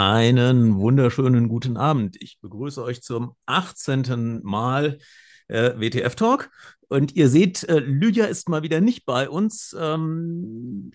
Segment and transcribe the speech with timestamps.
[0.00, 2.22] Einen wunderschönen guten Abend.
[2.22, 4.42] Ich begrüße euch zum 18.
[4.44, 4.98] Mal
[5.48, 6.52] äh, WTF Talk.
[6.86, 9.74] Und ihr seht, äh, Lydia ist mal wieder nicht bei uns.
[9.76, 10.92] Ähm,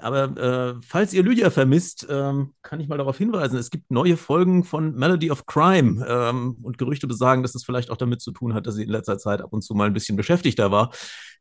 [0.00, 4.16] aber äh, falls ihr Lydia vermisst, ähm, kann ich mal darauf hinweisen, es gibt neue
[4.16, 6.04] Folgen von Melody of Crime.
[6.08, 8.90] Ähm, und Gerüchte besagen, dass es vielleicht auch damit zu tun hat, dass sie in
[8.90, 10.90] letzter Zeit ab und zu mal ein bisschen beschäftigter war.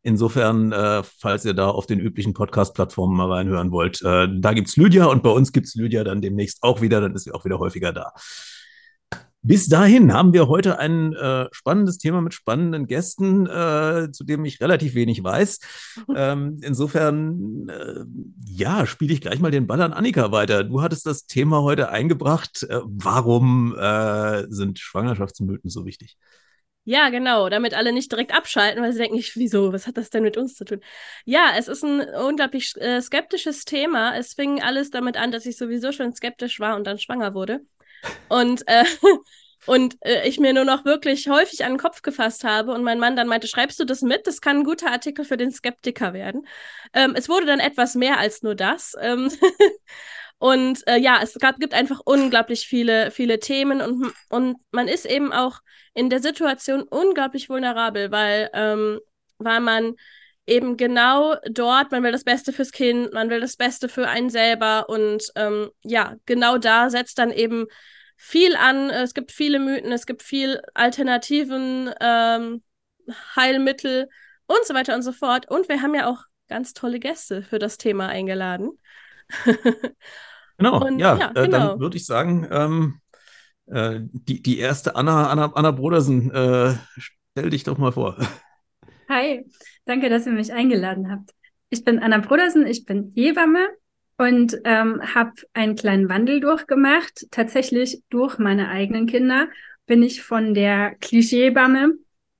[0.03, 4.77] Insofern, äh, falls ihr da auf den üblichen Podcast-Plattformen mal reinhören wollt, äh, da es
[4.77, 7.45] Lydia und bei uns gibt es Lydia dann demnächst auch wieder, dann ist sie auch
[7.45, 8.13] wieder häufiger da.
[9.47, 14.43] Bis dahin haben wir heute ein äh, spannendes Thema mit spannenden Gästen, äh, zu dem
[14.43, 15.59] ich relativ wenig weiß.
[16.13, 18.03] Ähm, insofern, äh,
[18.45, 20.65] ja, spiele ich gleich mal den Ball an Annika weiter.
[20.65, 22.63] Du hattest das Thema heute eingebracht.
[22.63, 26.17] Äh, warum äh, sind Schwangerschaftsmythen so wichtig?
[26.83, 30.23] Ja, genau, damit alle nicht direkt abschalten, weil sie denken, wieso, was hat das denn
[30.23, 30.81] mit uns zu tun?
[31.23, 34.17] Ja, es ist ein unglaublich äh, skeptisches Thema.
[34.17, 37.61] Es fing alles damit an, dass ich sowieso schon skeptisch war und dann schwanger wurde.
[38.29, 38.83] Und, äh,
[39.65, 42.99] und äh, ich mir nur noch wirklich häufig an den Kopf gefasst habe und mein
[42.99, 44.27] Mann dann meinte, schreibst du das mit?
[44.27, 46.47] Das kann ein guter Artikel für den Skeptiker werden.
[46.93, 48.95] Ähm, es wurde dann etwas mehr als nur das.
[49.01, 49.29] Ähm
[50.39, 55.05] und äh, ja, es gab, gibt einfach unglaublich viele, viele Themen und, und man ist
[55.05, 55.59] eben auch
[55.93, 58.99] in der Situation unglaublich vulnerabel, weil, ähm,
[59.39, 59.95] weil man
[60.47, 64.29] eben genau dort, man will das Beste fürs Kind, man will das Beste für einen
[64.29, 67.67] selber und ähm, ja, genau da setzt dann eben
[68.15, 68.89] viel an.
[68.89, 72.63] Es gibt viele Mythen, es gibt viel alternativen ähm,
[73.35, 74.09] Heilmittel
[74.47, 75.49] und so weiter und so fort.
[75.49, 78.71] Und wir haben ja auch ganz tolle Gäste für das Thema eingeladen.
[80.57, 81.57] genau, und, ja, ja äh, genau.
[81.69, 83.01] dann würde ich sagen, ähm,
[83.67, 88.17] äh, die, die erste Anna, Anna, Anna Brodersen, äh, stell dich doch mal vor.
[89.09, 89.45] Hi,
[89.87, 91.31] danke, dass ihr mich eingeladen habt.
[91.69, 93.67] Ich bin Anna Brodersen, ich bin Hebamme
[94.17, 97.27] und ähm, habe einen kleinen Wandel durchgemacht.
[97.31, 99.47] Tatsächlich durch meine eigenen Kinder
[99.85, 101.93] bin ich von der Klischeehebamme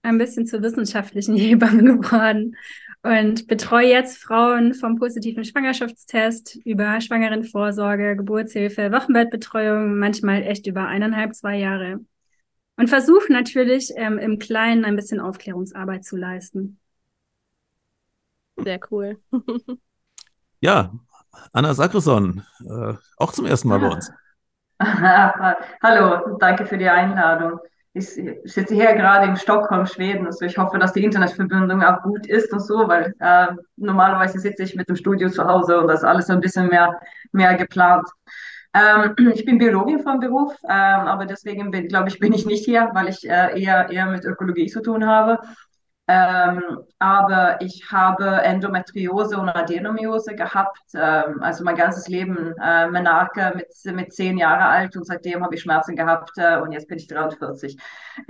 [0.04, 2.56] ein bisschen zur wissenschaftlichen Hebamme geworden
[3.04, 11.36] und betreue jetzt Frauen vom positiven Schwangerschaftstest über Schwangerenvorsorge, Geburtshilfe, Wochenbettbetreuung, manchmal echt über eineinhalb,
[11.36, 12.00] zwei Jahre
[12.78, 16.80] und versuche natürlich ähm, im Kleinen ein bisschen Aufklärungsarbeit zu leisten.
[18.58, 19.18] Sehr cool.
[20.62, 20.92] ja,
[21.54, 24.12] Anna Sakrisson, äh, auch zum ersten Mal bei uns.
[24.80, 27.60] Hallo, danke für die Einladung.
[27.94, 28.10] Ich
[28.44, 30.28] sitze hier gerade in Stockholm, Schweden.
[30.28, 34.64] Also ich hoffe, dass die Internetverbindung auch gut ist und so, weil äh, normalerweise sitze
[34.64, 37.00] ich mit dem Studio zu Hause und das ist alles ein bisschen mehr,
[37.32, 38.08] mehr geplant.
[38.74, 40.70] Ähm, ich bin Biologin vom Beruf, ähm,
[41.08, 44.26] aber deswegen bin, glaube ich, bin ich nicht hier, weil ich äh, eher, eher mit
[44.26, 45.40] Ökologie zu tun habe.
[46.10, 46.62] Ähm,
[47.00, 53.96] aber ich habe Endometriose und Adenomiose gehabt, ähm, also mein ganzes Leben äh, Menarche mit,
[53.96, 57.08] mit zehn Jahre alt und seitdem habe ich Schmerzen gehabt äh, und jetzt bin ich
[57.08, 57.78] 43.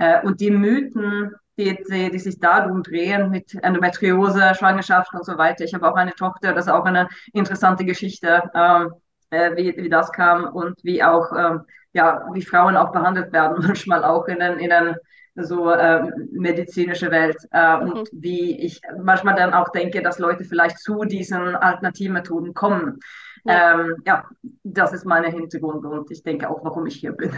[0.00, 5.38] Äh, und die Mythen, die, die, die sich darum drehen mit Endometriose, Schwangerschaft und so
[5.38, 5.64] weiter.
[5.64, 8.42] Ich habe auch eine Tochter, das ist auch eine interessante Geschichte.
[8.54, 8.92] Ähm,
[9.30, 11.62] äh, wie, wie das kam und wie auch, ähm,
[11.92, 14.96] ja, wie Frauen auch behandelt werden, manchmal auch in den, in den
[15.44, 17.92] so äh, medizinische Welt äh, mhm.
[17.92, 22.98] und wie ich manchmal dann auch denke, dass Leute vielleicht zu diesen Alternativmethoden kommen.
[23.44, 24.24] Ja, ähm, ja
[24.64, 27.32] das ist mein Hintergrund und ich denke auch, warum ich hier bin.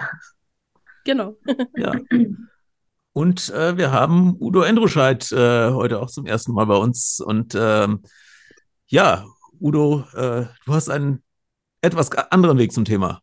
[1.05, 1.37] Genau.
[1.77, 1.93] ja.
[3.13, 7.19] Und äh, wir haben Udo Endruscheid äh, heute auch zum ersten Mal bei uns.
[7.21, 8.03] Und ähm,
[8.87, 9.25] ja,
[9.61, 11.23] Udo, äh, du hast einen
[11.83, 13.21] etwas anderen Weg zum Thema.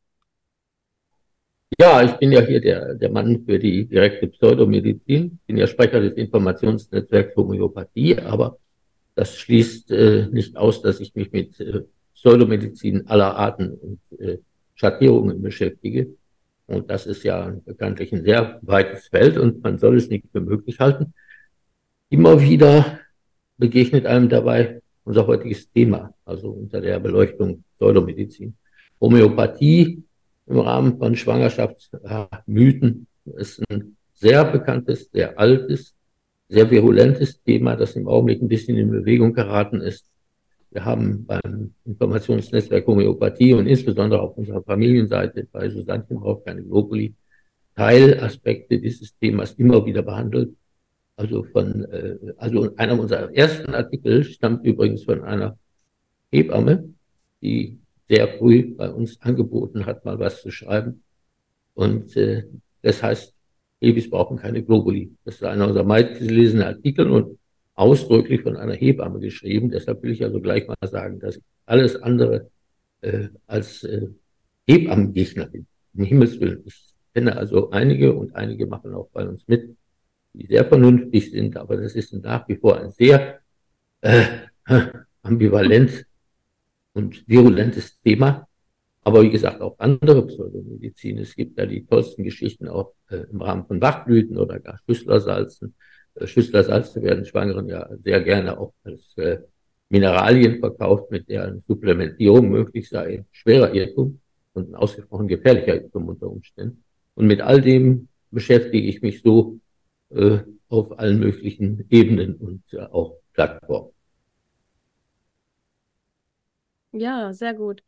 [1.76, 5.40] Ja, ich bin ja hier der, der Mann für die direkte Pseudomedizin.
[5.46, 8.58] bin ja Sprecher des Informationsnetzwerks Homöopathie, aber
[9.16, 11.82] das schließt äh, nicht aus, dass ich mich mit äh,
[12.14, 14.38] Pseudomedizin aller Arten und äh,
[14.76, 16.08] Schattierungen beschäftige.
[16.68, 20.42] Und das ist ja bekanntlich ein sehr weites Feld und man soll es nicht für
[20.42, 21.14] möglich halten.
[22.10, 23.00] Immer wieder
[23.58, 28.56] begegnet einem dabei unser heutiges Thema, also unter der Beleuchtung Pseudomedizin.
[29.00, 30.04] Homöopathie
[30.48, 35.94] im Rahmen von Schwangerschaftsmythen ist ein sehr bekanntes, sehr altes,
[36.50, 40.10] sehr virulentes Thema, das im Augenblick ein bisschen in Bewegung geraten ist.
[40.72, 47.14] Wir haben beim Informationsnetzwerk Homöopathie und insbesondere auf unserer Familienseite bei Susanne auch keine Globuli
[47.76, 50.56] Teilaspekte dieses Themas immer wieder behandelt.
[51.16, 55.58] Also von, äh, also einer unserer ersten Artikel stammt übrigens von einer
[56.32, 56.90] Hebamme,
[57.42, 57.80] die
[58.10, 61.04] sehr früh bei uns angeboten hat, mal was zu schreiben.
[61.74, 62.46] Und äh,
[62.82, 63.36] das heißt,
[63.80, 65.12] Babys brauchen keine Globuli.
[65.24, 67.38] Das ist einer unserer meistgelesenen Artikel und
[67.76, 69.70] ausdrücklich von einer Hebamme geschrieben.
[69.70, 72.50] Deshalb will ich also gleich mal sagen, dass alles andere
[73.02, 74.08] äh, als äh,
[74.68, 75.68] Hebammengegner bin.
[75.94, 76.64] Um Himmels Willen.
[76.66, 79.76] Ich kenne also einige und einige machen auch bei uns mit,
[80.34, 83.40] die sehr vernünftig sind, aber das ist nach wie vor ein sehr
[84.02, 84.24] äh,
[85.22, 86.06] ambivalent
[86.98, 88.48] und virulentes Thema.
[89.04, 91.20] Aber wie gesagt, auch andere Pseudomedizin.
[91.20, 95.76] Es gibt ja die tollsten Geschichten auch äh, im Rahmen von Wachblüten oder gar Schüsslersalzen.
[96.16, 99.38] Äh, Schüsslersalze werden Schwangeren ja sehr gerne auch als äh,
[99.90, 103.24] Mineralien verkauft, mit deren Supplementierung möglich sei.
[103.32, 104.20] Schwerer Irrtum
[104.54, 106.84] und ein ausgesprochen gefährlicher Irrtum unter Umständen.
[107.16, 109.60] Und mit all dem beschäftige ich mich so
[110.10, 113.97] äh, auf allen möglichen Ebenen und äh, auch Plattformen.
[116.92, 117.82] Ja, sehr gut.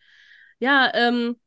[0.59, 1.39] Ja, ähm,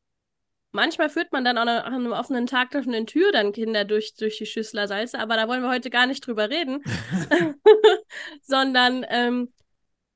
[0.73, 4.15] manchmal führt man dann auch an einem offenen Tag durch eine Tür dann Kinder durch,
[4.15, 6.83] durch die Schüssler Salze, aber da wollen wir heute gar nicht drüber reden,
[8.43, 9.53] sondern ähm,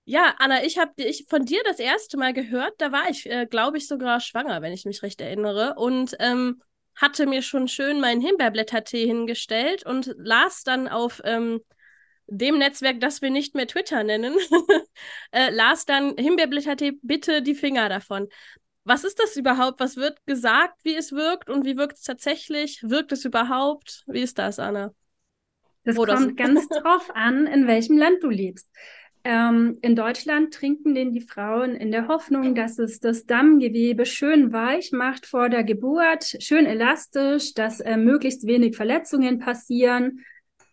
[0.08, 3.46] ja, Anna, ich habe ich von dir das erste Mal gehört, da war ich, äh,
[3.46, 5.74] glaube ich, sogar schwanger, wenn ich mich recht erinnere.
[5.76, 6.62] Und ähm,
[6.94, 11.60] hatte mir schon schön meinen Himbeerblättertee hingestellt und las dann auf ähm,
[12.28, 14.34] dem Netzwerk, das wir nicht mehr Twitter nennen,
[15.32, 18.28] äh, las dann Himbeerblättertee, bitte die Finger davon.
[18.84, 19.80] Was ist das überhaupt?
[19.80, 22.82] Was wird gesagt, wie es wirkt und wie wirkt es tatsächlich?
[22.82, 24.04] Wirkt es überhaupt?
[24.06, 24.92] Wie ist das, Anna?
[25.84, 26.46] Das Wo kommt das?
[26.46, 28.70] ganz drauf an, in welchem Land du lebst.
[29.24, 34.52] Ähm, in Deutschland trinken den die Frauen in der Hoffnung, dass es das Dammgewebe schön
[34.52, 40.24] weich macht vor der Geburt, schön elastisch, dass äh, möglichst wenig Verletzungen passieren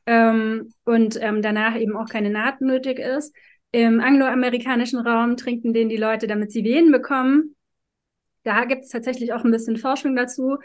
[0.06, 3.34] ähm, und ähm, danach eben auch keine Naht nötig ist.
[3.72, 7.56] Im angloamerikanischen Raum trinken den die Leute, damit sie Wehen bekommen.
[8.44, 10.58] Da gibt es tatsächlich auch ein bisschen Forschung dazu.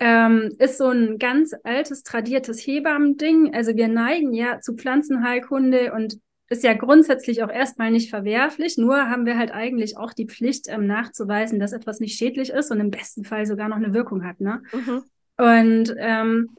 [0.00, 3.54] Ähm, ist so ein ganz altes, tradiertes Hebammending.
[3.54, 9.10] Also wir neigen ja zu Pflanzenheilkunde und ist ja grundsätzlich auch erstmal nicht verwerflich, nur
[9.10, 12.80] haben wir halt eigentlich auch die Pflicht ähm, nachzuweisen, dass etwas nicht schädlich ist und
[12.80, 14.40] im besten Fall sogar noch eine Wirkung hat.
[14.40, 14.62] Ne?
[14.72, 15.02] Mhm.
[15.36, 16.50] Und ähm,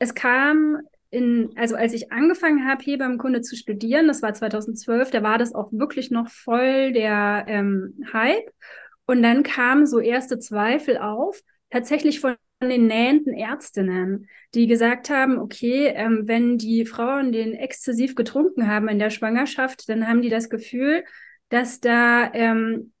[0.00, 0.78] es kam
[1.10, 5.54] in, also als ich angefangen habe, Hebammenkunde zu studieren, das war 2012, da war das
[5.54, 8.50] auch wirklich noch voll der ähm, Hype.
[9.06, 11.40] Und dann kamen so erste Zweifel auf,
[11.70, 18.14] tatsächlich von den nähenden Ärztinnen, die gesagt haben, okay, ähm, wenn die Frauen den exzessiv
[18.14, 21.04] getrunken haben in der Schwangerschaft, dann haben die das Gefühl,
[21.48, 22.92] dass da ähm,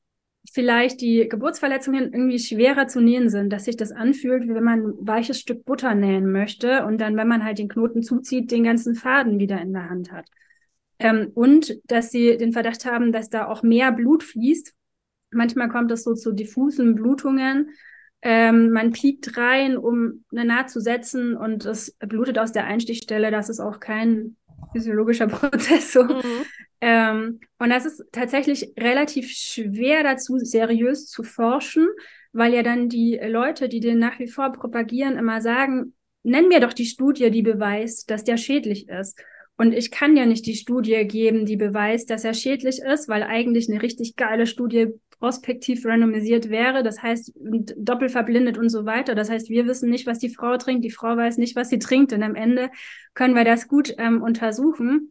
[0.52, 4.80] vielleicht die Geburtsverletzungen irgendwie schwerer zu nähen sind, dass sich das anfühlt, wie wenn man
[4.80, 8.64] ein weiches Stück Butter nähen möchte und dann, wenn man halt den Knoten zuzieht, den
[8.64, 10.28] ganzen Faden wieder in der Hand hat.
[10.98, 14.74] Ähm, und dass sie den Verdacht haben, dass da auch mehr Blut fließt.
[15.30, 17.70] Manchmal kommt es so zu diffusen Blutungen
[18.20, 23.30] ähm, man piekt rein, um eine Naht zu setzen und es blutet aus der Einstichstelle.
[23.30, 24.36] Das ist auch kein
[24.72, 25.92] physiologischer Prozess.
[25.92, 26.04] So.
[26.04, 26.44] Mhm.
[26.80, 31.88] Ähm, und das ist tatsächlich relativ schwer dazu, seriös zu forschen,
[32.32, 36.60] weil ja dann die Leute, die den nach wie vor propagieren, immer sagen, nenn mir
[36.60, 39.18] doch die Studie, die beweist, dass der schädlich ist.
[39.56, 43.24] Und ich kann ja nicht die Studie geben, die beweist, dass er schädlich ist, weil
[43.24, 44.88] eigentlich eine richtig geile Studie
[45.18, 47.32] prospektiv randomisiert wäre, das heißt
[47.76, 49.16] doppelt verblindet und so weiter.
[49.16, 51.80] Das heißt, wir wissen nicht, was die Frau trinkt, die Frau weiß nicht, was sie
[51.80, 52.70] trinkt und am Ende
[53.14, 55.10] können wir das gut ähm, untersuchen.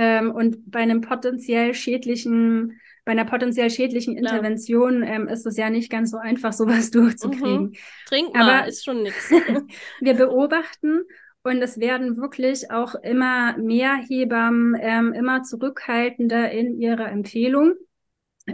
[0.00, 5.70] Ähm, und bei einem potenziell schädlichen, bei einer potenziell schädlichen Intervention ähm, ist es ja
[5.70, 7.62] nicht ganz so einfach, sowas durchzukriegen.
[7.62, 7.72] Mhm.
[8.06, 9.28] Trinken Aber ist schon nichts.
[10.00, 11.00] wir beobachten
[11.42, 17.74] und es werden wirklich auch immer mehr Hebammen ähm, immer zurückhaltender in ihrer Empfehlung.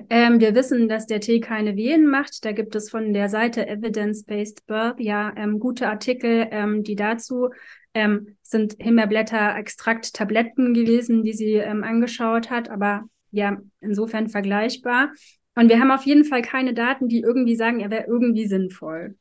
[0.08, 2.42] Ähm, wir wissen, dass der Tee keine Wehen macht.
[2.46, 7.50] Da gibt es von der Seite Evidence-Based Birth ja ähm, gute Artikel, ähm, die dazu
[7.94, 15.12] ähm, sind Himbeerblätter-Extrakt-Tabletten gewesen, die sie ähm, angeschaut hat, aber ja, insofern vergleichbar.
[15.54, 19.16] Und wir haben auf jeden Fall keine Daten, die irgendwie sagen, er wäre irgendwie sinnvoll.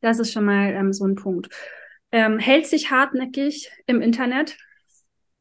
[0.00, 1.48] Das ist schon mal ähm, so ein Punkt.
[2.10, 4.56] hält sich hartnäckig im Internet.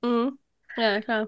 [0.04, 0.38] Mhm.
[0.75, 1.27] Ja, klar.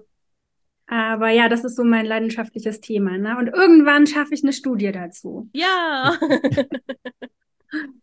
[0.86, 3.16] Aber ja, das ist so mein leidenschaftliches Thema.
[3.16, 3.36] Ne?
[3.36, 5.48] Und irgendwann schaffe ich eine Studie dazu.
[5.52, 6.18] Ja.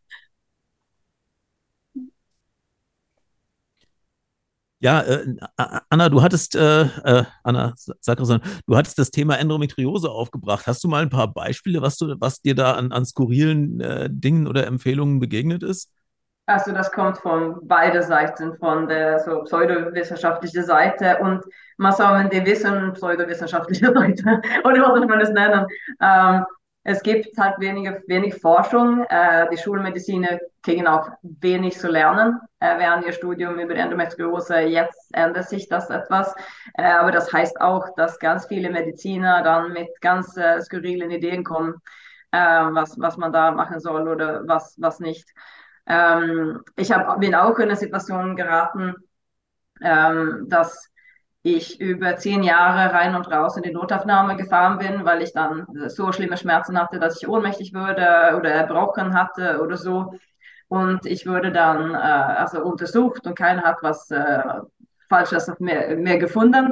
[4.80, 5.26] Ja, äh,
[5.90, 10.68] Anna, du hattest, äh, äh, Anna Sakrisson, du hattest das Thema Endometriose aufgebracht.
[10.68, 14.08] Hast du mal ein paar Beispiele, was du, was dir da an, an skurrilen äh,
[14.12, 15.90] Dingen oder Empfehlungen begegnet ist?
[16.46, 21.44] Also das kommt von beiden Seiten, von der so pseudowissenschaftlichen Seite und
[21.78, 25.66] man sagen, die Wissen pseudowissenschaftliche Seite, oder was soll man das nennen?
[26.02, 26.46] Ähm,
[26.84, 29.04] es gibt halt wenig, wenig Forschung.
[29.10, 34.60] Äh, die Schulmediziner kriegen auch wenig zu lernen äh, während ihr Studium über Endometriose.
[34.60, 36.36] Jetzt ändert sich das etwas.
[36.74, 41.44] Äh, aber das heißt auch, dass ganz viele Mediziner dann mit ganz äh, skurrilen Ideen
[41.46, 41.76] kommen.
[42.32, 45.34] was, was man da machen soll oder was, was nicht.
[45.86, 48.96] Ähm, ich hab, bin auch in eine Situation geraten,
[49.82, 50.92] ähm, dass
[51.44, 55.66] ich über zehn Jahre rein und raus in die Notaufnahme gefahren bin, weil ich dann
[55.88, 60.12] so schlimme Schmerzen hatte, dass ich ohnmächtig würde oder erbrochen hatte oder so.
[60.68, 64.44] Und ich wurde dann äh, also untersucht und keiner hat was äh,
[65.10, 66.72] Falsches mehr, mehr gefunden.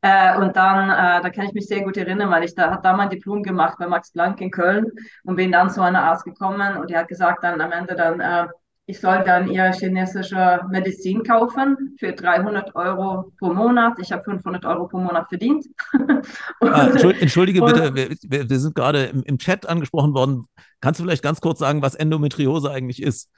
[0.00, 2.84] Äh, und dann, äh, da kann ich mich sehr gut erinnern, weil ich da hat
[2.84, 4.86] da mein Diplom gemacht bei Max Planck in Köln
[5.24, 8.20] und bin dann zu einer Arzt gekommen und die hat gesagt dann am Ende dann,
[8.20, 8.46] äh,
[8.88, 13.98] ich soll dann ihre chinesische Medizin kaufen für 300 Euro pro Monat.
[13.98, 15.66] Ich habe 500 Euro pro Monat verdient.
[16.60, 16.88] ah,
[17.20, 20.46] Entschuldige bitte, wir, wir sind gerade im, im, Chat angesprochen worden.
[20.80, 23.28] Kannst du vielleicht ganz kurz sagen, was Endometriose eigentlich ist?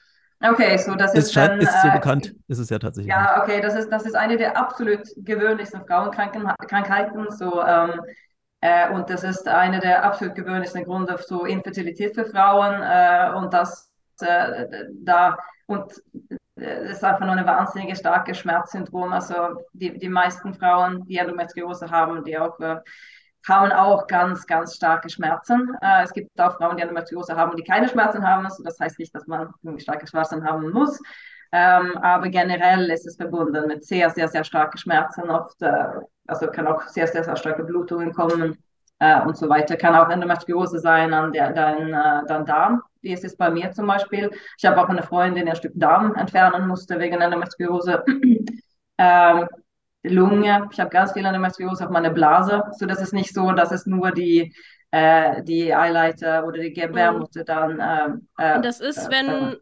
[0.40, 3.12] Okay, so das ist, ist dann, ist so äh, bekannt, ist es ja tatsächlich.
[3.12, 7.26] Ja, okay, das ist das ist eine der absolut gewöhnlichsten Frauenkrankheiten.
[7.30, 8.00] So ähm,
[8.60, 13.52] äh, und das ist eine der absolut gewöhnlichsten Gründe für Infertilität für Frauen äh, und
[13.52, 13.89] das
[14.22, 15.92] äh, da und
[16.56, 19.12] es äh, ist einfach nur eine wahnsinnige starke Schmerzsyndrom.
[19.12, 19.34] Also
[19.72, 22.76] die, die meisten Frauen, die Endometriose haben, die auch äh,
[23.48, 25.74] haben auch ganz, ganz starke Schmerzen.
[25.80, 28.44] Äh, es gibt auch Frauen, die Endometriose haben, die keine Schmerzen haben.
[28.44, 31.00] Also das heißt nicht, dass man starke Schmerzen haben muss.
[31.52, 35.30] Ähm, aber generell ist es verbunden mit sehr, sehr, sehr starken Schmerzen.
[35.30, 38.58] Oft, äh, also kann auch sehr, sehr, sehr starke Blutungen kommen
[39.00, 39.76] äh, und so weiter.
[39.76, 42.82] Kann auch Endometriose sein an der, dein, äh, dein Darm.
[43.02, 44.30] Wie ist es bei mir zum Beispiel?
[44.58, 48.04] Ich habe auch eine Freundin, die ein Stück Darm entfernen musste wegen Endometriose.
[48.98, 49.48] ähm,
[50.02, 53.72] Lunge, ich habe ganz viel Endometriose auf meiner Blase, so dass es nicht so, dass
[53.72, 54.54] es nur die
[54.92, 57.78] äh, die Eileiter oder die Gebärmutter dann
[58.38, 59.56] äh, Und das ist, äh, wenn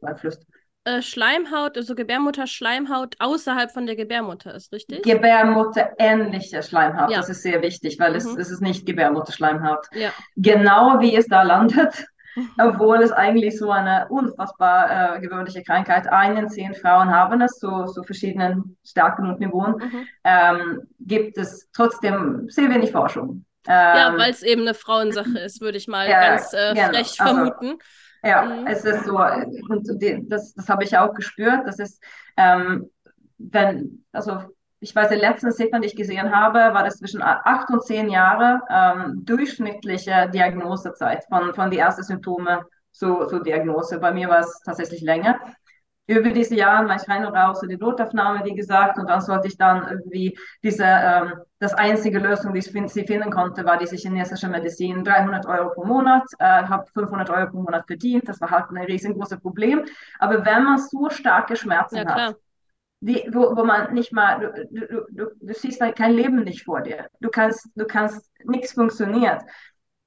[0.88, 5.02] äh, Schleimhaut, also Gebärmutter-Schleimhaut außerhalb von der Gebärmutter ist, richtig?
[5.02, 7.18] Gebärmutter-ähnliche Schleimhaut, ja.
[7.18, 8.16] das ist sehr wichtig, weil mhm.
[8.16, 9.87] es, es ist nicht Gebärmutter-Schleimhaut.
[9.92, 10.11] Ja.
[10.37, 12.07] Genau wie es da landet,
[12.59, 16.07] obwohl es eigentlich so eine unfassbar äh, gewöhnliche Krankheit.
[16.09, 20.09] Ein in zehn Frauen haben es, so, so verschiedenen Stärken und Niveauen, mhm.
[20.25, 23.45] ähm, gibt es trotzdem sehr wenig Forschung.
[23.66, 26.88] Ähm, ja, weil es eben eine Frauensache ist, würde ich mal ja, ganz äh, genau.
[26.88, 27.78] frech also, vermuten.
[28.22, 28.66] Ja, mhm.
[28.66, 29.88] es ist so, und
[30.28, 32.02] das, das habe ich auch gespürt, das ist,
[32.37, 32.90] ähm,
[33.38, 34.42] wenn, also
[34.80, 38.08] ich weiß, der letzten Ziffern, die ich gesehen habe, war das zwischen acht und zehn
[38.08, 43.98] Jahre ähm, durchschnittliche Diagnosezeit von, von die ersten Symptome zur, zur Diagnose.
[43.98, 45.38] Bei mir war es tatsächlich länger
[46.08, 49.20] über diese Jahre war ich rein und raus in die Notaufnahme, wie gesagt, und dann
[49.20, 53.96] sollte ich dann irgendwie diese, ähm, das einzige Lösung, die sie finden konnte, war diese
[53.96, 58.50] chinesische Medizin, 300 Euro pro Monat, äh, habe 500 Euro pro Monat verdient, das war
[58.50, 59.84] halt ein riesengroßes Problem.
[60.18, 62.36] Aber wenn man so starke Schmerzen ja, hat,
[63.00, 66.80] die, wo, wo man nicht mal, du, du, du, du siehst kein Leben nicht vor
[66.80, 67.06] dir.
[67.20, 69.42] Du kannst, du kannst, nichts funktioniert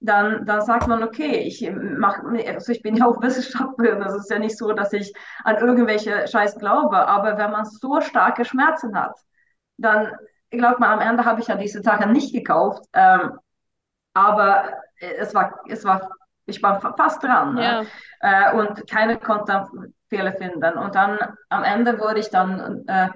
[0.01, 4.29] dann, dann sagt man, okay, ich mach, also ich bin ja auch Wissenschaftlerin, das ist
[4.29, 8.97] ja nicht so, dass ich an irgendwelche Scheiß glaube, aber wenn man so starke Schmerzen
[8.99, 9.13] hat,
[9.77, 10.11] dann
[10.49, 13.37] glaubt man, am Ende habe ich ja diese Sache nicht gekauft, ähm,
[14.13, 16.09] aber es war, es war,
[16.45, 17.63] ich war fast dran ne?
[17.63, 17.81] ja.
[17.81, 17.87] ne?
[18.21, 19.67] äh, und keiner konnte
[20.09, 21.17] Fehler finden und dann
[21.49, 23.09] am Ende wurde ich dann äh,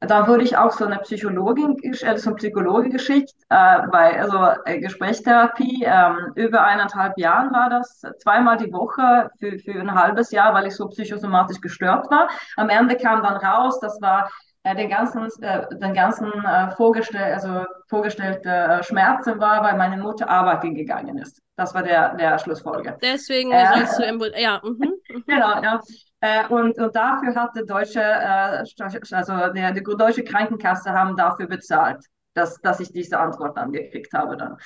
[0.00, 1.76] da wurde ich auch so eine Psychologin,
[2.06, 5.84] also Psychologe geschickt, äh, bei also äh, Gesprächstherapie.
[5.84, 10.68] Ähm, über eineinhalb Jahren war das, zweimal die Woche für, für ein halbes Jahr, weil
[10.68, 12.28] ich so psychosomatisch gestört war.
[12.56, 14.30] Am Ende kam dann raus, das war
[14.68, 19.96] äh, den ganzen, äh, den ganzen äh, vorgestell, also vorgestellte äh, Schmerzen war, weil meine
[19.96, 21.40] Mutter arbeiten gegangen ist.
[21.56, 22.98] Das war der, der Schlussfolge.
[23.02, 24.60] Deswegen äh, sollst du ja.
[24.62, 24.92] Mhm,
[25.26, 25.80] genau, ja.
[26.20, 28.64] Äh, und, und dafür hat die deutsche, äh,
[29.12, 34.12] also die, die deutsche Krankenkasse haben dafür bezahlt, dass, dass ich diese Antwort dann gekriegt
[34.12, 34.58] habe dann.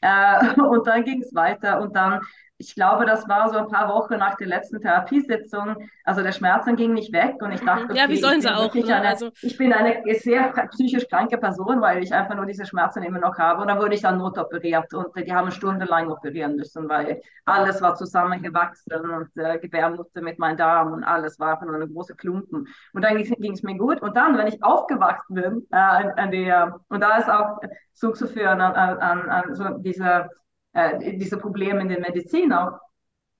[0.00, 2.20] Äh, und dann ging es weiter und dann
[2.58, 5.76] ich glaube, das war so ein paar Wochen nach der letzten Therapiesitzung.
[6.04, 8.72] Also der Schmerzen ging nicht weg und ich dachte, okay, ja, wie sollen sie auch?
[8.72, 8.94] Ne?
[8.94, 13.02] Eine, also, ich bin eine sehr psychisch kranke Person, weil ich einfach nur diese Schmerzen
[13.02, 13.60] immer noch habe.
[13.60, 17.94] Und dann wurde ich dann notoperiert und die haben stundenlang operieren müssen, weil alles war
[17.94, 22.68] zusammengewachsen und äh, Gebärmutter mit meinem Darm und alles war einfach nur eine große Klumpen.
[22.94, 24.00] Und dann ging es mir gut.
[24.00, 27.58] Und dann, wenn ich aufgewacht bin, äh, an, an der, und da ist auch
[27.92, 30.30] zuzuführen an, an, an so diese
[30.76, 32.78] äh, diese Probleme in der Medizin auch.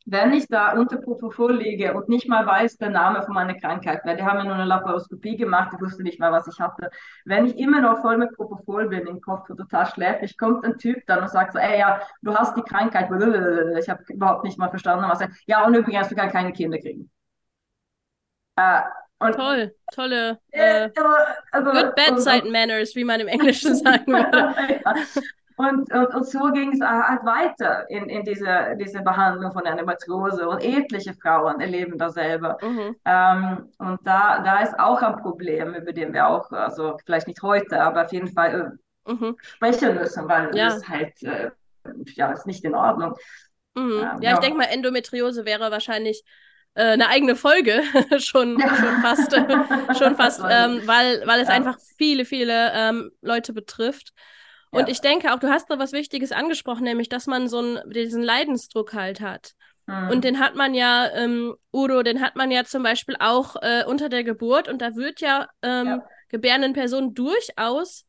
[0.09, 4.03] Wenn ich da unter Propofol liege und nicht mal weiß der Name von meiner Krankheit,
[4.05, 6.91] weil die haben ja nur eine Laparoskopie gemacht, ich wusste nicht mal, was ich hatte.
[7.25, 11.05] Wenn ich immer noch voll mit Propofol bin, im Kopf total schläfrig, kommt ein Typ
[11.07, 14.71] dann und sagt so, ey, ja, du hast die Krankheit, ich habe überhaupt nicht mal
[14.71, 17.11] verstanden, was er, ja, und übrigens, du kannst keine Kinder kriegen.
[18.57, 18.83] Äh,
[19.19, 20.91] und, Toll, tolle äh,
[21.51, 24.55] also, good bedside und, manners, wie man im Englischen sagen würde.
[24.85, 24.95] ja.
[25.57, 30.47] Und, und, und so ging es halt weiter in, in diese, diese Behandlung von Endometriose
[30.47, 32.59] und etliche Frauen erleben das selber.
[32.61, 32.97] Mhm.
[33.07, 37.43] Ähm, und da, da ist auch ein Problem, über den wir auch, also vielleicht nicht
[37.43, 39.37] heute, aber auf jeden Fall äh, mhm.
[39.41, 40.67] sprechen müssen, weil ja.
[40.67, 41.51] das halt, äh,
[42.15, 43.15] ja, ist nicht in Ordnung.
[43.75, 43.93] Mhm.
[43.93, 46.23] Ähm, ja, ja, ich denke mal, Endometriose wäre wahrscheinlich
[46.75, 47.83] äh, eine eigene Folge
[48.19, 49.33] schon, schon fast,
[49.99, 51.55] schon fast ähm, weil, weil es ja.
[51.55, 54.13] einfach viele, viele ähm, Leute betrifft.
[54.77, 57.91] Und ich denke auch, du hast da was Wichtiges angesprochen, nämlich, dass man so einen,
[57.91, 59.55] diesen Leidensdruck halt hat.
[59.87, 60.11] Mhm.
[60.11, 63.85] Und den hat man ja, ähm, Udo, den hat man ja zum Beispiel auch äh,
[63.87, 66.09] unter der Geburt und da wird ja, ähm, ja.
[66.29, 68.05] gebärenden Personen durchaus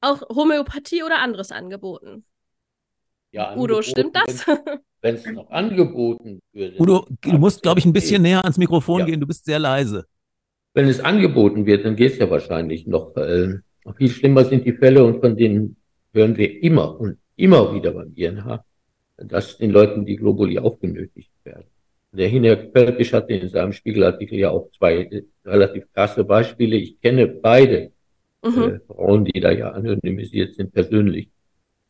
[0.00, 2.24] auch Homöopathie oder anderes angeboten.
[3.32, 4.46] Ja, Udo, stimmt das?
[5.02, 6.80] Wenn es noch angeboten würde.
[6.80, 9.06] Udo, du musst, glaube ich, ein bisschen näher ans Mikrofon ja.
[9.06, 10.06] gehen, du bist sehr leise.
[10.74, 13.16] Wenn es angeboten wird, dann geht es ja wahrscheinlich noch.
[13.16, 13.58] Äh,
[13.96, 15.76] viel schlimmer sind die Fälle und von denen
[16.12, 18.64] hören wir immer und immer wieder beim INH,
[19.16, 21.66] dass den Leuten die Globuli aufgenötigt werden.
[22.12, 26.76] Der Hinek Pelkisch hatte in seinem Spiegelartikel ja auch zwei äh, relativ krasse Beispiele.
[26.76, 27.92] Ich kenne beide
[28.42, 28.62] mhm.
[28.62, 31.30] äh, Frauen, die da ja anonymisiert sind, persönlich.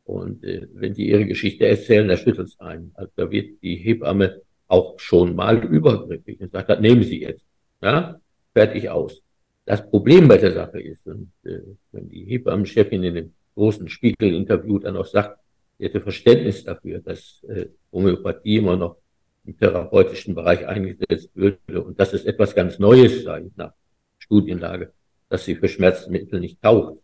[0.05, 2.91] Und äh, wenn die ihre Geschichte erzählen, da schüttelt es einen.
[2.95, 7.45] Also da wird die Hebamme auch schon mal übergriffig und sagt, nehmen Sie jetzt.
[7.83, 8.21] Ja,
[8.53, 9.23] fertig aus.
[9.65, 11.61] Das Problem bei der Sache ist, und äh,
[11.93, 15.39] wenn die Hebammenchefin in dem großen Spiegel-Interview dann auch sagt,
[15.77, 18.97] sie hätte Verständnis dafür, dass äh, Homöopathie immer noch
[19.45, 23.75] im therapeutischen Bereich eingesetzt würde und dass es etwas ganz Neues sei nach
[24.19, 24.93] Studienlage,
[25.29, 26.99] dass sie für Schmerzmittel nicht taucht,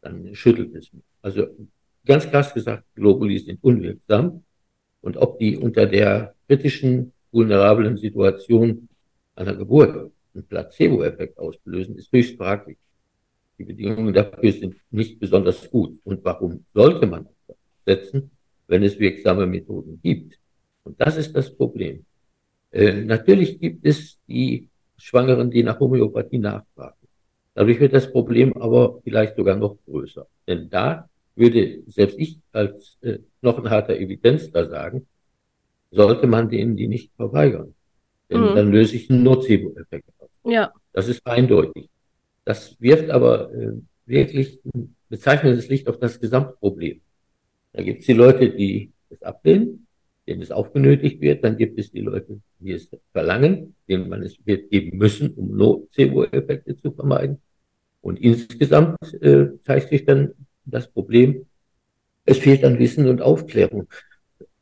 [0.00, 1.02] dann schüttelt es mich.
[1.20, 1.48] Also
[2.06, 4.44] ganz krass gesagt, Globuli sind unwirksam
[5.00, 8.88] und ob die unter der kritischen, vulnerablen Situation
[9.34, 12.78] einer Geburt einen Placebo-Effekt auslösen, ist höchst fraglich.
[13.58, 15.98] Die Bedingungen dafür sind nicht besonders gut.
[16.04, 18.30] Und warum sollte man das setzen,
[18.68, 20.38] wenn es wirksame Methoden gibt?
[20.84, 22.04] Und das ist das Problem.
[22.70, 26.96] Äh, natürlich gibt es die Schwangeren, die nach Homöopathie nachfragen.
[27.54, 30.26] Dadurch wird das Problem aber vielleicht sogar noch größer.
[30.46, 35.06] Denn da würde selbst ich als äh, knochenharter Evidenzler sagen,
[35.90, 37.74] sollte man denen die nicht verweigern.
[38.30, 38.54] Denn mhm.
[38.54, 40.28] dann löse ich einen Nocebo-Effekt aus.
[40.44, 40.72] Ja.
[40.92, 41.88] Das ist eindeutig.
[42.48, 43.72] Das wirft aber äh,
[44.06, 47.02] wirklich ein bezeichnendes Licht auf das Gesamtproblem.
[47.74, 49.86] Da gibt es die Leute, die es ablehnen,
[50.26, 51.44] denen es aufgenötigt wird.
[51.44, 55.58] Dann gibt es die Leute, die es verlangen, denen man es wird geben müssen, um
[55.58, 57.42] Nocebo-Effekte zu vermeiden.
[58.00, 60.32] Und insgesamt äh, zeigt sich dann
[60.64, 61.44] das Problem,
[62.24, 63.88] es fehlt an Wissen und Aufklärung.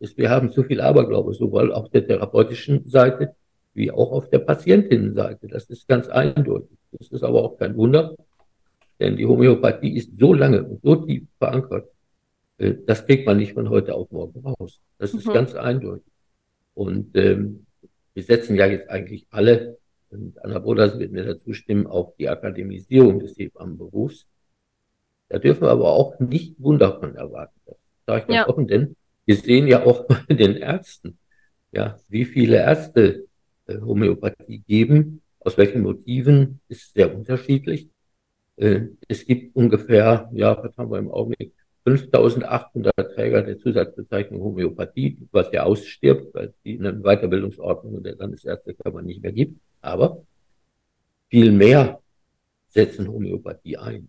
[0.00, 3.36] Wir haben zu viel Aberglaube, sowohl auf der therapeutischen Seite
[3.74, 5.46] wie auch auf der Patientinnenseite.
[5.46, 6.76] Das ist ganz eindeutig.
[6.98, 8.16] Das ist aber auch kein Wunder,
[8.98, 11.88] denn die Homöopathie ist so lange und so tief verankert,
[12.58, 14.80] äh, das kriegt man nicht von heute auf morgen raus.
[14.98, 15.18] Das mhm.
[15.18, 16.12] ist ganz eindeutig.
[16.74, 17.66] Und ähm,
[18.14, 19.78] wir setzen ja jetzt eigentlich alle,
[20.10, 24.26] und Anna Broders wird mir dazu stimmen, auf die Akademisierung des Hebammenberufs.
[25.28, 27.58] Da dürfen wir aber auch nicht Wunder von erwarten.
[27.66, 28.48] Das sage ich ganz ja.
[28.48, 31.18] offen, denn wir sehen ja auch bei den Ärzten,
[31.72, 33.26] ja, wie viele Ärzte
[33.66, 35.20] äh, Homöopathie geben.
[35.46, 37.88] Aus welchen Motiven ist sehr unterschiedlich.
[38.56, 41.52] Äh, es gibt ungefähr, ja, was haben wir im Augenblick,
[41.84, 49.02] 5800 Träger der Zusatzbezeichnung Homöopathie, was ja ausstirbt, weil die in den Weiterbildungsordnungen der Landesärztekammer
[49.02, 49.60] nicht mehr gibt.
[49.82, 50.24] Aber
[51.30, 52.00] viel mehr
[52.66, 54.08] setzen Homöopathie ein.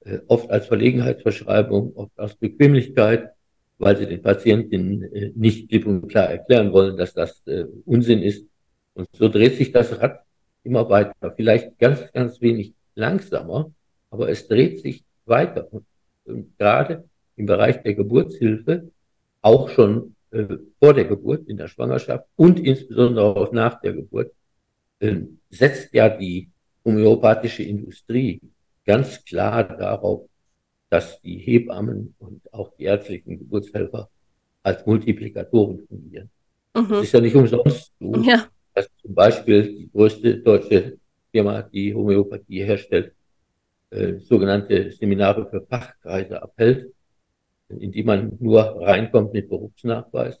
[0.00, 3.32] Äh, oft als Verlegenheitsverschreibung, oft aus Bequemlichkeit,
[3.76, 7.44] weil sie den Patientinnen nicht klipp und klar erklären wollen, dass das
[7.84, 8.46] Unsinn ist
[8.94, 10.24] und so dreht sich das Rad
[10.64, 11.32] immer weiter.
[11.36, 13.70] Vielleicht ganz, ganz wenig langsamer,
[14.10, 15.68] aber es dreht sich weiter.
[15.72, 15.84] Und,
[16.24, 17.04] und gerade
[17.36, 18.90] im Bereich der Geburtshilfe,
[19.42, 24.32] auch schon äh, vor der Geburt, in der Schwangerschaft und insbesondere auch nach der Geburt,
[25.00, 26.48] äh, setzt ja die
[26.84, 28.40] homöopathische Industrie
[28.84, 30.28] ganz klar darauf,
[30.90, 34.08] dass die Hebammen und auch die ärztlichen Geburtshelfer
[34.62, 36.30] als Multiplikatoren fungieren.
[36.74, 36.88] Mhm.
[36.88, 40.98] Das ist ja nicht umsonst so, ja dass zum Beispiel die größte deutsche
[41.30, 43.12] Firma, die Homöopathie herstellt,
[43.90, 46.92] äh, sogenannte Seminare für Fachkreise abhält,
[47.68, 50.40] in die man nur reinkommt mit Berufsnachweis,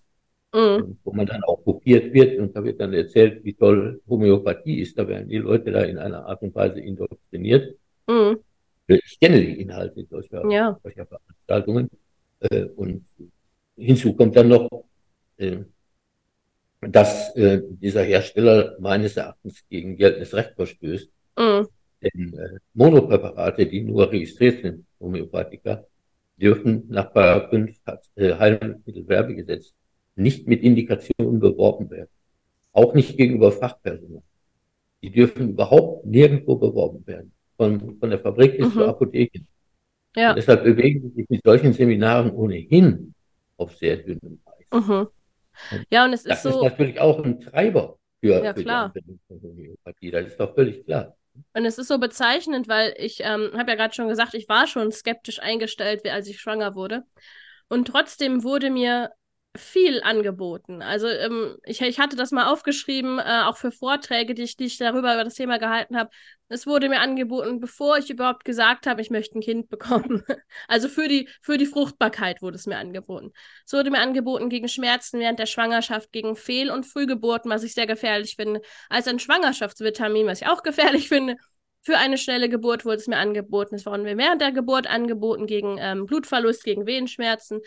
[0.52, 0.98] mhm.
[1.04, 4.98] wo man dann auch kopiert wird und da wird dann erzählt, wie toll Homöopathie ist.
[4.98, 7.76] Da werden die Leute da in einer Art und Weise indoktriniert.
[8.08, 8.38] Mhm.
[8.86, 10.78] Ich kenne die Inhalte solcher, ja.
[10.82, 11.88] solcher Veranstaltungen.
[12.40, 13.04] Äh, und
[13.76, 14.68] hinzu kommt dann noch,
[15.38, 15.58] äh,
[16.90, 21.10] dass äh, dieser Hersteller meines Erachtens gegen geltendes Recht verstößt.
[21.38, 21.68] Mhm.
[22.02, 25.84] Denn äh, Monopräparate, die nur registriert sind, Homöopathika,
[26.36, 27.12] dürfen nach
[27.50, 27.76] 5
[28.16, 29.74] äh, Heilmittelwerbegesetz
[30.16, 32.10] nicht mit Indikationen beworben werden.
[32.72, 34.22] Auch nicht gegenüber Fachpersonal.
[35.02, 37.32] Die dürfen überhaupt nirgendwo beworben werden.
[37.56, 38.72] Von, von der Fabrik bis mhm.
[38.72, 39.40] zur Apotheke.
[40.16, 40.30] Ja.
[40.30, 43.14] Und deshalb bewegen sie sich mit solchen Seminaren ohnehin
[43.56, 44.88] auf sehr dünnem Eis.
[44.88, 45.06] Mhm.
[45.90, 46.48] Ja, und es das ist so.
[46.48, 48.92] Das ist natürlich auch ein Treiber für, ja, für klar.
[50.00, 50.10] die.
[50.10, 51.16] Das ist doch völlig klar.
[51.52, 54.66] Und es ist so bezeichnend, weil ich ähm, habe ja gerade schon gesagt, ich war
[54.66, 57.02] schon skeptisch eingestellt, als ich schwanger wurde.
[57.68, 59.10] Und trotzdem wurde mir
[59.56, 60.82] viel angeboten.
[60.82, 64.64] Also ähm, ich, ich hatte das mal aufgeschrieben, äh, auch für Vorträge, die ich, die
[64.64, 66.10] ich darüber über das Thema gehalten habe.
[66.48, 70.24] Es wurde mir angeboten, bevor ich überhaupt gesagt habe, ich möchte ein Kind bekommen.
[70.68, 73.32] also für die, für die Fruchtbarkeit wurde es mir angeboten.
[73.64, 77.74] Es wurde mir angeboten gegen Schmerzen während der Schwangerschaft, gegen Fehl- und Frühgeburten, was ich
[77.74, 81.36] sehr gefährlich finde, als ein Schwangerschaftsvitamin, was ich auch gefährlich finde.
[81.82, 83.76] Für eine schnelle Geburt wurde es mir angeboten.
[83.76, 87.60] Es wurde mir während der Geburt angeboten gegen ähm, Blutverlust, gegen Wehenschmerzen.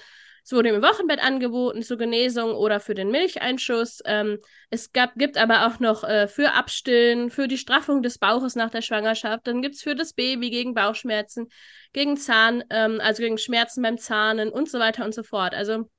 [0.48, 4.00] Es wurde im Wochenbett angeboten zur Genesung oder für den Milcheinschuss.
[4.06, 4.38] Ähm,
[4.70, 8.70] es gab, gibt aber auch noch äh, für Abstillen, für die Straffung des Bauches nach
[8.70, 9.46] der Schwangerschaft.
[9.46, 11.50] Dann gibt es für das Baby gegen Bauchschmerzen,
[11.92, 15.54] gegen Zahn, ähm, also gegen Schmerzen beim Zahnen und so weiter und so fort.
[15.54, 15.90] Also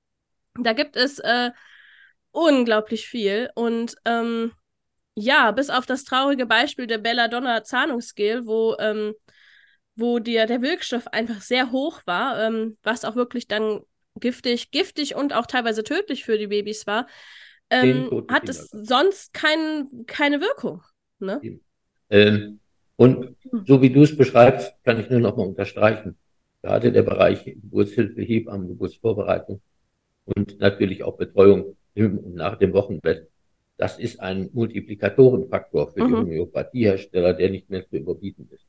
[0.59, 1.51] da gibt es äh,
[2.31, 3.51] unglaublich viel.
[3.55, 4.53] Und ähm,
[5.15, 9.13] ja, bis auf das traurige Beispiel der Belladonna Zahnungsgel, wo ähm,
[9.95, 13.83] wo dir der Wirkstoff einfach sehr hoch war, ähm, was auch wirklich dann
[14.19, 17.07] giftig, giftig und auch teilweise tödlich für die Babys war,
[17.71, 20.83] ähm, hat es sonst kein, keine Wirkung.
[21.19, 21.61] Ne?
[22.11, 22.61] Ähm,
[22.97, 23.65] und hm.
[23.67, 26.17] so wie du es beschreibst, kann ich nur noch mal unterstreichen.
[26.63, 29.61] Gerade der Bereich Geburtshilfe, Hebammen, Geburtsvorbereitung
[30.25, 33.29] und natürlich auch Betreuung im und nach dem Wochenbett.
[33.77, 36.09] Das ist ein Multiplikatorenfaktor für mhm.
[36.09, 38.67] die Homöopathiehersteller, der nicht mehr zu überbieten ist.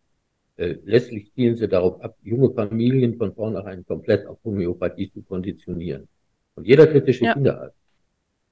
[0.59, 6.09] Äh, letztlich zielen sie darauf ab, junge Familien von vornherein komplett auf Homöopathie zu konditionieren.
[6.55, 7.33] Und jeder kritische ja.
[7.33, 7.77] Kinderarzt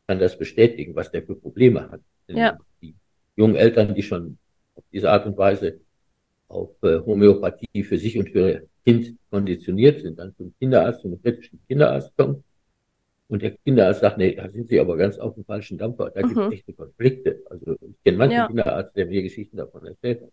[0.08, 2.00] kann das bestätigen, was der für Probleme hat.
[2.28, 2.58] Ja.
[2.82, 2.96] Die
[3.36, 4.38] jungen Eltern, die schon
[4.76, 5.82] auf diese Art und Weise
[6.48, 11.22] auf äh, Homöopathie für sich und für ihr Kind konditioniert sind, dann zum Kinderarzt, zum
[11.22, 12.42] kritischen Kinderarzt kommen.
[13.28, 16.10] Und der Kinderarzt sagt, nee, da sind Sie aber ganz auf dem falschen Dampfer.
[16.12, 16.30] Da mhm.
[16.30, 17.42] gibt es echte Konflikte.
[17.50, 18.48] Also ich kenne manchen ja.
[18.48, 20.30] Kinderarzt, der mir Geschichten davon erzählt hat.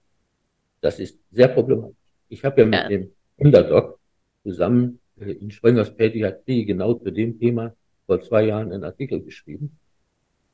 [0.84, 1.96] Das ist sehr problematisch.
[2.28, 2.88] Ich habe ja mit ja.
[2.88, 3.98] dem Underdog
[4.42, 9.78] zusammen äh, in Sprengers Pädiatrie genau zu dem Thema vor zwei Jahren einen Artikel geschrieben,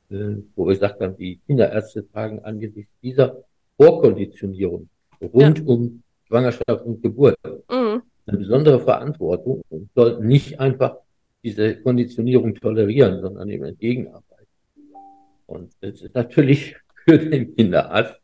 [0.09, 3.43] äh, wo wir gesagt haben, die Kinderärzte tragen angesichts dieser
[3.75, 4.87] Vorkonditionierung
[5.21, 5.65] rund ja.
[5.65, 7.35] um Schwangerschaft und Geburt
[7.69, 8.01] mhm.
[8.25, 10.95] eine besondere Verantwortung und sollten nicht einfach
[11.43, 14.47] diese Konditionierung tolerieren, sondern eben entgegenarbeiten.
[15.45, 18.20] Und das ist natürlich für den Kinderarzt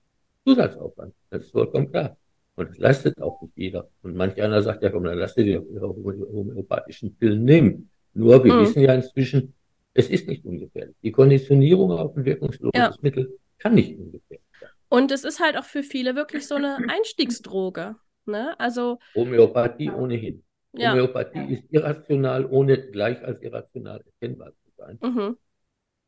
[0.48, 1.14] Zusatzaufwand.
[1.30, 2.18] Das ist vollkommen klar.
[2.56, 3.90] Und das leistet auch nicht jeder.
[4.02, 7.90] Und manch einer sagt, ja komm, dann lasst ihr die ihre homöopathischen Pillen nehmen.
[8.14, 8.62] Nur wir mhm.
[8.62, 9.54] wissen ja inzwischen,
[9.94, 10.96] es ist nicht ungefährlich.
[11.04, 12.94] Die Konditionierung auf ein wirkungsloses ja.
[13.02, 14.70] Mittel kann nicht ungefährlich sein.
[14.90, 17.96] Und es ist halt auch für viele wirklich so eine Einstiegsdroge.
[18.26, 18.60] Ne?
[18.60, 20.44] Also Homöopathie ohnehin.
[20.74, 20.92] Ja.
[20.92, 24.98] Homöopathie ist irrational, ohne gleich als irrational erkennbar zu sein.
[25.02, 25.38] Mhm.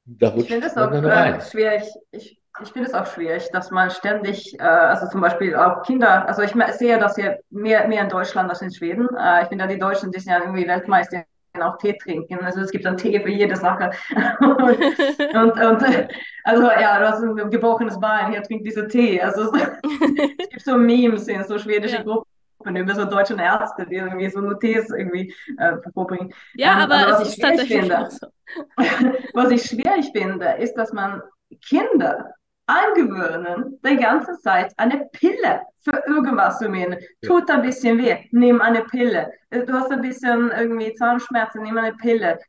[0.06, 1.84] Da ich finde es auch äh, schwierig.
[2.12, 6.28] Ich, ich finde es auch schwierig, dass man ständig, äh, also zum Beispiel auch Kinder,
[6.28, 9.08] also ich sehe das hier mehr, mehr in Deutschland als in Schweden.
[9.18, 11.26] Äh, ich finde, die Deutschen, die sind ja irgendwie Weltmeister
[11.62, 12.40] auch Tee trinken.
[12.40, 13.92] Also es gibt dann Tee für jede Sache.
[14.40, 16.08] und, und,
[16.44, 19.22] also ja, du hast ein gebrochenes Bein, hier trinkt diese Tee.
[19.22, 22.04] Also es gibt so Memes in so schwedische ja.
[22.04, 26.34] Gruppen über so deutsche Ärzte, die irgendwie so Notiz irgendwie äh, vorbringen.
[26.56, 28.28] Ja, ähm, aber, aber es ist tatsächlich finde, so.
[29.34, 31.22] was ich schwierig finde, ist, dass man
[31.68, 32.34] Kinder
[32.70, 37.00] angewöhnen, die ganze Zeit eine Pille für irgendwas zu nehmen.
[37.26, 39.32] Tut ein bisschen weh, nimm eine Pille.
[39.50, 42.40] Du hast ein bisschen irgendwie Zahnschmerzen, nimm eine Pille.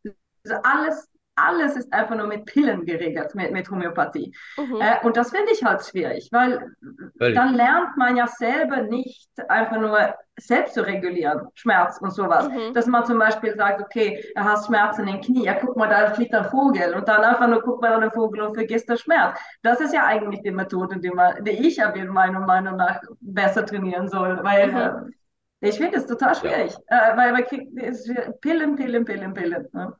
[0.45, 4.35] Also alles alles ist einfach nur mit Pillen geregelt, mit, mit Homöopathie.
[4.57, 4.81] Mhm.
[4.81, 6.75] Äh, und das finde ich halt schwierig, weil
[7.19, 7.35] Völlig.
[7.35, 12.49] dann lernt man ja selber nicht einfach nur selbst zu regulieren, Schmerz und sowas.
[12.49, 12.75] Mhm.
[12.75, 16.11] Dass man zum Beispiel sagt, okay, er hat Schmerzen im Knie, ja guck mal, da
[16.11, 18.99] fliegt ein Vogel und dann einfach nur guckt man an den Vogel und vergisst den
[18.99, 19.39] Schmerz.
[19.63, 23.65] Das ist ja eigentlich die Methode, die, man, die ich aber meiner Meinung nach besser
[23.65, 24.77] trainieren soll, weil mhm.
[24.77, 27.13] äh, ich finde es total schwierig, ja.
[27.13, 27.75] äh, weil man kriegt
[28.41, 29.69] Pillen, Pillen, Pillen, Pillen.
[29.73, 29.93] Ne?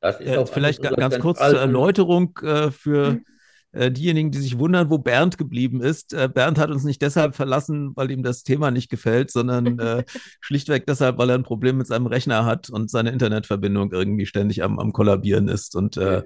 [0.00, 3.24] Das ist äh, vielleicht ganz kurz zur Erläuterung äh, für mhm.
[3.72, 6.12] äh, diejenigen, die sich wundern, wo Bernd geblieben ist.
[6.12, 10.04] Äh, Bernd hat uns nicht deshalb verlassen, weil ihm das Thema nicht gefällt, sondern äh,
[10.40, 14.62] schlichtweg deshalb, weil er ein Problem mit seinem Rechner hat und seine Internetverbindung irgendwie ständig
[14.62, 15.74] am, am Kollabieren ist.
[15.74, 16.22] Und äh,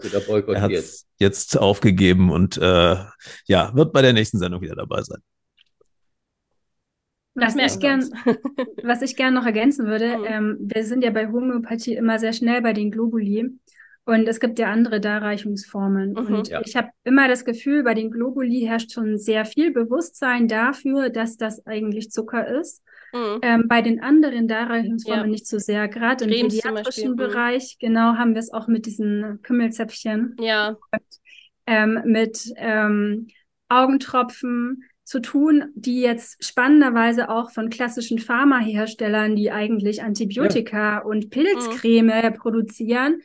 [0.49, 5.23] er hat es jetzt aufgegeben und ja, wird bei der nächsten Sendung wieder dabei sein.
[7.35, 8.01] Das Was ich, gern,
[8.83, 10.25] was ich gern noch ergänzen würde, Mhm.
[10.27, 13.49] ähm, wir sind ja bei Homöopathie immer sehr schnell bei den Globuli
[14.05, 16.11] und es gibt ja andere Darreichungsformen.
[16.11, 16.35] Mhm.
[16.35, 16.61] Und Ja.
[16.65, 21.37] ich habe immer das Gefühl, bei den Globuli herrscht schon sehr viel Bewusstsein dafür, dass
[21.37, 22.83] das eigentlich Zucker ist.
[23.13, 23.39] Mhm.
[23.43, 25.31] Ähm, bei den anderen Darreichungsformen Ja.
[25.31, 25.87] nicht so sehr.
[25.87, 27.17] Gerade im pädiatrischen mhm.
[27.17, 30.77] Bereich, genau, haben wir es auch mit diesen Kümmelzäpfchen Ja,
[31.67, 33.29] ähm, mit ähm,
[33.69, 42.33] Augentropfen zu tun, die jetzt spannenderweise auch von klassischen Pharmaherstellern, die eigentlich Antibiotika und Pilzcreme
[42.35, 43.21] produzieren,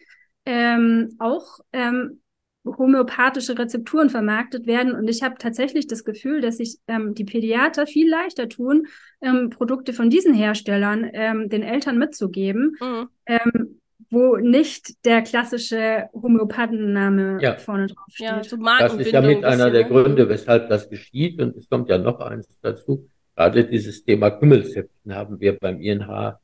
[0.48, 2.22] ähm, auch ähm,
[2.66, 4.94] homöopathische Rezepturen vermarktet werden.
[4.94, 8.88] Und ich habe tatsächlich das Gefühl, dass sich ähm, die Pädiater viel leichter tun,
[9.22, 13.10] ähm, Produkte von diesen Herstellern ähm, den Eltern mitzugeben, mhm.
[13.26, 13.80] ähm,
[14.10, 17.58] wo nicht der klassische Homöopathenname Ja.
[17.58, 18.28] vorne drauf steht.
[18.28, 19.90] ja, so Das ist ja mit ein einer der ne?
[19.90, 21.42] Gründe, weshalb das geschieht.
[21.42, 23.10] Und es kommt ja noch eins dazu.
[23.36, 26.40] Gerade dieses Thema Kümmelzäpfchen haben wir beim INH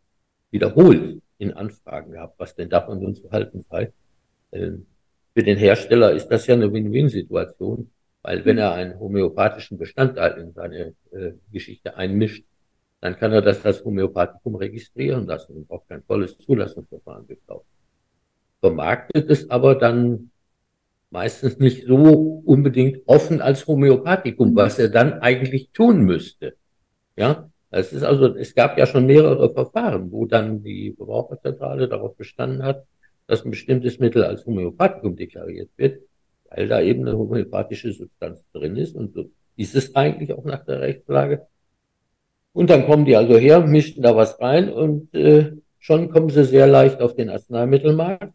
[0.52, 3.92] wiederholt in Anfragen gehabt, was denn davon nun zu halten sei.
[4.52, 4.86] Ähm,
[5.36, 7.90] Für den Hersteller ist das ja eine Win-Win-Situation,
[8.22, 12.44] weil wenn er einen homöopathischen Bestandteil in seine äh, Geschichte einmischt,
[13.02, 17.66] dann kann er das als Homöopathikum registrieren lassen und braucht kein volles Zulassungsverfahren gekauft.
[18.62, 20.32] Vermarktet es aber dann
[21.10, 26.56] meistens nicht so unbedingt offen als Homöopathikum, was er dann eigentlich tun müsste.
[27.18, 32.16] Ja, es ist also, es gab ja schon mehrere Verfahren, wo dann die Verbraucherzentrale darauf
[32.16, 32.86] bestanden hat,
[33.28, 36.02] dass ein bestimmtes Mittel als Homöopathikum deklariert wird,
[36.50, 40.66] weil da eben eine homöopathische Substanz drin ist und so ist es eigentlich auch nach
[40.66, 41.48] der Rechtslage.
[42.54, 46.46] Und dann kommen die also her, mischen da was rein und äh, schon kommen sie
[46.46, 48.34] sehr leicht auf den Arzneimittelmarkt.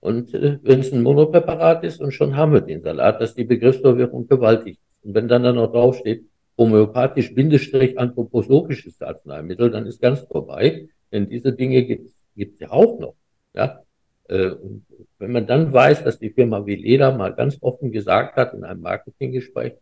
[0.00, 3.44] Und äh, wenn es ein Monopräparat ist, und schon haben wir den Salat, dass die
[3.44, 5.04] Begriffsverwirrung gewaltig ist.
[5.04, 10.88] Und wenn dann da noch draufsteht, homöopathisch Bindestrich anthroposophisches Arzneimittel, dann ist ganz vorbei.
[11.12, 13.14] Denn diese Dinge gibt es ja auch noch.
[13.54, 13.82] Ja?
[14.28, 14.86] Äh, und
[15.18, 18.80] wenn man dann weiß, dass die Firma Veleda mal ganz offen gesagt hat in einem
[18.80, 19.74] Marketinggespräch,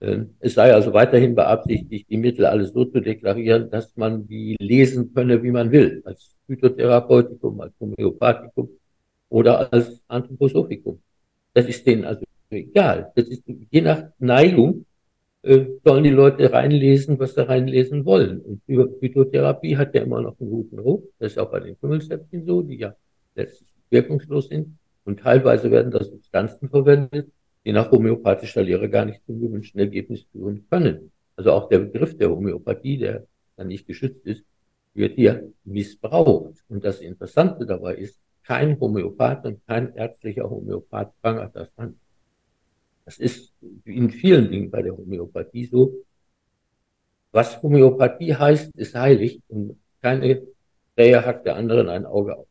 [0.00, 4.56] äh, es sei also weiterhin beabsichtigt, die Mittel alles so zu deklarieren, dass man die
[4.60, 8.70] lesen könne, wie man will, als Phytotherapeutikum, als Homöopathikum
[9.28, 11.00] oder als Anthroposophikum.
[11.52, 13.12] Das ist denen also egal.
[13.14, 14.86] Das ist je nach Neigung
[15.42, 18.40] äh, sollen die Leute reinlesen, was sie reinlesen wollen.
[18.40, 21.02] Und über Phytotherapie hat ja immer noch einen guten Ruf.
[21.18, 22.94] Das ist auch bei den Kümmelzäpfchen so, die ja
[23.34, 24.78] letztlich wirkungslos sind.
[25.04, 27.30] Und teilweise werden da Substanzen verwendet,
[27.64, 31.12] die nach homöopathischer Lehre gar nicht zum gewünschten Ergebnis führen können.
[31.36, 34.44] Also auch der Begriff der Homöopathie, der dann nicht geschützt ist,
[34.94, 36.64] wird hier missbraucht.
[36.68, 41.98] Und das Interessante dabei ist, kein Homöopath und kein ärztlicher Homöopath prangert das an.
[43.08, 43.54] Das ist
[43.86, 45.94] in vielen Dingen bei der Homöopathie so.
[47.32, 50.42] Was Homöopathie heißt, ist heilig und keine
[50.94, 52.46] Krähe hackt der anderen ein Auge auf.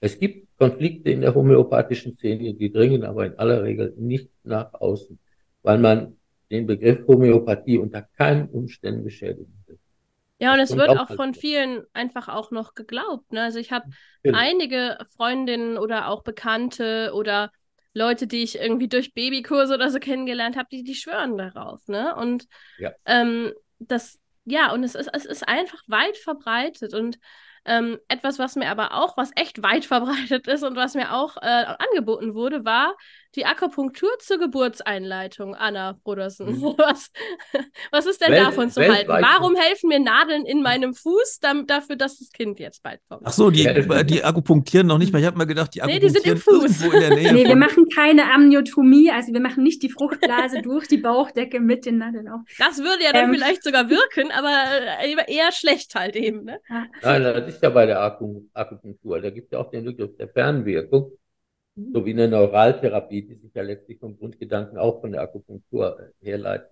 [0.00, 4.74] Es gibt Konflikte in der homöopathischen Szene, die dringen aber in aller Regel nicht nach
[4.74, 5.16] außen,
[5.62, 6.16] weil man
[6.50, 9.78] den Begriff Homöopathie unter keinen Umständen beschädigen will.
[10.40, 13.32] Ja, und es wird auch von vielen einfach auch noch geglaubt.
[13.32, 13.42] Ne?
[13.42, 13.88] Also ich habe
[14.24, 14.36] Genau.
[14.36, 17.52] einige Freundinnen oder auch Bekannte oder
[17.94, 22.14] Leute, die ich irgendwie durch Babykurse oder so kennengelernt habe, die, die schwören darauf, ne?
[22.16, 22.46] Und
[22.78, 22.92] Ja.
[23.06, 27.18] ähm, das, ja, und es ist, es ist einfach weit verbreitet und
[27.64, 31.36] ähm, etwas, was mir aber auch, was echt weit verbreitet ist und was mir auch
[31.38, 31.46] äh,
[31.78, 32.96] angeboten wurde, war
[33.36, 36.58] die Akupunktur zur Geburtseinleitung, Anna Brodersen.
[36.58, 36.62] Mhm.
[36.78, 37.10] Was,
[37.92, 39.08] was ist denn Welt- davon zu halten?
[39.08, 43.22] Warum helfen mir Nadeln in meinem Fuß dam- dafür, dass das Kind jetzt bald kommt?
[43.24, 43.64] Ach so, die,
[44.06, 45.18] die akupunktieren noch nicht mal.
[45.20, 46.82] Ich habe mal gedacht, die Nee, die sind im akupunktieren Fuß.
[46.82, 50.62] irgendwo in der Nähe Nee, wir machen keine Amniotomie, also wir machen nicht die Fruchtblase
[50.62, 52.40] durch die Bauchdecke mit den Nadeln auf.
[52.58, 53.34] Das würde ja dann Ähm.
[53.34, 54.50] vielleicht sogar wirken, aber
[55.02, 56.60] äh, eher schlecht halt eben, ne?
[57.02, 59.20] Nein, das ist ja bei der Aku- Akupunktur.
[59.20, 61.12] Da gibt es ja auch den Begriff der Fernwirkung,
[61.76, 66.24] so wie eine Neuraltherapie, die sich ja letztlich vom Grundgedanken auch von der Akupunktur äh,
[66.24, 66.70] herleitet.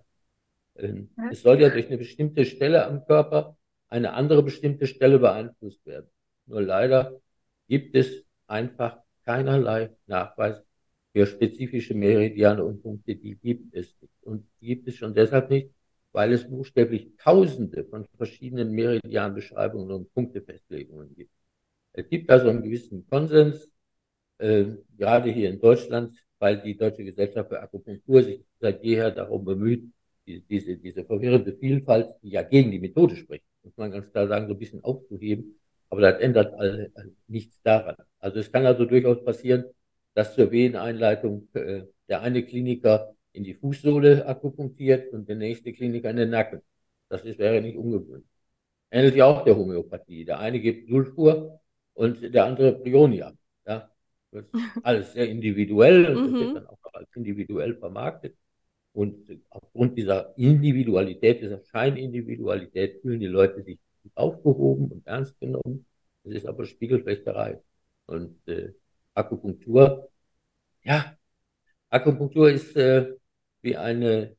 [0.75, 1.09] Ähm.
[1.31, 3.57] Es soll ja durch eine bestimmte Stelle am Körper
[3.87, 6.09] eine andere bestimmte Stelle beeinflusst werden.
[6.45, 7.19] Nur leider
[7.67, 10.63] gibt es einfach keinerlei Nachweis
[11.11, 14.13] für spezifische Meridiane und Punkte, die gibt es nicht.
[14.21, 15.71] Und die gibt es schon deshalb nicht,
[16.11, 21.31] weil es buchstäblich Tausende von verschiedenen Meridianbeschreibungen und Punktefestlegungen gibt.
[21.93, 23.69] Es gibt also einen gewissen Konsens,
[24.39, 24.65] äh,
[24.97, 29.91] gerade hier in Deutschland, weil die Deutsche Gesellschaft für Akupunktur sich seit jeher darum bemüht,
[30.25, 34.27] die, diese, diese verwirrende Vielfalt, die ja gegen die Methode spricht, muss man ganz klar
[34.27, 35.59] sagen, so ein bisschen aufzuheben.
[35.89, 36.91] Aber das ändert all,
[37.27, 37.95] nichts daran.
[38.19, 39.65] Also es kann also durchaus passieren,
[40.13, 46.09] dass zur Weheneinleitung äh, der eine Kliniker in die Fußsohle akupunktiert und der nächste Kliniker
[46.09, 46.61] in den Nacken.
[47.09, 48.27] Das ist, wäre nicht ungewöhnlich.
[48.91, 50.25] Ähnelt ja auch der Homöopathie.
[50.25, 51.59] Der eine gibt Sulfur
[51.93, 53.33] und der andere Prionia.
[54.31, 56.55] Ja, das ist alles sehr individuell und das wird Mhm.
[56.55, 58.35] dann auch noch als individuell vermarktet.
[58.93, 63.79] Und aufgrund dieser Individualität, dieser Scheinindividualität fühlen die Leute sich
[64.15, 65.85] aufgehoben und ernst genommen.
[66.23, 67.61] Das ist aber Spiegelflechterei.
[68.07, 68.73] Und äh,
[69.13, 70.09] Akupunktur,
[70.83, 71.17] ja,
[71.89, 73.13] Akupunktur ist äh,
[73.61, 74.35] wie eine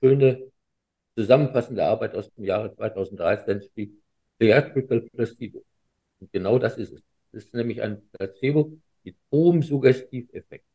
[0.00, 0.50] schöne
[1.16, 3.92] zusammenfassende Arbeit aus dem Jahre 2013 steht
[4.40, 5.64] Theatrical Placebo.
[6.20, 7.02] Und genau das ist es.
[7.32, 10.66] Das ist nämlich ein Placebo mit hohem Suggestiveffekt.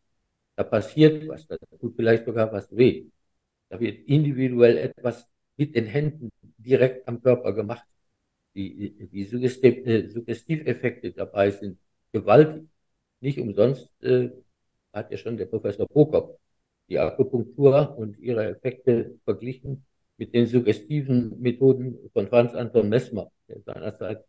[0.55, 3.05] Da passiert was, da tut vielleicht sogar was weh.
[3.69, 7.85] Da wird individuell etwas mit den Händen direkt am Körper gemacht.
[8.55, 11.77] Die, die Suggestiv, äh, Suggestiveffekte dabei sind
[12.11, 12.67] gewaltig.
[13.19, 14.29] Nicht umsonst äh,
[14.93, 16.39] hat ja schon der Professor Prokop
[16.89, 19.85] die Akupunktur und ihre Effekte verglichen
[20.17, 24.25] mit den suggestiven Methoden von Franz Anton Messmer, der seinerzeit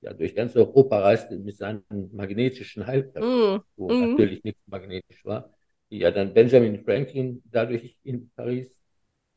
[0.00, 4.16] ja durch ganz Europa reiste mit seinen magnetischen Heilkräften, Mm, wo Mhm.
[4.16, 5.52] natürlich nichts magnetisch war,
[5.90, 8.70] die ja dann Benjamin Franklin dadurch in Paris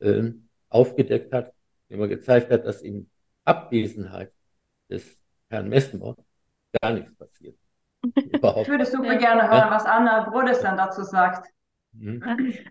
[0.00, 1.52] ähm, aufgedeckt hat,
[1.88, 3.10] indem er gezeigt hat, dass in
[3.44, 4.32] Abwesenheit
[4.90, 5.18] des
[5.50, 6.16] Herrn Messmer
[6.82, 7.56] gar nichts passiert.
[8.24, 8.66] Überhaupt.
[8.66, 9.70] Ich würde super gerne hören, Ja.
[9.70, 11.48] was Anna Brodesson dazu sagt.
[11.92, 12.22] Mhm.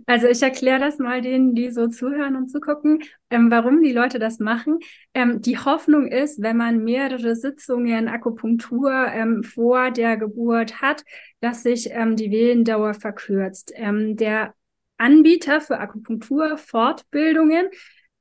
[0.07, 4.17] Also ich erkläre das mal denen, die so zuhören und zugucken, ähm, warum die Leute
[4.19, 4.79] das machen.
[5.13, 11.03] Ähm, die Hoffnung ist, wenn man mehrere Sitzungen Akupunktur ähm, vor der Geburt hat,
[11.39, 13.71] dass sich ähm, die Wehendauer verkürzt.
[13.75, 14.55] Ähm, der
[14.97, 17.69] Anbieter für Akupunktur-Fortbildungen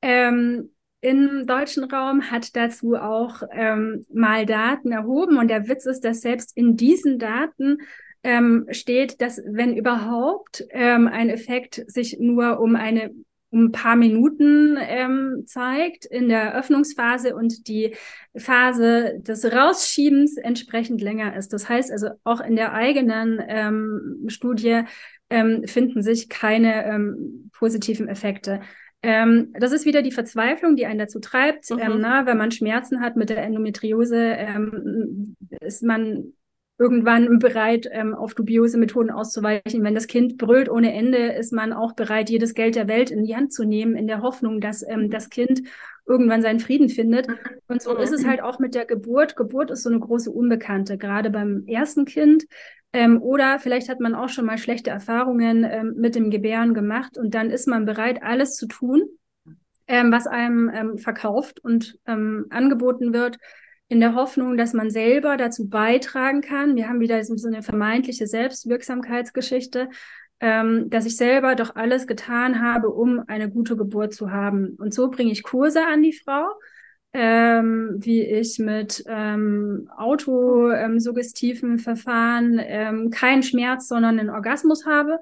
[0.01, 6.01] ähm, im deutschen Raum hat dazu auch ähm, mal Daten erhoben und der Witz ist,
[6.01, 7.79] dass selbst in diesen Daten
[8.23, 13.11] ähm, steht, dass wenn überhaupt ähm, ein Effekt sich nur um eine
[13.53, 17.95] um ein paar Minuten ähm, zeigt in der Öffnungsphase und die
[18.35, 21.51] Phase des Rausschiebens entsprechend länger ist.
[21.51, 24.83] Das heißt also auch in der eigenen ähm, Studie
[25.29, 28.61] ähm, finden sich keine ähm, positiven Effekte.
[29.03, 31.69] Ähm, das ist wieder die Verzweiflung, die einen dazu treibt.
[31.71, 31.79] Mhm.
[31.79, 36.33] Ähm, na, wenn man Schmerzen hat mit der Endometriose, ähm, ist man
[36.81, 39.83] irgendwann bereit, ähm, auf dubiose Methoden auszuweichen.
[39.83, 43.23] Wenn das Kind brüllt ohne Ende, ist man auch bereit, jedes Geld der Welt in
[43.23, 45.61] die Hand zu nehmen, in der Hoffnung, dass ähm, das Kind
[46.07, 47.27] irgendwann seinen Frieden findet.
[47.67, 49.35] Und so ist es halt auch mit der Geburt.
[49.35, 52.45] Geburt ist so eine große Unbekannte, gerade beim ersten Kind.
[52.93, 57.15] Ähm, oder vielleicht hat man auch schon mal schlechte Erfahrungen ähm, mit dem Gebären gemacht
[57.15, 59.03] und dann ist man bereit, alles zu tun,
[59.87, 63.37] ähm, was einem ähm, verkauft und ähm, angeboten wird,
[63.91, 66.77] in der Hoffnung, dass man selber dazu beitragen kann.
[66.77, 69.89] Wir haben wieder so, eine vermeintliche Selbstwirksamkeitsgeschichte,
[70.39, 74.77] ähm, dass ich selber doch alles getan habe, um eine gute Geburt zu haben.
[74.79, 76.45] Und so bringe ich Kurse an die Frau,
[77.11, 85.19] ähm, wie ich mit ähm, autosuggestiven Verfahren ähm, keinen Schmerz, sondern einen Orgasmus habe.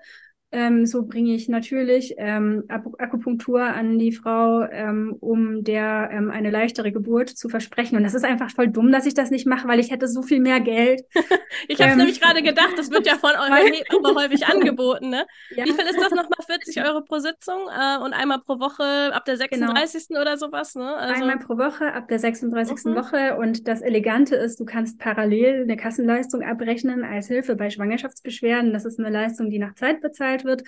[0.51, 6.31] Ähm, so bringe ich natürlich ähm, Aku- Akupunktur an die Frau, ähm, um der ähm,
[6.31, 7.95] eine leichtere Geburt zu versprechen.
[7.97, 10.21] Und das ist einfach voll dumm, dass ich das nicht mache, weil ich hätte so
[10.23, 11.01] viel mehr Geld.
[11.67, 15.25] Ich habe Ähm, nämlich gerade gedacht, das wird ja von euren Hebammen häufig angeboten, ne?
[15.55, 15.65] Ja.
[15.65, 16.39] Wie viel ist das nochmal?
[16.45, 19.67] 40 Euro pro Sitzung äh, und einmal pro Woche ab der Genau.
[19.73, 20.17] 36.
[20.19, 20.95] oder sowas, ne?
[20.95, 22.85] Also, Einmal pro Woche ab der 36.
[22.85, 22.95] Mhm.
[22.95, 23.37] Woche.
[23.37, 28.73] Und das Elegante ist, du kannst parallel eine Kassenleistung abrechnen als Hilfe bei Schwangerschaftsbeschwerden.
[28.73, 30.63] Das ist eine Leistung, die nach Zeit bezahlt wird.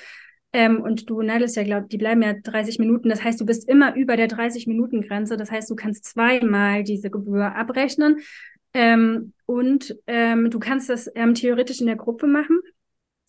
[0.53, 3.09] Ähm, und du nadelst ja, glaub, die bleiben ja 30 Minuten.
[3.09, 5.37] Das heißt, du bist immer über der 30-Minuten-Grenze.
[5.37, 8.19] Das heißt, du kannst zweimal diese Gebühr abrechnen.
[8.73, 12.59] Ähm, und ähm, du kannst das ähm, theoretisch in der Gruppe machen.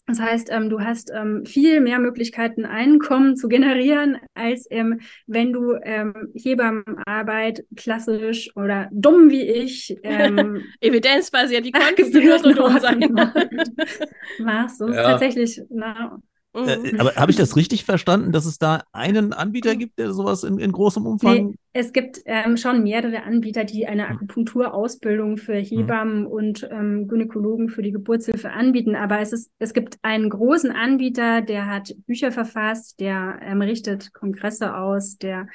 [0.07, 5.53] Das heißt, ähm, du hast ähm, viel mehr Möglichkeiten, Einkommen zu generieren, als ähm, wenn
[5.53, 12.51] du ähm, Hebammenarbeit klassisch oder dumm wie ich ähm, evidenzbasiert, wie konntest du nur so
[12.53, 13.15] dumm sein?
[14.39, 14.81] machst.
[14.81, 15.05] Das ist Ja.
[15.05, 16.19] tatsächlich, na,
[16.55, 16.69] Mhm.
[16.69, 20.45] Äh, aber habe ich das richtig verstanden, dass es da einen Anbieter gibt, der sowas
[20.45, 21.47] in, in großem Umfang?
[21.47, 27.71] Nee, es gibt ähm, schon mehrere Anbieter, die eine Akupunkturausbildung für Hebammen und ähm, Gynäkologen
[27.71, 28.95] für die Geburtshilfe anbieten.
[28.95, 34.13] Aber es ist, es gibt einen großen Anbieter, der hat Bücher verfasst, der ähm, richtet
[34.13, 35.47] Kongresse aus, der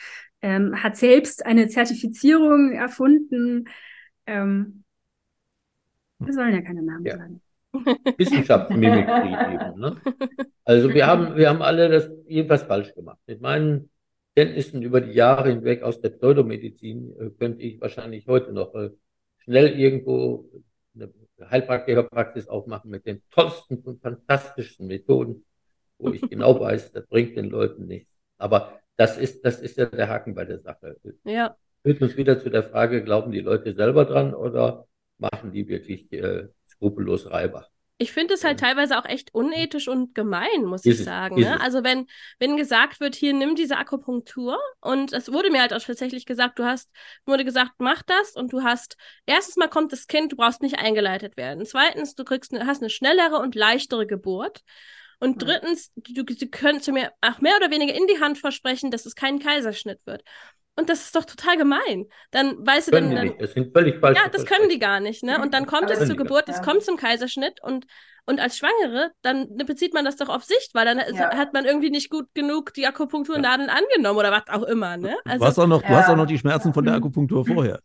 [0.42, 3.66] ähm, hat selbst eine Zertifizierung erfunden.
[4.26, 4.84] Ähm,
[6.20, 7.18] wir sollen ja keine Namen Ja.
[7.18, 7.42] sagen.
[8.18, 9.80] Wissenschaftsmimikrie eben.
[9.80, 9.98] Ne?
[10.64, 13.20] Also wir haben, wir haben alle das jedenfalls falsch gemacht.
[13.28, 13.90] Mit meinen
[14.36, 18.92] Kenntnissen über die Jahre hinweg aus der Pseudomedizin äh, könnte ich wahrscheinlich heute noch äh,
[19.40, 20.50] schnell irgendwo
[20.94, 21.12] eine
[21.50, 25.46] Heilpraktikerpraxis aufmachen mit den tollsten und fantastischsten Methoden,
[25.98, 28.16] wo ich genau weiß, das bringt den Leuten nichts.
[28.38, 30.98] Aber das ist, das ist ja der Haken bei der Sache.
[31.24, 31.56] Ja.
[31.84, 36.12] Führt uns wieder zu der Frage, glauben die Leute selber dran oder machen die wirklich
[36.12, 36.48] äh,
[36.78, 37.68] skrupellos Reiber?
[38.00, 41.40] Ich finde es halt teilweise auch echt unethisch und gemein, muss ist ich sagen.
[41.40, 41.60] Ne?
[41.60, 42.06] Also wenn,
[42.38, 46.60] wenn gesagt wird, hier nimm diese Akupunktur und es wurde mir halt auch tatsächlich gesagt,
[46.60, 46.92] du hast,
[47.26, 50.78] wurde gesagt, mach das und du hast, erstens mal kommt das Kind, du brauchst nicht
[50.78, 51.66] eingeleitet werden.
[51.66, 54.62] Zweitens, du kriegst, hast eine schnellere und leichtere Geburt.
[55.20, 59.08] Und drittens, du, du könntest mir auch mehr oder weniger in die Hand versprechen, dass
[59.08, 60.24] es kein Kaiserschnitt wird.
[60.78, 62.06] Und das ist doch total gemein.
[62.30, 63.24] Dann weißt du können dann.
[63.24, 63.42] Die nicht.
[63.42, 65.42] Das sind völlig falsche Ja, das können die gar nicht, ne?
[65.42, 67.88] Und dann kommt es zur Geburt, es kommt zum Kaiserschnitt und,
[68.28, 71.36] und als Schwangere, dann bezieht man das doch auf Sicht, weil dann ja.
[71.36, 73.76] hat man irgendwie nicht gut genug die Akupunkturnadeln ja.
[73.76, 75.18] angenommen oder was auch immer, ne?
[75.26, 77.00] Also, du, hast auch noch, du hast auch noch die Schmerzen von der mhm.
[77.00, 77.80] Akupunktur vorher.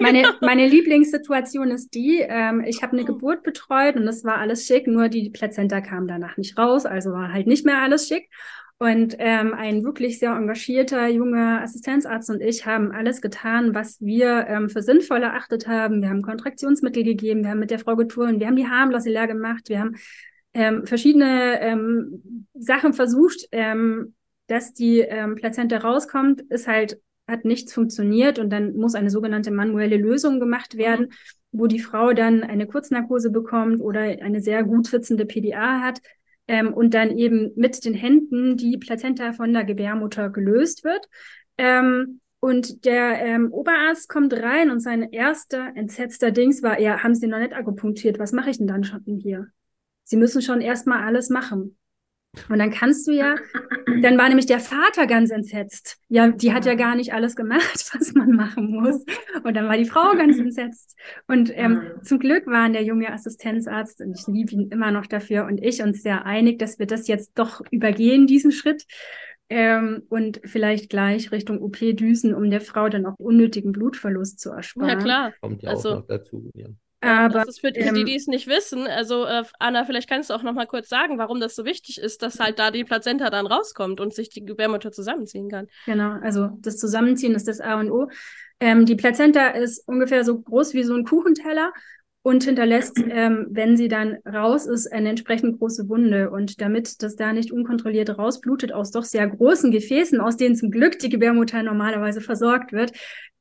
[0.00, 4.66] meine, meine Lieblingssituation ist die, ähm, ich habe eine Geburt betreut und das war alles
[4.66, 8.28] schick, nur die Plazenta kam danach nicht raus, also war halt nicht mehr alles schick.
[8.82, 14.48] Und ähm, ein wirklich sehr engagierter junger Assistenzarzt und ich haben alles getan, was wir
[14.48, 16.02] ähm, für sinnvoll erachtet haben.
[16.02, 19.28] Wir haben Kontraktionsmittel gegeben, wir haben mit der Frau geturnt, wir haben die Harmlosse leer
[19.28, 19.94] gemacht, wir haben
[20.52, 24.14] ähm, verschiedene ähm, Sachen versucht, ähm,
[24.48, 29.52] dass die ähm, Plazenta rauskommt, ist halt, hat nichts funktioniert und dann muss eine sogenannte
[29.52, 31.10] manuelle Lösung gemacht werden, mhm.
[31.52, 36.00] wo die Frau dann eine Kurznarkose bekommt oder eine sehr gut sitzende PDA hat
[36.48, 41.08] ähm, und dann eben mit den Händen die Plazenta von der Gebärmutter gelöst wird.
[41.58, 47.14] Ähm, und der ähm, Oberarzt kommt rein und sein erster entsetzter Dings war, ja, haben
[47.14, 49.46] Sie noch nicht akupunktiert, was mache ich denn dann schon hier?
[50.02, 51.76] Sie müssen schon erstmal alles machen.
[52.48, 53.34] Und dann kannst du ja,
[54.00, 55.98] dann war nämlich der Vater ganz entsetzt.
[56.08, 59.04] Ja, die hat ja gar nicht alles gemacht, was man machen muss.
[59.44, 60.96] Und dann war die Frau ganz entsetzt.
[61.26, 62.04] Und ähm, mhm.
[62.04, 65.82] zum Glück waren der junge Assistenzarzt, und ich liebe ihn immer noch dafür, und ich
[65.82, 68.86] uns sehr einig, dass wir das jetzt doch übergehen, diesen Schritt.
[69.50, 74.50] Ähm, und vielleicht gleich Richtung OP düsen, um der Frau dann auch unnötigen Blutverlust zu
[74.50, 74.88] ersparen.
[74.88, 75.32] Ja, klar.
[75.42, 76.50] Kommt ja also, auch noch dazu.
[76.54, 76.68] Ja.
[77.02, 78.86] Aber das ist für die, ähm, die, die es nicht wissen.
[78.86, 81.98] Also, äh, Anna, vielleicht kannst du auch noch mal kurz sagen, warum das so wichtig
[81.98, 85.66] ist, dass halt da die Plazenta dann rauskommt und sich die Gebärmutter zusammenziehen kann.
[85.86, 88.08] Genau, also das Zusammenziehen ist das A und O.
[88.60, 91.72] Ähm, die Plazenta ist ungefähr so groß wie so ein Kuchenteller
[92.22, 96.30] und hinterlässt, ähm, wenn sie dann raus ist, eine entsprechend große Wunde.
[96.30, 100.70] Und damit das da nicht unkontrolliert rausblutet aus doch sehr großen Gefäßen, aus denen zum
[100.70, 102.92] Glück die Gebärmutter normalerweise versorgt wird,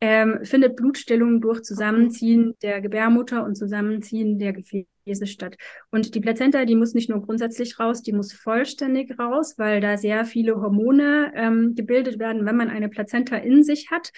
[0.02, 5.58] ähm, findet Blutstillung durch Zusammenziehen der Gebärmutter und Zusammenziehen der Gefäße statt.
[5.92, 9.98] Und die Plazenta, die muss nicht nur grundsätzlich raus, die muss vollständig raus, weil da
[9.98, 14.12] sehr viele Hormone ähm, gebildet werden, wenn man eine Plazenta in sich hat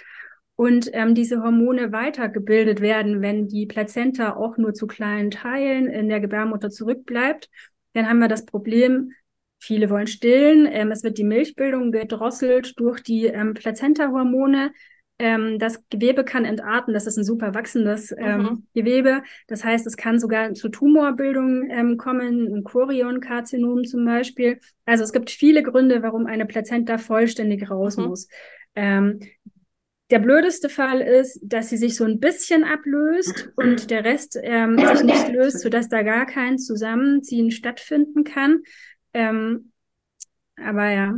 [0.56, 6.10] und ähm, diese Hormone weitergebildet werden, wenn die Plazenta auch nur zu kleinen Teilen in
[6.10, 7.50] der Gebärmutter zurückbleibt,
[7.94, 9.12] dann haben wir das Problem,
[9.60, 14.74] viele wollen stillen, ähm, es wird die Milchbildung gedrosselt durch die ähm, Plazenta-Hormone.
[15.20, 18.68] Ähm, das Gewebe kann entarten, das ist ein super wachsendes ähm, mhm.
[18.74, 19.24] Gewebe.
[19.48, 24.60] Das heißt, es kann sogar zu Tumorbildung ähm, kommen, ein Chorionkarzinom zum Beispiel.
[24.86, 28.06] Also es gibt viele Gründe, warum eine Plazenta vollständig raus mhm.
[28.06, 28.28] muss.
[28.76, 29.20] Ähm,
[30.10, 34.78] der blödeste Fall ist, dass sie sich so ein bisschen ablöst und der Rest ähm,
[34.78, 38.60] sich nicht löst, sodass da gar kein Zusammenziehen stattfinden kann.
[39.14, 39.72] Ähm,
[40.58, 41.16] aber ja,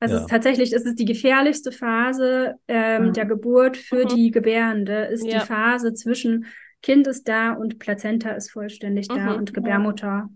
[0.00, 0.20] also ja.
[0.20, 3.12] Es ist, tatsächlich ist es die gefährlichste Phase ähm, mhm.
[3.12, 4.08] der Geburt für mhm.
[4.08, 5.40] die Gebärende, ist ja.
[5.40, 6.46] die Phase zwischen
[6.82, 9.36] Kind ist da und Plazenta ist vollständig da mhm.
[9.36, 10.30] und Gebärmutter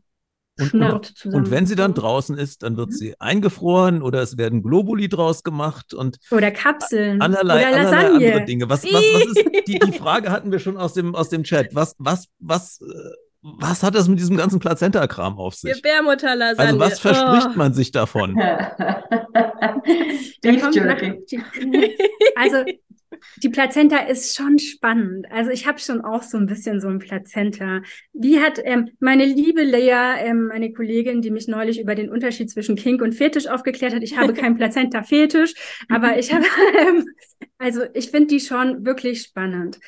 [0.58, 2.94] und, und, und, wenn sie dann draußen ist, dann wird mhm.
[2.94, 8.44] sie eingefroren oder es werden Globuli draus gemacht und oder Kapseln allerlei, oder allerlei andere
[8.44, 8.68] Dinge.
[8.68, 11.74] Was, was, was ist die, die Frage hatten wir schon aus dem, aus dem Chat.
[11.74, 12.86] Was, was, was, äh,
[13.42, 15.74] was hat das mit diesem ganzen Plazenta-Kram auf sich?
[15.74, 16.64] Gebärmutterlasagne.
[16.64, 17.56] Also was verspricht oh.
[17.56, 18.40] man sich davon?
[22.36, 22.64] also
[23.42, 25.26] die Plazenta ist schon spannend.
[25.30, 27.82] Also ich habe schon auch so ein bisschen so ein Plazenta.
[28.12, 32.50] Wie hat ähm, meine liebe Lea, ähm, meine Kollegin, die mich neulich über den Unterschied
[32.50, 35.54] zwischen Kink und Fetisch aufgeklärt hat, ich habe keinen Plazenta-Fetisch,
[35.88, 36.44] aber ich habe,
[36.78, 37.06] ähm,
[37.58, 39.78] also ich finde die schon wirklich spannend.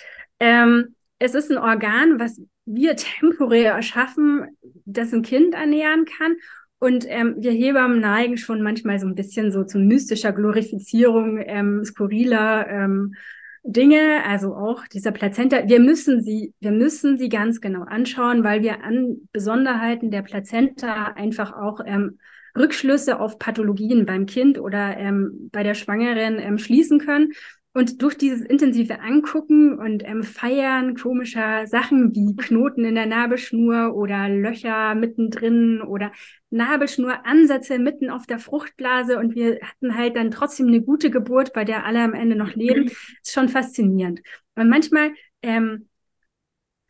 [0.41, 6.37] Ähm, es ist ein Organ, was wir temporär erschaffen, das ein Kind ernähren kann
[6.85, 11.83] und ähm, wir Hebammen neigen schon manchmal so ein bisschen so zu mystischer Glorifizierung ähm,
[11.83, 13.15] skurriler ähm,
[13.63, 15.67] Dinge, also auch dieser Plazenta.
[15.67, 21.07] Wir müssen sie, wir müssen sie ganz genau anschauen, weil wir an Besonderheiten der Plazenta
[21.15, 22.19] einfach auch ähm,
[22.55, 27.33] Rückschlüsse auf Pathologien beim Kind oder ähm, bei der Schwangeren ähm, schließen können.
[27.75, 33.95] Und durch dieses intensive Angucken und ähm, Feiern komischer Sachen wie Knoten in der Nabelschnur
[33.95, 36.13] oder Löcher mittendrin oder
[36.51, 41.65] Nabelschnuransätze mitten auf der Fruchtblase und wir hatten halt dann trotzdem eine gute Geburt, bei
[41.65, 42.87] der alle am Ende noch leben,
[43.23, 44.21] ist schon faszinierend.
[44.55, 45.11] Und manchmal
[45.43, 45.89] ähm,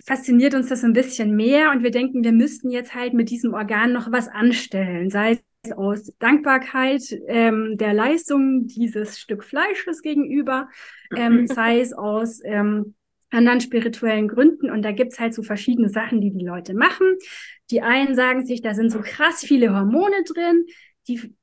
[0.05, 3.55] fasziniert uns das ein bisschen mehr und wir denken, wir müssten jetzt halt mit diesem
[3.55, 10.68] Organ noch was anstellen, sei es aus Dankbarkeit ähm, der Leistung dieses Stück Fleisches gegenüber,
[11.16, 12.94] ähm, sei es aus ähm,
[13.30, 14.70] anderen spirituellen Gründen.
[14.70, 17.16] Und da gibt's halt so verschiedene Sachen, die die Leute machen.
[17.70, 20.66] Die einen sagen sich, da sind so krass viele Hormone drin.
[21.08, 21.34] Die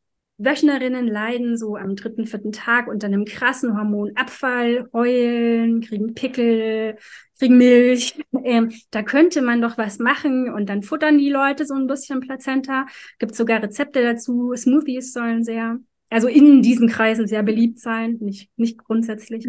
[0.44, 6.98] Wöchnerinnen leiden so am dritten, vierten Tag unter einem krassen Hormonabfall, heulen, kriegen Pickel,
[7.40, 8.16] kriegen Milch.
[8.44, 12.22] Ähm, da könnte man doch was machen und dann futtern die Leute so ein bisschen
[12.22, 12.88] Plazenta.
[13.20, 14.56] Gibt sogar Rezepte dazu.
[14.56, 15.78] Smoothies sollen sehr,
[16.10, 19.48] also in diesen Kreisen sehr beliebt sein, nicht, nicht grundsätzlich.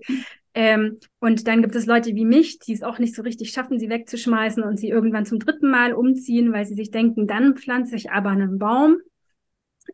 [0.53, 3.79] Ähm, und dann gibt es Leute wie mich, die es auch nicht so richtig schaffen,
[3.79, 7.97] sie wegzuschmeißen und sie irgendwann zum dritten Mal umziehen, weil sie sich denken, dann pflanze
[7.97, 8.99] ich aber einen Baum.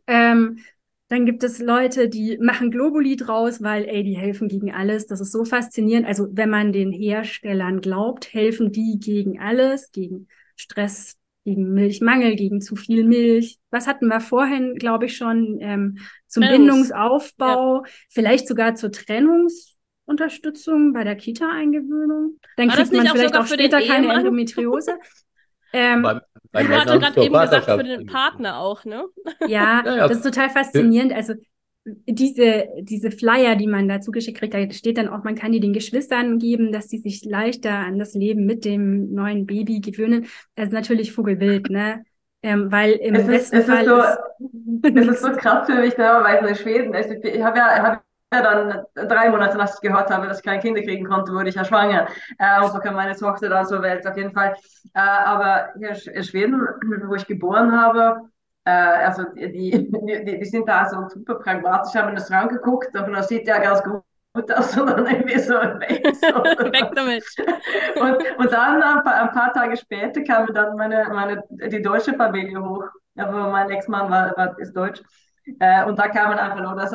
[0.09, 0.59] Ähm,
[1.09, 5.07] dann gibt es Leute, die machen Globuli draus, weil, ey, die helfen gegen alles.
[5.07, 6.07] Das ist so faszinierend.
[6.07, 12.61] Also, wenn man den Herstellern glaubt, helfen die gegen alles, gegen Stress, gegen Milchmangel, gegen
[12.61, 13.59] zu viel Milch.
[13.71, 17.93] Was hatten wir vorhin, glaube ich, schon ähm, zum Trennungs Bindungsaufbau, ja.
[18.11, 22.39] vielleicht sogar zur Trennungsunterstützung bei der Kita-Eingewöhnung.
[22.57, 24.99] Dann War kriegt man vielleicht auch, auch später keine Endometriose.
[25.73, 26.21] Ähm, beim,
[26.53, 29.05] beim du hast gerade eben gesagt, für den Partner auch, ne?
[29.47, 31.13] Ja, ja, ja, das ist total faszinierend.
[31.13, 31.35] Also
[31.85, 35.61] diese, diese Flyer, die man dazu geschickt kriegt, da steht dann auch, man kann die
[35.61, 40.27] den Geschwistern geben, dass die sich leichter an das Leben mit dem neuen Baby gewöhnen.
[40.55, 42.05] Das ist natürlich Vogelwild, ne?
[42.43, 43.83] Ähm, weil im es besten ist, Fall.
[43.83, 44.01] Ist so,
[45.01, 47.95] es ist so krass für mich, ne, weil in Schweden, also ich habe ja, hab
[47.95, 51.49] ja, dann drei Monate nach ich gehört habe, dass ich keine Kinder kriegen konnte, wurde
[51.49, 52.09] ich ja schwanger.
[52.39, 54.55] Äh, und so kam meine Tochter dann zur Welt, auf jeden Fall.
[54.95, 56.61] Äh, aber hier in Schweden,
[57.07, 58.21] wo ich geboren habe,
[58.65, 62.95] äh, also die, die, die, sind da so super pragmatisch, haben in das Raum geguckt,
[62.95, 64.03] und das sieht ja ganz gut
[64.53, 66.05] aus, und dann irgendwie so weg.
[66.73, 67.25] Weg damit.
[67.99, 72.13] Und, und dann ein paar, ein paar, Tage später kam dann meine, meine, die deutsche
[72.15, 72.85] Familie hoch.
[73.17, 75.03] Aber mein Ex-Mann war, war, ist deutsch.
[75.59, 76.93] Äh, und da kamen einfach nur das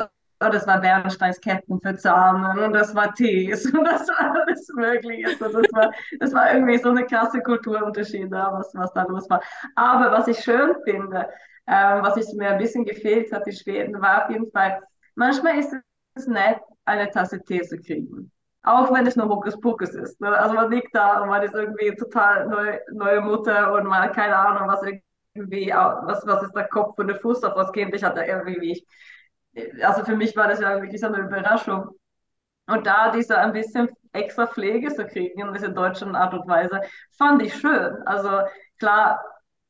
[0.50, 5.28] das war Bernsteins Ketten für Zahnen und das war Tees und das war alles Mögliche.
[5.28, 9.42] Also das, war, das war irgendwie so eine krasse Kulturunterschied, was, was da los war.
[9.74, 11.28] Aber was ich schön finde,
[11.66, 14.80] äh, was ich mir ein bisschen gefehlt hat in Schweden, war auf jeden Fall,
[15.14, 15.74] manchmal ist
[16.14, 18.30] es nett, eine Tasse Tee zu kriegen.
[18.62, 20.20] Auch wenn es nur Hokuspokus ist.
[20.20, 20.28] Ne?
[20.28, 24.14] Also man liegt da und man ist irgendwie total neu, neue Mutter und man hat
[24.14, 24.82] keine Ahnung, was
[25.34, 27.94] irgendwie, was, was ist der Kopf und der Fuß auf das Kind.
[27.94, 28.86] Ich hatte irgendwie, wie ich
[29.82, 31.90] also für mich war das ja wirklich so eine Überraschung.
[32.66, 36.80] Und da diese ein bisschen extra Pflege zu kriegen in dieser deutschen Art und Weise,
[37.12, 38.02] fand ich schön.
[38.06, 38.40] Also
[38.78, 39.22] klar,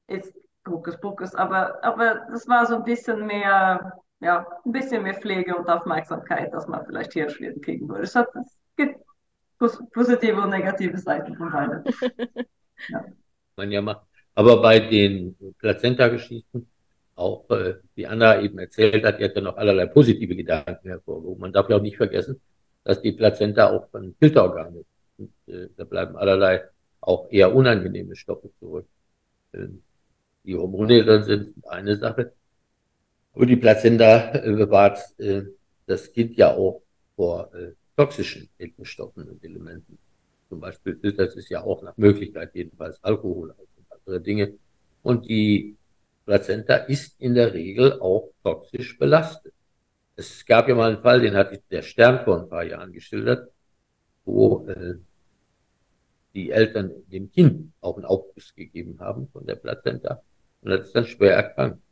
[0.06, 0.32] ist
[0.68, 5.68] Hokuspokus, aber, aber das war so ein bisschen mehr, ja, ein bisschen mehr Pflege und
[5.68, 8.02] Aufmerksamkeit, dass man vielleicht hier in Schweden kriegen würde.
[8.02, 9.00] Es, hat, es gibt
[9.58, 11.84] positive und negative Seiten von beiden.
[12.88, 13.04] ja.
[13.56, 14.06] Man ja macht.
[14.34, 16.68] Aber bei den Plazenta-Geschichten
[17.16, 21.40] auch, äh, wie Anna eben erzählt hat, ja noch allerlei positive Gedanken hervorgehoben.
[21.40, 22.40] Man darf ja auch nicht vergessen,
[22.82, 24.86] dass die Plazenta auch ein Filterorgan ist.
[25.18, 26.62] Und, äh, da bleiben allerlei
[27.00, 28.86] auch eher unangenehme Stoffe zurück.
[29.52, 29.68] Äh,
[30.44, 32.32] die Hormone dann sind eine Sache.
[33.32, 35.42] Aber die Plazenta äh, bewahrt äh,
[35.86, 36.82] das Kind ja auch
[37.16, 38.48] vor äh, toxischen
[38.82, 39.98] Stoffen und Elementen.
[40.48, 44.54] Zum Beispiel filtert es ja auch nach Möglichkeit jedenfalls Alkohol und andere Dinge.
[45.02, 45.76] Und die
[46.24, 49.52] Plazenta ist in der Regel auch toxisch belastet.
[50.16, 53.50] Es gab ja mal einen Fall, den hatte der Stern vor ein paar Jahren geschildert,
[54.24, 54.94] wo äh,
[56.34, 60.22] die Eltern dem Kind auch einen Aufguss gegeben haben von der Plazenta
[60.62, 61.82] und das ist dann schwer erkrankt.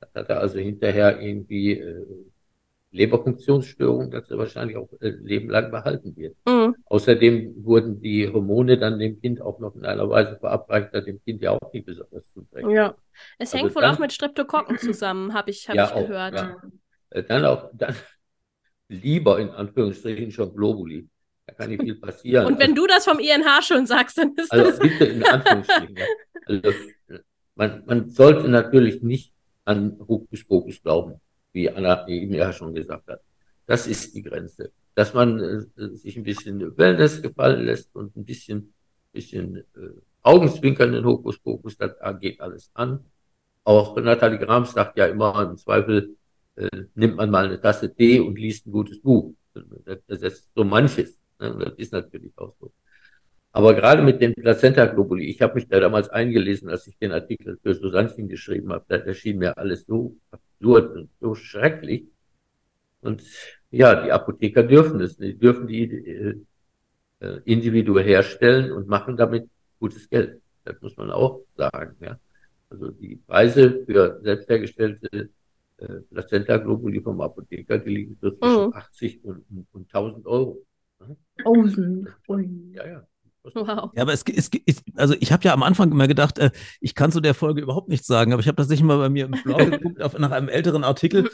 [0.00, 2.06] Das hatte also hinterher irgendwie äh,
[2.92, 6.36] Leberfunktionsstörung, das er wahrscheinlich auch äh, Leben lang behalten wird.
[6.46, 6.74] Mhm.
[6.86, 11.22] Außerdem wurden die Hormone dann dem Kind auch noch in einer Weise verabreicht, dass dem
[11.22, 12.96] Kind ja auch nicht besonders zuträglich Ja,
[13.38, 16.06] es also hängt wohl dann, auch mit Streptokokken zusammen, habe ich, hab ja, ich auch,
[16.06, 16.34] gehört.
[16.34, 16.56] Ja.
[17.10, 17.94] Äh, dann auch, dann
[18.88, 21.08] lieber in Anführungsstrichen schon Globuli.
[21.46, 22.46] Da kann nicht viel passieren.
[22.46, 24.78] Und wenn also, du das vom INH schon sagst, dann ist also das...
[24.80, 25.96] bitte in Anführungsstrichen.
[25.96, 26.04] Ja.
[26.46, 26.72] Also,
[27.54, 29.32] man, man sollte natürlich nicht
[29.64, 31.20] an Hokuspokus glauben
[31.52, 33.20] wie Anna eben ja schon gesagt hat.
[33.66, 34.72] Das ist die Grenze.
[34.94, 38.72] Dass man äh, sich ein bisschen Wellness gefallen lässt und ein bisschen,
[39.12, 39.90] bisschen äh,
[40.22, 43.04] Augenzwinkern in Hokuspokus, da geht alles an.
[43.64, 46.16] Auch Nathalie Grams sagt ja immer, im Zweifel
[46.56, 49.34] äh, nimmt man mal eine Tasse Tee und liest ein gutes Buch.
[49.84, 51.18] Das, das ist so manches.
[51.38, 51.56] Ne?
[51.58, 52.72] Das ist natürlich auch so.
[53.52, 57.58] Aber gerade mit den Plazenta-Globuli, ich habe mich da damals eingelesen, als ich den Artikel
[57.62, 60.16] für Susanne geschrieben habe, da erschien mir alles so
[60.60, 62.06] absurd und so schrecklich.
[63.00, 63.22] Und
[63.70, 66.34] ja, die Apotheker dürfen es, die dürfen die äh,
[67.20, 69.48] äh, individuell herstellen und machen damit
[69.78, 70.40] gutes Geld.
[70.64, 71.96] Das muss man auch sagen.
[72.00, 72.18] Ja.
[72.68, 75.30] Also die Preise für selbst hergestellte
[75.78, 78.74] äh, Plazenta-Globuli vom Apotheker, die liegen so zwischen mhm.
[78.74, 80.62] 80 und, und 1000 Euro.
[81.00, 81.16] Ne?
[81.42, 82.08] Tausend.
[82.74, 83.06] Ja, ja.
[83.42, 83.90] Wow.
[83.94, 84.50] Ja, aber es, es,
[84.96, 87.88] also ich habe ja am Anfang immer gedacht, äh, ich kann zu der Folge überhaupt
[87.88, 90.48] nichts sagen, aber ich habe tatsächlich mal bei mir im Blog geguckt auf, nach einem
[90.48, 91.30] älteren Artikel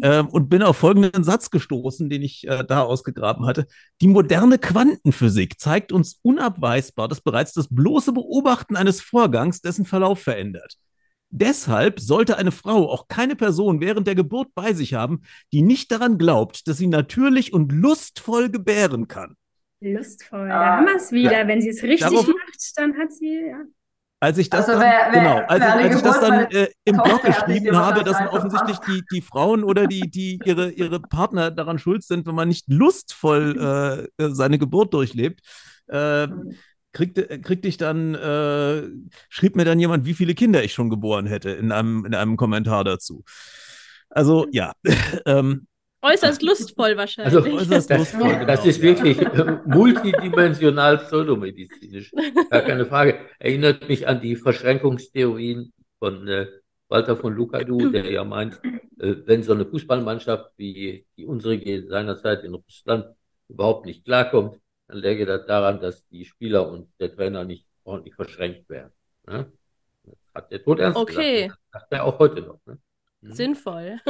[0.00, 3.66] äh, und bin auf folgenden Satz gestoßen, den ich äh, da ausgegraben hatte.
[4.00, 10.20] Die moderne Quantenphysik zeigt uns unabweisbar, dass bereits das bloße Beobachten eines Vorgangs dessen Verlauf
[10.20, 10.76] verändert.
[11.30, 15.22] Deshalb sollte eine Frau auch keine Person während der Geburt bei sich haben,
[15.52, 19.36] die nicht daran glaubt, dass sie natürlich und lustvoll gebären kann.
[19.80, 21.40] Lustvoll, ah, da haben wir es wieder.
[21.40, 21.48] Ja.
[21.48, 23.62] Wenn sie es richtig Darauf, macht, dann hat sie, ja.
[24.22, 26.96] Als ich das also dann, wer, wer, genau, als, als ich das dann äh, im
[26.96, 31.78] Blog geschrieben habe, dass offensichtlich die, die Frauen oder die, die ihre, ihre Partner daran
[31.78, 35.40] schuld sind, wenn man nicht lustvoll äh, seine Geburt durchlebt,
[35.86, 36.28] äh,
[36.92, 38.82] kriegte, kriegte ich dann, äh,
[39.30, 42.36] schrieb mir dann jemand, wie viele Kinder ich schon geboren hätte in einem, in einem
[42.36, 43.24] Kommentar dazu.
[44.10, 44.72] Also ja,
[45.24, 45.66] ähm,
[46.02, 47.34] Äußerst lustvoll wahrscheinlich.
[47.34, 48.46] Also äußerst das, lustvoll, genau.
[48.46, 52.12] das ist wirklich äh, multidimensional pseudomedizinisch.
[52.50, 53.18] Gar keine Frage.
[53.38, 56.46] Erinnert mich an die Verschränkungstheorien von äh,
[56.88, 58.60] Walter von Lukadu, der ja meint,
[58.98, 63.06] äh, wenn so eine Fußballmannschaft wie die unsere seinerzeit in Russland
[63.48, 68.14] überhaupt nicht klarkommt, dann läge das daran, dass die Spieler und der Trainer nicht ordentlich
[68.14, 68.92] verschränkt werden.
[69.26, 69.52] Ne?
[70.04, 71.42] Das hat der Tod ernst okay.
[71.44, 71.60] gesagt.
[71.72, 72.60] Das sagt er auch heute noch.
[72.66, 72.78] Ne?
[73.20, 73.32] Mhm.
[73.32, 74.00] Sinnvoll.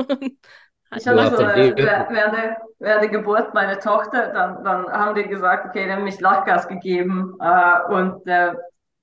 [0.96, 5.28] Ich habe so, äh, während, der, während der Geburt meiner Tochter, dann, dann haben die
[5.28, 8.54] gesagt, okay, die haben mich Lachgas gegeben äh, und äh,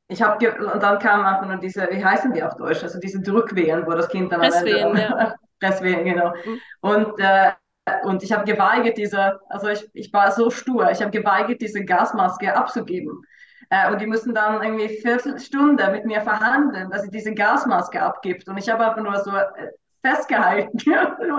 [0.09, 2.99] ich habe ge und dann kam einfach nur diese, wie heißen die auf Deutsch, also
[2.99, 5.35] diese Drückwehen, wo das Kind dann Presswehen, ja.
[5.59, 6.33] Presswehen, genau.
[6.45, 6.59] Mhm.
[6.81, 7.51] Und äh,
[8.03, 11.85] und ich habe geweigert, diese, also ich, ich war so stur, ich habe geweigert, diese
[11.85, 13.23] Gasmaske abzugeben.
[13.69, 18.47] Äh, und die müssen dann irgendwie Viertelstunde mit mir verhandeln, dass sie diese Gasmaske abgibt.
[18.47, 19.69] Und ich habe einfach nur so äh,
[20.07, 20.77] festgehalten.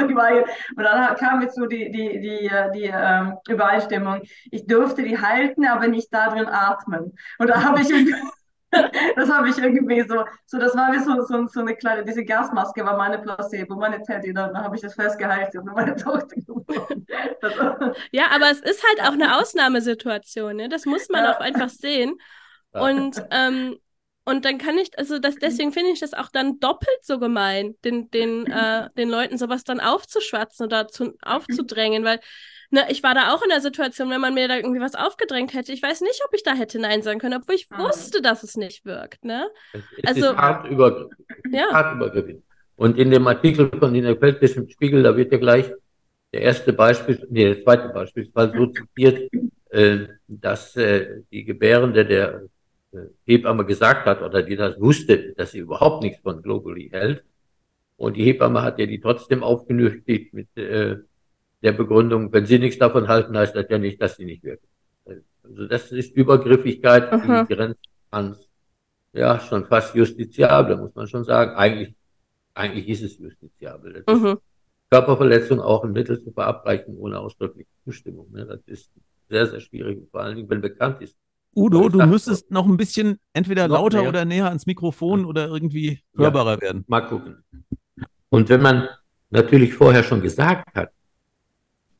[0.00, 0.14] und
[0.76, 5.88] dann kam jetzt so die, die, die, die ähm, Übereinstimmung, ich durfte die halten, aber
[5.88, 7.16] nicht darin atmen.
[7.38, 7.88] Und da habe ich
[9.16, 12.24] das habe ich irgendwie so, so das war wie so, so, so eine kleine, diese
[12.24, 17.06] Gasmaske war meine Placebo, meine Teddy, dann habe ich das festgehalten und meine Tochter geworden.
[17.40, 20.68] Also, ja, aber es ist halt auch eine Ausnahmesituation, ne?
[20.68, 21.32] das muss man ja.
[21.34, 22.18] auch einfach sehen.
[22.72, 23.78] Und ähm,
[24.28, 27.76] und dann kann ich, also das, deswegen finde ich das auch dann doppelt so gemein,
[27.82, 32.20] den, den, äh, den Leuten sowas dann aufzuschwatzen oder zu, aufzudrängen, weil
[32.70, 35.54] ne, ich war da auch in der Situation, wenn man mir da irgendwie was aufgedrängt
[35.54, 37.78] hätte, ich weiß nicht, ob ich da hätte Nein sagen können, obwohl ich mhm.
[37.78, 39.24] wusste, dass es nicht wirkt.
[39.24, 39.48] Ne?
[40.04, 41.08] Also, hart, über,
[41.50, 41.72] ja.
[41.72, 42.42] hart übergriffig.
[42.76, 45.72] Und in dem Artikel von Nina Feldbisch im Spiegel, da wird ja gleich
[46.34, 49.32] der erste Beispiel, nee, der zweite Beispielsfall so zitiert,
[49.70, 52.42] äh, dass äh, die Gebärende der
[53.26, 57.24] Hebamme gesagt hat oder die das wusste, dass sie überhaupt nichts von Globally hält.
[57.96, 60.96] Und die Hebamme hat ja die trotzdem aufgenötigt mit äh,
[61.62, 64.66] der Begründung, wenn sie nichts davon halten, heißt das ja nicht, dass sie nicht wirken.
[65.42, 67.44] Also das ist Übergriffigkeit, Aha.
[67.44, 67.80] die grenzt
[68.10, 68.48] ans,
[69.12, 71.56] ja, schon fast justiziable, muss man schon sagen.
[71.56, 71.94] Eigentlich,
[72.54, 74.04] eigentlich ist es justiziabel.
[74.08, 74.38] Mhm.
[74.90, 78.30] Körperverletzung auch ein Mittel zu verabreichen ohne ausdrückliche Zustimmung.
[78.30, 78.46] Ne?
[78.46, 78.92] Das ist
[79.28, 81.16] sehr, sehr schwierig, vor allen Dingen, wenn bekannt ist,
[81.54, 84.08] Udo, du müsstest noch ein bisschen entweder lauter mehr.
[84.08, 86.84] oder näher ans Mikrofon oder irgendwie hörbarer ja, werden.
[86.86, 87.42] Mal gucken.
[88.28, 88.88] Und wenn man
[89.30, 90.90] natürlich vorher schon gesagt hat,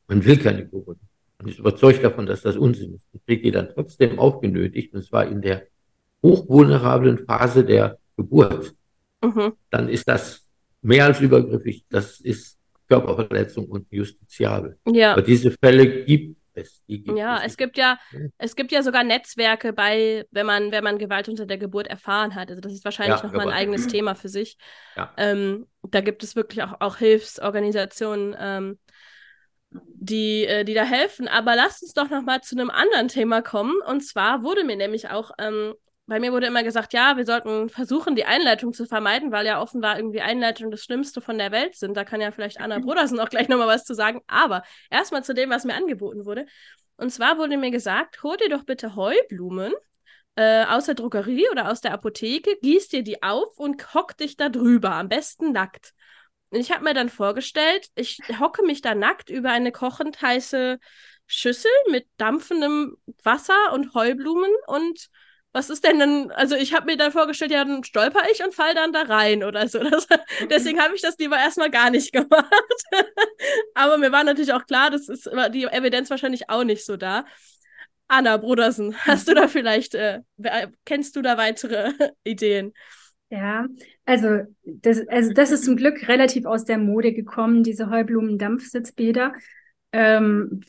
[0.07, 0.97] man will keine Geburt
[1.39, 5.03] und ist überzeugt davon, dass das Unsinn ist, und kriegt die dann trotzdem aufgenötigt, und
[5.03, 5.63] zwar in der
[6.23, 8.75] hochvulnerablen Phase der Geburt,
[9.23, 9.53] mhm.
[9.69, 10.45] dann ist das
[10.81, 14.77] mehr als übergriffig, das ist Körperverletzung und justiziabel.
[14.91, 15.13] Ja.
[15.13, 16.83] Aber diese Fälle gibt es.
[16.87, 17.97] ja, es gibt ja,
[18.37, 22.35] es gibt ja sogar Netzwerke bei, wenn man, wenn man Gewalt unter der Geburt erfahren
[22.35, 22.49] hat.
[22.49, 24.57] Also das ist wahrscheinlich ja, nochmal ein eigenes Thema für sich.
[24.95, 25.13] Ja.
[25.17, 28.79] Ähm, da gibt es wirklich auch, auch Hilfsorganisationen, ähm,
[29.71, 31.27] die, äh, die da helfen.
[31.27, 33.75] Aber lasst uns doch nochmal zu einem anderen Thema kommen.
[33.87, 35.73] Und zwar wurde mir nämlich auch ähm,
[36.09, 39.61] bei mir wurde immer gesagt, ja, wir sollten versuchen, die Einleitung zu vermeiden, weil ja
[39.61, 41.95] offenbar irgendwie Einleitungen das Schlimmste von der Welt sind.
[41.95, 44.21] Da kann ja vielleicht Anna Brodersen auch gleich nochmal was zu sagen.
[44.25, 46.47] Aber erstmal zu dem, was mir angeboten wurde.
[46.97, 49.71] Und zwar wurde mir gesagt, hol dir doch bitte Heublumen
[50.35, 54.35] äh, aus der Drogerie oder aus der Apotheke, gieß dir die auf und hock dich
[54.35, 55.93] da drüber, am besten nackt.
[56.49, 60.79] ich habe mir dann vorgestellt, ich hocke mich da nackt über eine kochend heiße
[61.27, 65.09] Schüssel mit dampfendem Wasser und Heublumen und
[65.51, 68.53] was ist denn dann, also ich habe mir dann vorgestellt, ja, dann stolper ich und
[68.53, 69.79] fall dann da rein oder so.
[69.79, 70.07] Das,
[70.49, 72.53] deswegen habe ich das lieber erstmal gar nicht gemacht.
[73.73, 77.25] Aber mir war natürlich auch klar, das ist die Evidenz wahrscheinlich auch nicht so da.
[78.07, 80.21] Anna Brudersen, hast du da vielleicht, äh,
[80.85, 81.91] kennst du da weitere
[82.23, 82.73] Ideen?
[83.29, 83.67] Ja,
[84.05, 89.33] also das, also das ist zum Glück relativ aus der Mode gekommen, diese Heublumen-Dampfsitzbäder.
[89.91, 90.61] Ähm,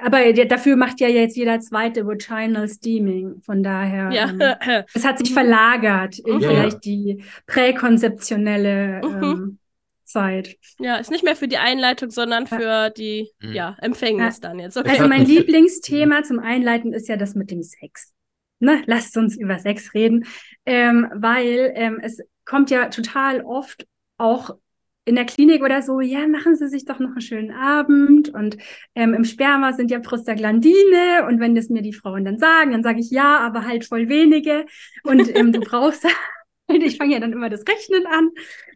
[0.00, 3.40] aber dafür macht ja jetzt jeder zweite Vaginal Steaming.
[3.42, 4.30] Von daher, ja.
[4.30, 5.34] ähm, es hat sich mhm.
[5.34, 6.48] verlagert in ja.
[6.48, 9.22] vielleicht die präkonzeptionelle mhm.
[9.22, 9.58] ähm,
[10.04, 10.56] Zeit.
[10.78, 13.52] Ja, ist nicht mehr für die Einleitung, sondern für die mhm.
[13.52, 14.48] ja, Empfängnis ja.
[14.48, 14.76] dann jetzt.
[14.76, 14.90] Okay.
[14.90, 18.12] Also mein Lieblingsthema zum Einleiten ist ja das mit dem Sex.
[18.60, 18.82] Ne?
[18.86, 20.24] Lasst uns über Sex reden,
[20.64, 23.86] ähm, weil ähm, es kommt ja total oft
[24.18, 24.56] auch
[25.04, 28.28] in der Klinik oder so, ja, machen Sie sich doch noch einen schönen Abend.
[28.32, 28.56] Und
[28.94, 31.26] ähm, im Sperma sind ja Prostaglandine.
[31.28, 34.08] Und wenn das mir die Frauen dann sagen, dann sage ich ja, aber halt voll
[34.08, 34.64] wenige.
[35.02, 36.06] Und ähm, du brauchst
[36.82, 38.30] ich fange ja dann immer das Rechnen an.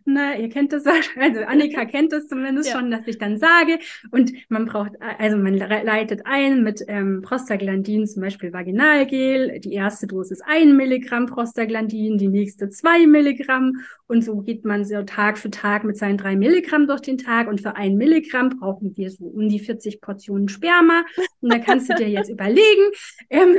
[0.08, 2.76] Na, ihr kennt das, also Annika kennt das zumindest ja.
[2.76, 3.80] schon, dass ich dann sage.
[4.12, 9.58] Und man braucht, also man leitet ein mit ähm, Prostaglandin, zum Beispiel Vaginalgel.
[9.58, 13.72] Die erste Dosis ein Milligramm Prostaglandin, die nächste zwei Milligramm.
[14.06, 17.48] Und so geht man so Tag für Tag mit seinen drei Milligramm durch den Tag.
[17.48, 21.04] Und für ein Milligramm brauchen wir so um die 40 Portionen Sperma.
[21.40, 22.92] Und da kannst du dir jetzt überlegen,
[23.28, 23.58] ähm,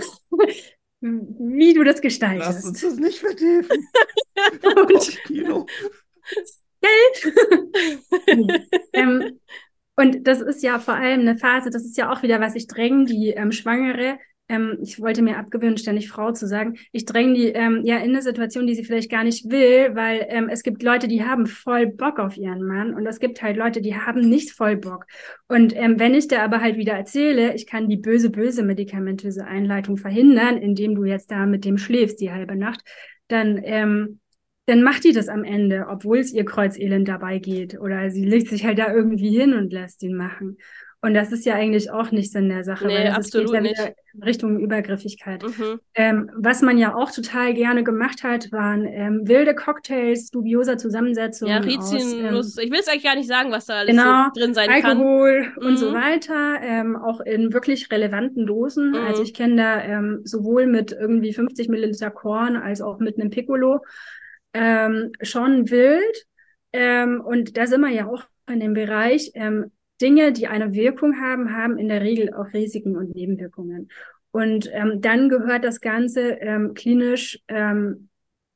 [1.01, 2.49] wie du das gestaltest.
[2.49, 3.87] Lass uns das nicht vertiefen.
[4.75, 5.65] und, Kino.
[8.93, 9.39] ähm,
[9.95, 12.67] und das ist ja vor allem eine Phase, das ist ja auch wieder, was ich
[12.67, 14.19] dränge, die ähm, Schwangere
[14.49, 18.11] ähm, ich wollte mir abgewöhnen, ständig Frau zu sagen, ich dränge die ähm, ja in
[18.11, 21.45] eine Situation, die sie vielleicht gar nicht will, weil ähm, es gibt Leute, die haben
[21.45, 25.05] voll Bock auf ihren Mann und es gibt halt Leute, die haben nicht voll Bock.
[25.47, 29.45] Und ähm, wenn ich da aber halt wieder erzähle, ich kann die böse, böse medikamentöse
[29.45, 32.81] Einleitung verhindern, indem du jetzt da mit dem schläfst die halbe Nacht,
[33.27, 34.19] dann ähm,
[34.67, 37.79] dann macht die das am Ende, obwohl es ihr Kreuzelend dabei geht.
[37.79, 40.57] Oder sie legt sich halt da irgendwie hin und lässt ihn machen.
[41.01, 43.55] Und das ist ja eigentlich auch nicht Sinn der Sache, nee, weil das absolut geht
[43.55, 43.79] ja nicht.
[43.79, 45.43] wieder Richtung Übergriffigkeit.
[45.43, 45.79] Mhm.
[45.93, 51.53] Ähm, was man ja auch total gerne gemacht hat, waren ähm, wilde Cocktails, dubioser Zusammensetzungen.
[51.53, 52.57] Ja, Rizinus.
[52.57, 54.69] Ähm, ich will es eigentlich gar nicht sagen, was da alles genau, so drin sein
[54.71, 54.97] Alkohol kann.
[54.97, 55.77] Alkohol und mhm.
[55.77, 58.89] so weiter, ähm, auch in wirklich relevanten Dosen.
[58.89, 58.95] Mhm.
[58.95, 63.29] Also ich kenne da ähm, sowohl mit irgendwie 50 Milliliter Korn als auch mit einem
[63.29, 63.81] Piccolo
[64.53, 66.25] ähm, schon wild.
[66.73, 69.71] Und da sind wir ja auch in dem Bereich, ähm,
[70.01, 73.89] Dinge, die eine Wirkung haben, haben in der Regel auch Risiken und Nebenwirkungen.
[74.31, 78.09] Und ähm, dann gehört das Ganze ähm, klinisch ähm,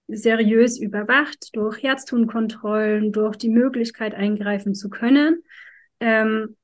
[0.08, 5.44] seriös überwacht durch Herztonkontrollen, durch die Möglichkeit eingreifen zu können
[6.00, 6.58] ähm,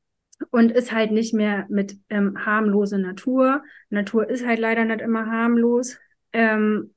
[0.51, 3.63] und ist halt nicht mehr mit ähm, harmlose Natur.
[3.89, 5.97] Natur ist halt leider nicht immer harmlos.
[6.33, 6.93] Ähm,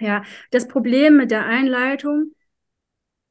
[0.00, 2.32] ja, das Problem mit der Einleitung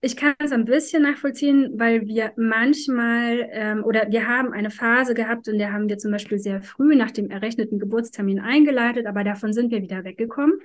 [0.05, 5.15] ich kann es ein bisschen nachvollziehen, weil wir manchmal ähm, oder wir haben eine Phase
[5.15, 9.23] gehabt, in der haben wir zum Beispiel sehr früh nach dem errechneten Geburtstermin eingeleitet, aber
[9.23, 10.59] davon sind wir wieder weggekommen.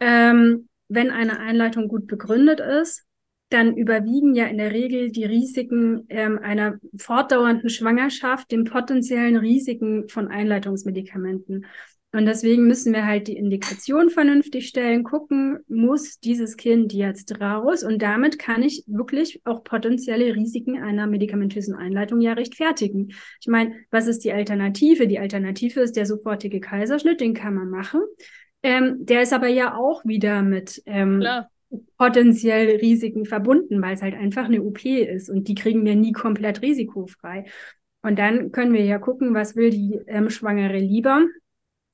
[0.00, 3.04] Ähm, wenn eine Einleitung gut begründet ist,
[3.48, 10.08] dann überwiegen ja in der Regel die Risiken ähm, einer fortdauernden Schwangerschaft den potenziellen Risiken
[10.08, 11.66] von Einleitungsmedikamenten.
[12.14, 17.82] Und deswegen müssen wir halt die Indikation vernünftig stellen, gucken, muss dieses Kind jetzt raus?
[17.82, 23.08] Und damit kann ich wirklich auch potenzielle Risiken einer medikamentösen Einleitung ja rechtfertigen.
[23.40, 25.08] Ich meine, was ist die Alternative?
[25.08, 28.00] Die Alternative ist der sofortige Kaiserschnitt, den kann man machen.
[28.62, 31.20] Ähm, der ist aber ja auch wieder mit ähm,
[31.98, 36.12] potenziell Risiken verbunden, weil es halt einfach eine OP ist und die kriegen wir nie
[36.12, 37.46] komplett risikofrei.
[38.02, 41.24] Und dann können wir ja gucken, was will die ähm, Schwangere lieber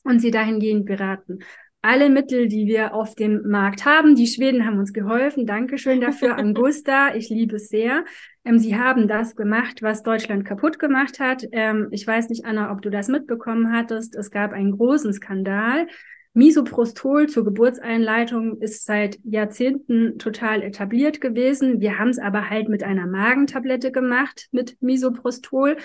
[0.02, 1.40] und sie dahingehend beraten.
[1.82, 5.46] Alle Mittel, die wir auf dem Markt haben, die Schweden haben uns geholfen.
[5.46, 7.14] Dankeschön dafür, Angusta.
[7.14, 8.04] Ich liebe es sehr.
[8.44, 11.46] Ähm, sie haben das gemacht, was Deutschland kaputt gemacht hat.
[11.52, 14.14] Ähm, ich weiß nicht, Anna, ob du das mitbekommen hattest.
[14.14, 15.86] Es gab einen großen Skandal.
[16.32, 21.80] Misoprostol zur Geburtseinleitung ist seit Jahrzehnten total etabliert gewesen.
[21.80, 25.76] Wir haben es aber halt mit einer Magentablette gemacht, mit Misoprostol.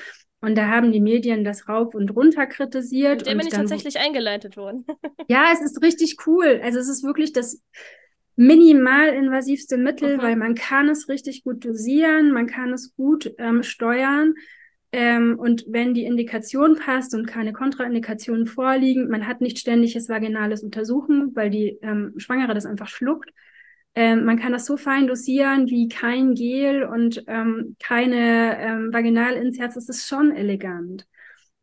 [0.46, 3.18] Und da haben die Medien das rauf und runter kritisiert.
[3.18, 4.86] Mit dem bin ich tatsächlich eingeleitet worden.
[5.28, 6.62] ja, es ist richtig cool.
[6.64, 7.64] Also es ist wirklich das
[8.36, 10.22] minimal invasivste Mittel, mhm.
[10.22, 14.36] weil man kann es richtig gut dosieren, man kann es gut ähm, steuern.
[14.92, 20.62] Ähm, und wenn die Indikation passt und keine Kontraindikationen vorliegen, man hat nicht ständiges vaginales
[20.62, 23.32] Untersuchen, weil die ähm, Schwangere das einfach schluckt,
[23.96, 29.76] Ähm, man kann das so fein dosieren wie kein Gel und ähm, keine ähm, Vaginalinserts.
[29.76, 31.08] Das ist schon elegant.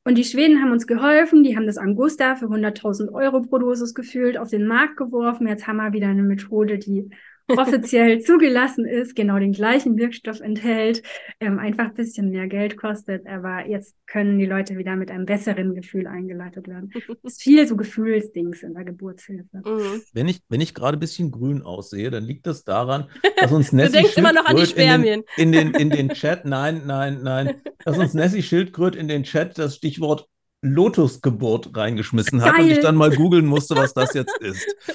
[0.05, 3.95] Und die Schweden haben uns geholfen, die haben das Angusta für 100.000 Euro pro Dosis
[3.95, 5.47] gefühlt auf den Markt geworfen.
[5.47, 7.11] Jetzt haben wir wieder eine Methode, die
[7.59, 11.03] offiziell zugelassen ist, genau den gleichen Wirkstoff enthält,
[11.41, 15.27] ähm, einfach ein bisschen mehr Geld kostet, aber jetzt können die Leute wieder mit einem
[15.27, 16.91] besseren Gefühl eingeleitet werden.
[16.95, 19.59] Es ist viel so Gefühlsdings in der Geburtshilfe.
[19.65, 20.03] Mhm.
[20.13, 23.73] Wenn ich, wenn ich gerade ein bisschen grün aussehe, dann liegt das daran, dass uns
[23.73, 25.23] Nessie Du denkst immer noch an die Spermien.
[25.37, 29.09] In den, in, den, in den Chat, nein, nein, nein, dass uns Nessie Schildkröt in
[29.09, 30.29] den Chat das Stichwort
[30.63, 32.65] Lotusgeburt reingeschmissen hat Geil.
[32.65, 34.67] und ich dann mal googeln musste, was das jetzt ist.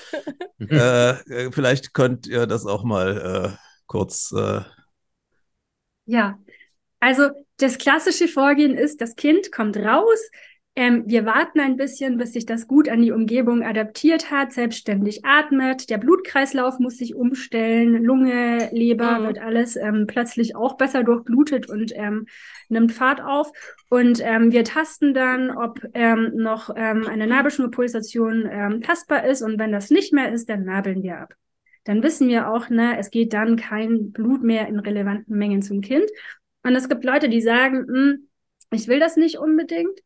[0.60, 4.34] Äh, äh, vielleicht könnt ihr das auch mal äh, kurz.
[4.36, 4.62] Äh
[6.08, 6.40] ja,
[7.00, 10.20] also das klassische Vorgehen ist, das Kind kommt raus,
[10.78, 15.26] ähm, wir warten ein bisschen, bis sich das gut an die Umgebung adaptiert hat, selbstständig
[15.26, 15.90] atmet.
[15.90, 19.24] Der Blutkreislauf muss sich umstellen, Lunge, Leber mhm.
[19.24, 22.28] wird alles ähm, plötzlich auch besser durchblutet und ähm,
[22.70, 23.52] nimmt Fahrt auf.
[23.90, 29.42] Und ähm, wir tasten dann, ob ähm, noch ähm, eine Nabelschnurpulsation ähm, tastbar ist.
[29.42, 31.34] Und wenn das nicht mehr ist, dann nabeln wir ab.
[31.86, 35.80] Dann wissen wir auch, ne, es geht dann kein Blut mehr in relevanten Mengen zum
[35.80, 36.10] Kind.
[36.64, 38.28] Und es gibt Leute, die sagen, hm,
[38.72, 40.00] ich will das nicht unbedingt.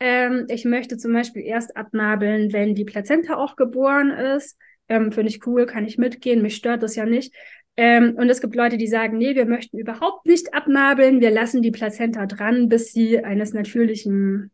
[0.00, 4.58] Ähm, ich möchte zum Beispiel erst abnabeln, wenn die Plazenta auch geboren ist.
[4.88, 7.34] Ähm, Finde ich cool, kann ich mitgehen, mich stört das ja nicht.
[7.76, 11.62] Ähm, und es gibt Leute, die sagen, nee, wir möchten überhaupt nicht abnabeln, wir lassen
[11.62, 14.50] die Plazenta dran, bis sie eines natürlichen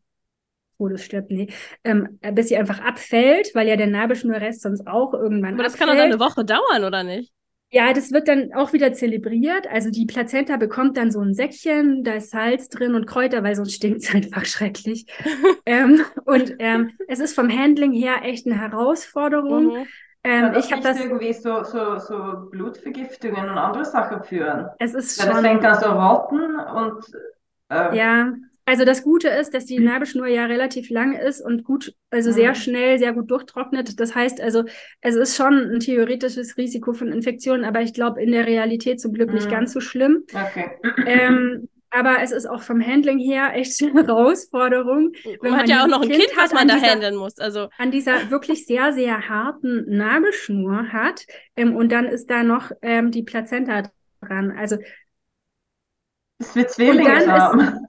[0.78, 1.48] Todes stirbt, nee,
[1.84, 5.90] ähm, bis sie einfach abfällt, weil ja der Nabelschnurrest sonst auch irgendwann Aber das abfällt.
[5.90, 7.32] kann doch eine Woche dauern, oder nicht?
[7.72, 9.68] Ja, das wird dann auch wieder zelebriert.
[9.68, 13.54] Also die Plazenta bekommt dann so ein Säckchen, da ist Salz drin und Kräuter, weil
[13.54, 15.06] sonst stinkt es einfach schrecklich.
[15.66, 19.66] ähm, und ähm, es ist vom Handling her echt eine Herausforderung.
[19.66, 19.86] Mhm.
[20.22, 24.68] Ähm, ich habe das irgendwie so, so, so Blutvergiftungen und andere Sachen führen.
[24.78, 25.34] Es ist ja, schon.
[25.34, 27.04] Das fängt an so rotten und
[27.70, 28.32] äh, ja,
[28.66, 32.50] also das Gute ist, dass die Nabelschnur ja relativ lang ist und gut, also sehr
[32.50, 32.54] mhm.
[32.54, 33.98] schnell, sehr gut durchtrocknet.
[33.98, 34.64] Das heißt also,
[35.00, 39.12] es ist schon ein theoretisches Risiko von Infektionen, aber ich glaube in der Realität zum
[39.12, 39.50] Glück nicht mhm.
[39.50, 40.24] ganz so schlimm.
[40.32, 40.70] Okay.
[41.04, 45.12] Ähm, aber es ist auch vom Handling her echt eine Herausforderung.
[45.43, 47.38] man hat ja auch noch ein Kind, kind was man da dieser, handeln muss.
[47.38, 51.26] Also an dieser wirklich sehr, sehr harten Nabelschnur hat.
[51.57, 54.53] Ähm, und dann ist da noch ähm, die Plazenta dran.
[54.53, 54.78] Also
[56.38, 57.86] es wird Zwillinge haben.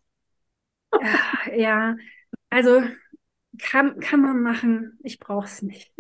[1.56, 1.96] Ja,
[2.50, 2.84] also
[3.60, 5.00] kann, kann man machen.
[5.04, 5.94] Ich brauche es nicht.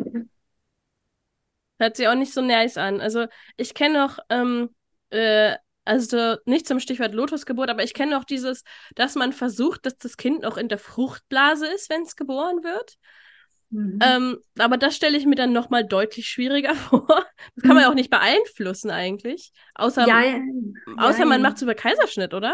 [1.79, 2.99] Hört sich auch nicht so nice an.
[2.99, 3.27] Also
[3.57, 4.69] ich kenne noch, ähm,
[5.11, 8.63] äh, also nicht zum Stichwort Lotusgeburt, aber ich kenne noch dieses,
[8.95, 12.97] dass man versucht, dass das Kind noch in der Fruchtblase ist, wenn es geboren wird.
[13.71, 13.99] Mhm.
[14.03, 17.25] Ähm, aber das stelle ich mir dann nochmal deutlich schwieriger vor.
[17.55, 17.91] Das kann man ja mhm.
[17.91, 19.51] auch nicht beeinflussen eigentlich.
[19.75, 20.39] Außer, ja,
[20.97, 22.53] außer ja, man macht es über Kaiserschnitt, oder?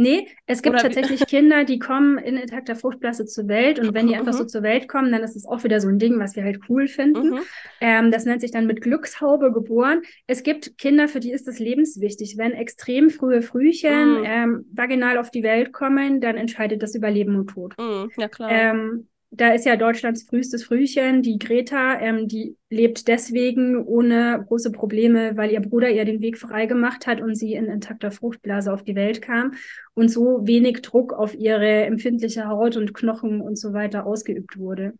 [0.00, 4.06] Nee, es gibt Oder tatsächlich Kinder, die kommen in intakter Fruchtblase zur Welt und wenn
[4.06, 4.48] die einfach so mhm.
[4.48, 6.86] zur Welt kommen, dann ist es auch wieder so ein Ding, was wir halt cool
[6.86, 7.30] finden.
[7.30, 7.40] Mhm.
[7.80, 10.02] Ähm, das nennt sich dann mit Glückshaube geboren.
[10.28, 12.38] Es gibt Kinder, für die ist das lebenswichtig.
[12.38, 14.24] Wenn extrem frühe Frühchen mhm.
[14.24, 17.74] ähm, vaginal auf die Welt kommen, dann entscheidet das über Leben und Tod.
[17.76, 18.12] Mhm.
[18.16, 18.52] Ja, klar.
[18.52, 24.72] Ähm, da ist ja Deutschlands frühestes Frühchen, die Greta, ähm, die lebt deswegen ohne große
[24.72, 28.72] Probleme, weil ihr Bruder ihr den Weg frei gemacht hat und sie in intakter Fruchtblase
[28.72, 29.52] auf die Welt kam
[29.94, 34.94] und so wenig Druck auf ihre empfindliche Haut und Knochen und so weiter ausgeübt wurde.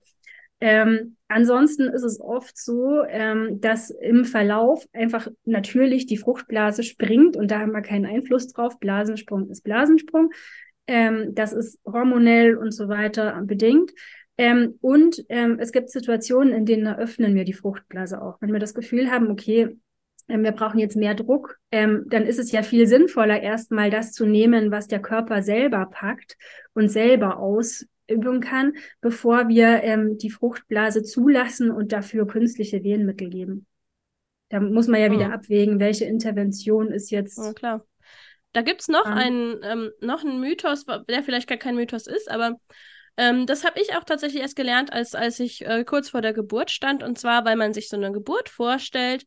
[0.61, 7.37] Ähm, ansonsten ist es oft so, ähm, dass im Verlauf einfach natürlich die Fruchtblase springt
[7.37, 8.79] und da haben wir keinen Einfluss drauf.
[8.79, 10.31] Blasensprung ist Blasensprung.
[10.89, 13.93] Ähm, das ist hormonell und so weiter bedingt.
[14.39, 18.41] Ähm, und ähm, es gibt Situationen, in denen eröffnen wir die Fruchtblase auch.
[18.41, 19.77] Wenn wir das Gefühl haben, okay,
[20.29, 24.13] ähm, wir brauchen jetzt mehr Druck, ähm, dann ist es ja viel sinnvoller, erstmal das
[24.13, 26.37] zu nehmen, was der Körper selber packt
[26.73, 33.67] und selber ausüben kann, bevor wir ähm, die Fruchtblase zulassen und dafür künstliche Wehenmittel geben.
[34.51, 35.35] Da muss man ja wieder mhm.
[35.35, 37.39] abwägen, welche Intervention ist jetzt.
[37.39, 37.85] Ja, klar.
[38.53, 42.07] Da gibt es noch, um, einen, ähm, noch einen Mythos, der vielleicht gar kein Mythos
[42.07, 42.57] ist, aber
[43.19, 46.33] ähm, das habe ich auch tatsächlich erst gelernt, als, als ich äh, kurz vor der
[46.33, 47.03] Geburt stand.
[47.03, 49.25] Und zwar, weil man sich so eine Geburt vorstellt,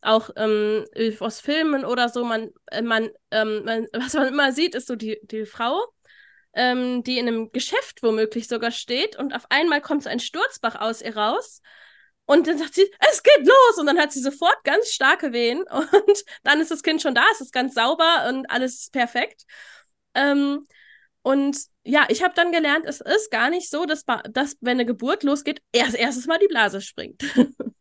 [0.00, 0.86] auch ähm,
[1.20, 4.96] aus Filmen oder so, man, äh, man, ähm, man, was man immer sieht, ist so
[4.96, 5.84] die, die Frau,
[6.54, 10.80] ähm, die in einem Geschäft womöglich sogar steht und auf einmal kommt so ein Sturzbach
[10.80, 11.60] aus ihr raus.
[12.26, 13.78] Und dann sagt sie, es geht los!
[13.78, 15.62] Und dann hat sie sofort ganz starke Wehen.
[15.70, 19.44] Und dann ist das Kind schon da, es ist ganz sauber und alles ist perfekt.
[20.14, 20.66] Ähm,
[21.20, 24.86] und ja, ich habe dann gelernt, es ist gar nicht so, dass, dass wenn eine
[24.86, 27.22] Geburt losgeht, erst erstes Mal die Blase springt.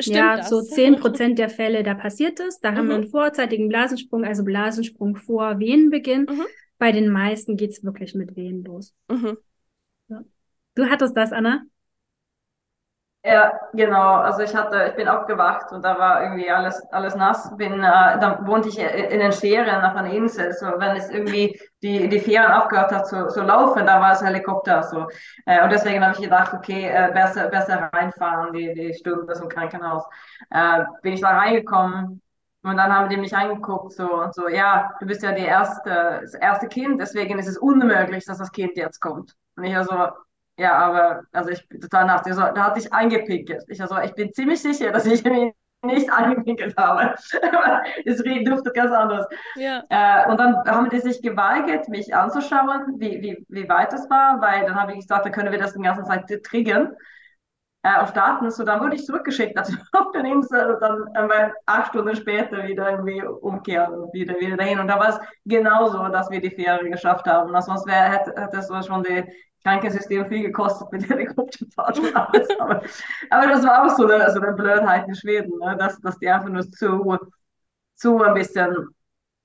[0.00, 0.48] Stimmt ja, das?
[0.48, 2.60] so 10 Prozent der Fälle, da passiert es.
[2.60, 3.02] Da haben wir Mhm.
[3.02, 6.22] einen vorzeitigen Blasensprung, also Blasensprung vor Wehenbeginn.
[6.22, 6.46] Mhm.
[6.78, 8.94] Bei den meisten geht's wirklich mit Wehen los.
[9.08, 9.36] Mhm.
[10.74, 11.64] Du hattest das, Anna?
[13.28, 14.18] Ja, genau.
[14.18, 17.50] Also ich hatte, ich bin aufgewacht und da war irgendwie alles, alles nass.
[17.56, 20.52] Bin, äh, dann wohnte ich in den Ferien auf einer Insel.
[20.52, 24.22] So, wenn es irgendwie die, die Ferien aufgehört hat zu, zu laufen, da war es
[24.22, 24.84] Helikopter.
[24.84, 25.08] So.
[25.44, 29.48] Äh, und deswegen habe ich gedacht, okay, äh, besser, besser reinfahren, die, die Stunde zum
[29.48, 30.04] Krankenhaus.
[30.50, 32.22] Äh, bin ich da reingekommen
[32.62, 36.20] und dann haben die mich angeguckt so und so, ja, du bist ja die erste,
[36.22, 39.34] das erste Kind, deswegen ist es unmöglich, dass das Kind jetzt kommt.
[39.56, 40.10] Und ich also,
[40.56, 43.64] ja, aber also ich bin total nach, so, da hatte ich eingepinkelt.
[43.68, 45.52] Ich also, ich bin ziemlich sicher, dass ich mich
[45.82, 47.14] nicht eingepinkelt habe.
[48.04, 49.26] es duftet ganz anders.
[49.54, 49.82] Ja.
[49.88, 54.40] Äh, und dann haben die sich geweigert, mich anzuschauen, wie, wie, wie weit es war,
[54.40, 56.96] weil dann habe ich gesagt, dann können wir das die ganze Zeit triggern
[57.86, 58.50] äh, auf Daten.
[58.50, 62.66] So, dann wurde ich zurückgeschickt also auf den Insel und dann einmal acht Stunden später
[62.66, 64.80] wieder irgendwie umkehren und wieder, wieder dahin.
[64.80, 67.54] Und da war es genauso, dass wir die Fähre geschafft haben.
[67.54, 69.24] Also sonst wäre, hätte, hätte es schon die
[69.62, 72.48] Krankensystem viel gekostet mit Helikopterfahrt und alles.
[72.58, 72.82] Aber,
[73.30, 75.76] aber das war auch so eine, so eine Blödheit in Schweden, ne?
[75.76, 77.16] dass, dass die einfach nur zu,
[77.94, 78.88] zu ein bisschen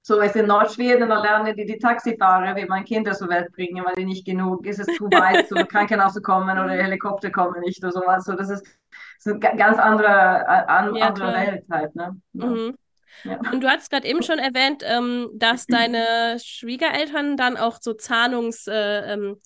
[0.03, 3.83] so ist in Nordschweden, da lernen die die Taxifahrer, wie man Kinder zur Welt bringen,
[3.85, 7.61] weil die nicht genug, ist es zu weit, zum Krankenhaus zu kommen oder Helikopter kommen
[7.61, 8.25] nicht oder sowas.
[8.25, 11.47] So, das ist, das ist eine ganz andere, an, Ja, andere klar.
[11.47, 11.95] Welt halt.
[11.95, 12.19] Ne?
[12.33, 12.45] Ja.
[12.47, 12.75] Mhm.
[13.23, 13.39] Ja.
[13.51, 18.67] Und du hattest gerade eben schon erwähnt, ähm, dass deine Schwiegereltern dann auch so Zahnungs,
[18.67, 19.39] äh, ähm,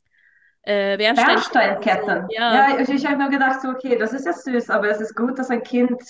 [0.62, 2.28] äh, Bernstein Bernsteinketten.
[2.30, 2.70] Ja.
[2.70, 5.16] Ja, ich, ich habe mir gedacht, so, okay, das ist ja süß, aber es ist
[5.16, 6.02] gut, dass ein Kind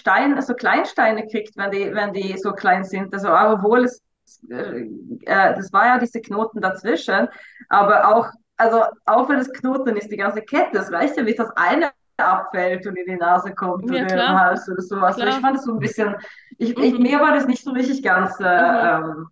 [0.00, 3.12] Stein, so Kleinsteine kriegt, wenn die, wenn die so klein sind.
[3.14, 4.02] Also, obwohl es,
[4.50, 4.82] äh,
[5.26, 7.28] äh, das war ja diese Knoten dazwischen,
[7.68, 11.34] aber auch, also, auch wenn es Knoten ist, die ganze Kette, es reicht ja, wie
[11.34, 14.28] das eine abfällt und in die Nase kommt Ja, oder klar.
[14.30, 15.14] im Hals oder sowas.
[15.16, 15.28] Also Klar.
[15.28, 16.16] ich fand es so ein bisschen,
[16.58, 17.02] ich, ich, Mhm.
[17.02, 19.28] mir war das nicht so richtig ganz, äh, ähm,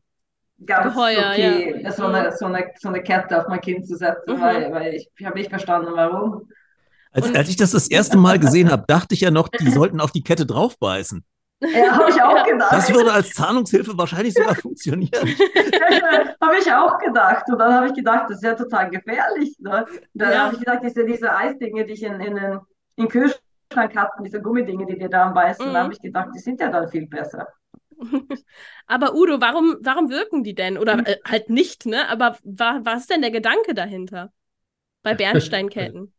[0.64, 1.92] ganz Geheuer, okay, ja.
[1.92, 4.40] so, eine, so, eine, so eine Kette auf mein Kind zu setzen, Mhm.
[4.40, 6.48] weil, weil ich, ich habe nicht verstanden, warum.
[7.16, 10.00] Als, als ich das das erste Mal gesehen habe, dachte ich ja noch, die sollten
[10.00, 11.24] auf die Kette draufbeißen.
[11.62, 12.70] Ja, habe ich auch gedacht.
[12.72, 15.12] Das würde als Zahnungshilfe wahrscheinlich sogar funktionieren.
[16.40, 17.44] habe ich auch gedacht.
[17.48, 19.56] Und dann habe ich gedacht, das ist ja total gefährlich.
[19.58, 19.86] Ne?
[20.12, 20.44] Dann Ja.
[20.44, 22.60] habe ich gedacht, diese, diese Eisdinge, die ich in, in den
[22.96, 25.72] in Kühlschrank hatten, diese Gummidinge, die dir da beißen, Mhm.
[25.72, 27.48] da habe ich gedacht, die sind ja dann viel besser.
[28.86, 30.76] Aber Udo, warum, warum wirken die denn?
[30.76, 32.06] Oder äh, halt nicht, ne?
[32.10, 34.30] Aber wa was ist denn der Gedanke dahinter?
[35.02, 36.12] Bei Bernsteinketten.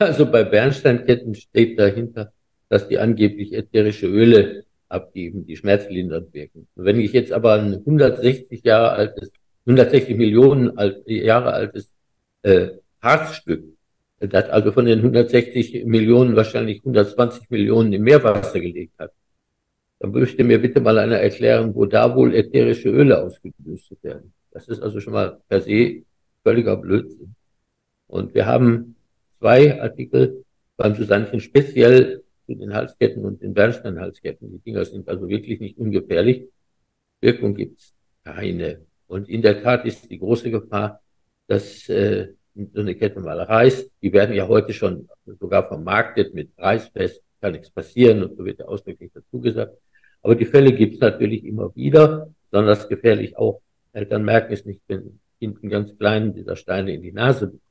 [0.00, 2.32] Also bei Bernsteinketten steht dahinter,
[2.70, 6.66] dass die angeblich ätherische Öle abgeben, die schmerzlindernd wirken.
[6.74, 9.30] Wenn ich jetzt aber ein 160 Jahre altes,
[9.66, 10.72] 160 Millionen
[11.04, 11.92] Jahre altes
[12.42, 12.68] äh,
[13.02, 13.62] Harzstück,
[14.20, 19.12] das also von den 160 Millionen wahrscheinlich 120 Millionen im Meerwasser gelegt hat,
[19.98, 24.32] dann möchte mir bitte mal einer erklären, wo da wohl ätherische Öle ausgelöst werden.
[24.50, 26.04] Das ist also schon mal per se
[26.42, 27.34] völliger Blödsinn.
[28.06, 28.96] Und wir haben
[29.40, 30.44] zwei Artikel
[30.76, 34.50] beim Susanchen speziell zu den Halsketten und den Bernsteinhalsketten.
[34.52, 36.48] Die Dinger sind also wirklich nicht ungefährlich.
[37.20, 38.82] Wirkung gibt's keine.
[39.06, 41.00] Und in der Tat ist die große Gefahr,
[41.48, 43.92] dass äh, so eine Kette mal reißt.
[44.02, 48.60] Die werden ja heute schon sogar vermarktet mit Reißfest, kann nichts passieren und so wird
[48.60, 49.76] ja ausdrücklich dazu gesagt.
[50.22, 53.60] Aber die Fälle gibt's natürlich immer wieder, besonders gefährlich auch.
[53.92, 57.69] Eltern merken es nicht, wenn hinten ganz klein dieser Steine in die Nase bekommt.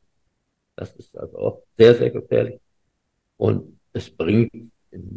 [0.79, 2.59] Das ist also auch sehr, sehr gefährlich.
[3.37, 4.51] Und es bringt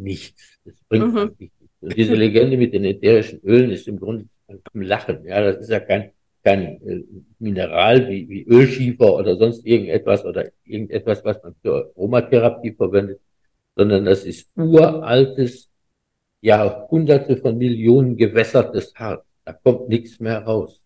[0.09, 0.41] nichts.
[0.65, 1.35] Es bringt Mhm.
[1.39, 1.55] nichts.
[1.81, 5.17] Und diese Legende mit den ätherischen Ölen ist im Grunde ein Lachen.
[5.25, 6.11] Ja, das ist ja kein,
[6.43, 7.03] kein äh,
[7.39, 13.19] Mineral wie, wie Ölschiefer oder sonst irgendetwas oder irgendetwas, was man für Aromatherapie verwendet,
[13.75, 15.69] sondern das ist uraltes,
[16.41, 19.23] Jahrhunderte von Millionen gewässertes Harz.
[19.45, 20.83] Da kommt nichts mehr raus.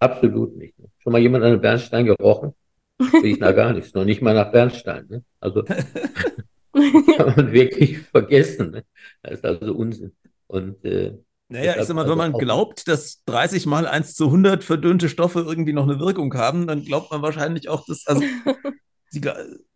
[0.00, 0.74] Absolut nicht.
[0.98, 2.54] Schon mal jemand an einem Bernstein gerochen?
[3.00, 5.06] Riecht nach gar nichts, noch nicht mal nach Bernstein.
[5.08, 5.24] Ne?
[5.40, 5.62] Also
[6.72, 8.70] kann man wirklich vergessen.
[8.70, 8.84] Ne?
[9.22, 10.12] Das ist also Unsinn.
[10.46, 11.18] Und äh,
[11.48, 15.08] Naja, ich sag mal, wenn also man glaubt, dass 30 mal 1 zu 100 verdünnte
[15.08, 18.22] Stoffe irgendwie noch eine Wirkung haben, dann glaubt man wahrscheinlich auch, dass, also,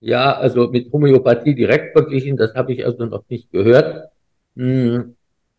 [0.00, 4.10] Ja, also mit Homöopathie direkt verglichen, das habe ich also noch nicht gehört.
[4.56, 5.16] Hm,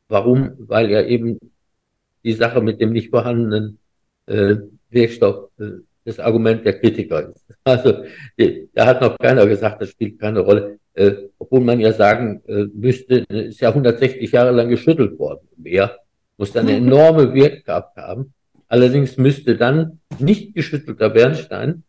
[0.07, 0.53] warum?
[0.59, 1.39] Weil ja eben
[2.23, 3.79] die Sache mit dem nicht vorhandenen
[4.27, 4.57] äh,
[4.89, 7.45] Wirkstoff äh, das Argument der Kritiker ist.
[7.63, 8.05] Also
[8.39, 10.79] die, da hat noch keiner gesagt, das spielt keine Rolle.
[10.93, 15.47] Äh, obwohl man ja sagen äh, müsste, äh, ist ja 160 Jahre lang geschüttelt worden.
[15.57, 15.99] Mehr
[16.37, 18.33] muss dann eine enorme Wirkkraft haben.
[18.69, 21.83] Allerdings müsste dann nicht geschüttelter Bernstein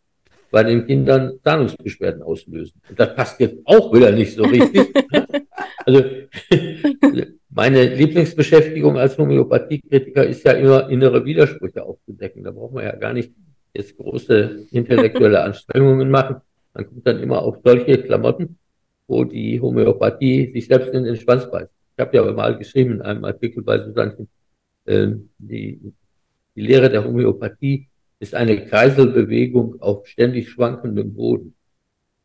[0.51, 2.81] bei den Kindern Zahnungsbeschwerden auslösen.
[2.89, 4.93] Und das passt jetzt auch wieder nicht so richtig.
[5.85, 6.03] also
[7.49, 12.43] meine Lieblingsbeschäftigung als Homöopathiekritiker ist ja immer innere Widersprüche aufzudecken.
[12.43, 13.31] Da braucht man ja gar nicht
[13.73, 16.37] jetzt große intellektuelle Anstrengungen machen.
[16.73, 18.57] Man kommt dann immer auf solche Klamotten,
[19.07, 21.71] wo die Homöopathie sich selbst in den Schwanz beißt.
[21.97, 24.27] Ich habe ja mal geschrieben in einem Artikel bei Susanne,
[24.85, 25.07] äh,
[25.37, 25.93] die,
[26.55, 27.87] die Lehre der Homöopathie
[28.19, 31.55] ist eine Kreiselbewegung auf ständig schwankendem Boden.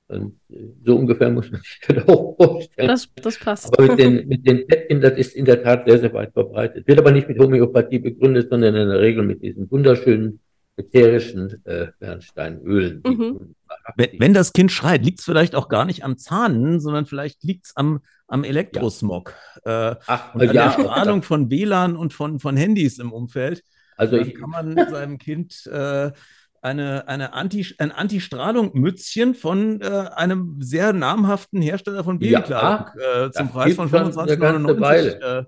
[0.08, 2.88] Und äh, so ungefähr muss man sich das auch vorstellen.
[2.88, 3.78] Das, das passt.
[3.78, 6.86] Aber mit den, mit den Päckchen, das ist in der Tat sehr, sehr weit verbreitet.
[6.86, 10.40] Wird aber nicht mit Homöopathie begründet, sondern in der Regel mit diesen wunderschönen
[10.76, 13.02] ätherischen äh, Bernsteinölen.
[13.06, 13.54] Mhm.
[13.96, 17.42] Wenn, wenn, das Kind schreit, liegt es vielleicht auch gar nicht am Zahnen, sondern vielleicht
[17.44, 19.34] liegt es am, am Elektrosmog.
[19.64, 19.92] Ja.
[19.92, 23.62] Äh, Ach, und an ja, der Strahlung von WLAN und von, von Handys im Umfeld.
[23.96, 26.10] Also ich, kann man seinem Kind äh,
[26.60, 33.30] eine, eine Anti, ein Anti-Strahlung-Mützchen von äh, einem sehr namhaften Hersteller von Babykleidung ja, äh,
[33.30, 35.44] zum Preis von 25,99 äh,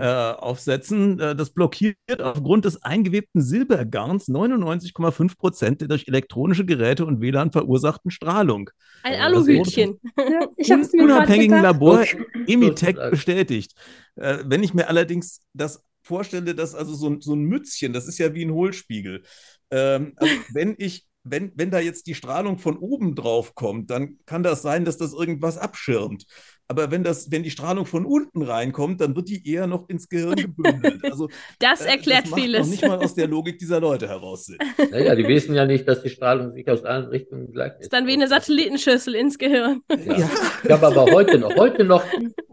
[0.00, 1.18] aufsetzen.
[1.18, 7.52] Äh, das blockiert aufgrund des eingewebten Silbergarns 99,5 Prozent der durch elektronische Geräte und WLAN
[7.52, 8.70] verursachten Strahlung.
[9.02, 10.00] Ein Aluhütchen.
[10.16, 12.04] Ja, ich habe es mir unabhängigen Labor
[12.46, 13.74] Emitech bestätigt.
[14.16, 18.18] Äh, wenn ich mir allerdings das vorstelle, dass also so, so ein Mützchen, das ist
[18.18, 19.22] ja wie ein Hohlspiegel.
[19.70, 24.18] Ähm, also wenn ich wenn, wenn da jetzt die Strahlung von oben drauf kommt, dann
[24.24, 26.24] kann das sein, dass das irgendwas abschirmt.
[26.70, 30.08] Aber wenn, das, wenn die Strahlung von unten reinkommt, dann wird die eher noch ins
[30.08, 31.02] Gehirn gebündelt.
[31.02, 32.60] Also, das erklärt das macht vieles.
[32.60, 34.58] Noch nicht mal aus der Logik dieser Leute heraus Sinn.
[34.92, 37.86] Naja, die wissen ja nicht, dass die Strahlung sich aus allen Richtungen gleich ist.
[37.86, 39.80] Ist dann wie eine Satellitenschüssel ins Gehirn.
[39.90, 40.18] Ja.
[40.18, 40.30] ja.
[40.62, 42.04] Ich habe aber heute noch, heute noch,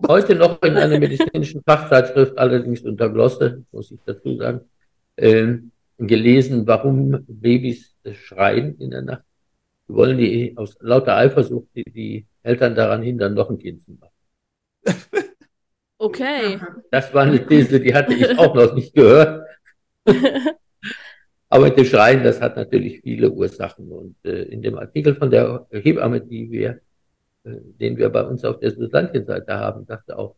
[0.08, 4.62] heute noch in einer medizinischen Fachzeitschrift, allerdings unter Glosse, muss ich dazu sagen,
[5.18, 5.58] äh,
[6.00, 9.24] gelesen, warum Babys schreien in der Nacht.
[9.86, 13.92] Wir wollen die aus lauter Eifersucht die, die Eltern daran hindern, noch ein Kind zu
[13.92, 14.14] machen.
[16.00, 16.60] Okay.
[16.92, 19.48] Das war eine These, die hatte ich auch noch nicht gehört.
[21.50, 23.92] Aber das Schreien, das hat natürlich viele Ursachen.
[23.92, 26.82] Und äh, in dem Artikel von der Hebamme, die wir,
[27.46, 30.36] äh, den wir bei uns auf der Susantienseite haben, sagte auch,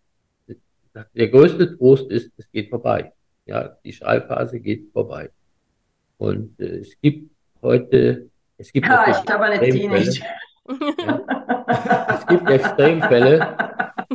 [1.14, 3.12] der größte Trost ist, es geht vorbei.
[3.46, 5.30] Ja, die Schreiphase geht vorbei.
[6.18, 7.32] Und äh, es gibt
[7.62, 10.24] heute, es gibt ja, ich glaube eine nicht.
[10.70, 11.26] Ja.
[12.16, 13.56] Es gibt Extremfälle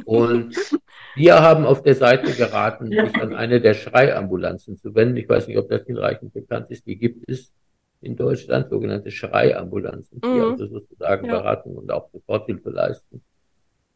[0.05, 0.57] und
[1.15, 5.17] wir haben auf der Seite geraten, sich an eine der Schreiambulanzen zu wenden.
[5.17, 6.87] Ich weiß nicht, ob das hinreichend bekannt ist.
[6.87, 7.55] Die gibt es
[8.01, 10.53] in Deutschland, sogenannte Schreiambulanzen, die mhm.
[10.53, 11.39] also sozusagen ja.
[11.39, 13.23] beraten und auch Soforthilfe leisten.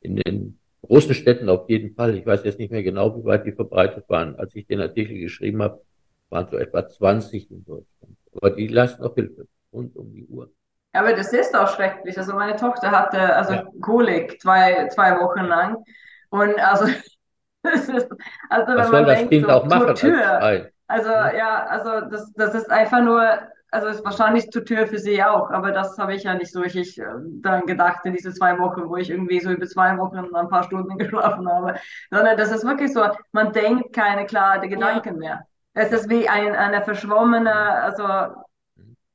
[0.00, 2.16] In den großen Städten auf jeden Fall.
[2.16, 4.36] Ich weiß jetzt nicht mehr genau, wie weit die verbreitet waren.
[4.36, 5.82] Als ich den Artikel geschrieben habe,
[6.30, 8.16] waren so etwa 20 in Deutschland.
[8.32, 10.50] Aber die leisten auch Hilfe rund um die Uhr.
[10.98, 12.18] Aber das ist auch schrecklich.
[12.18, 13.64] Also meine Tochter hatte also ja.
[13.80, 15.84] Kolik zwei, zwei Wochen lang.
[16.30, 16.86] Und also,
[17.62, 18.08] das ist,
[18.50, 20.24] also Was soll das denkt, Kind so, auch machen Tortur.
[20.24, 23.22] als Also ja, also das, das ist einfach nur,
[23.70, 26.98] also ist wahrscheinlich Tortur für sie auch, aber das habe ich ja nicht so richtig
[26.98, 27.04] äh,
[27.42, 30.64] dann gedacht in diese zwei Wochen, wo ich irgendwie so über zwei Wochen ein paar
[30.64, 31.74] Stunden geschlafen habe.
[32.10, 35.20] Sondern das ist wirklich so, man denkt keine klaren Gedanken ja.
[35.20, 35.46] mehr.
[35.74, 38.04] Es ist wie ein, eine verschwommene, also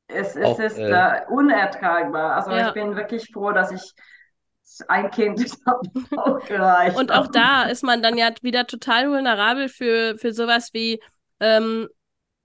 [0.08, 2.36] es, es auch, ist äh, äh, unertragbar.
[2.36, 2.68] Also ja.
[2.68, 3.94] ich bin wirklich froh, dass ich
[4.88, 5.46] ein Kind
[6.18, 6.98] auch gereicht.
[6.98, 11.00] Und auch da ist man dann ja wieder total vulnerabel für, für sowas wie
[11.40, 11.88] ähm,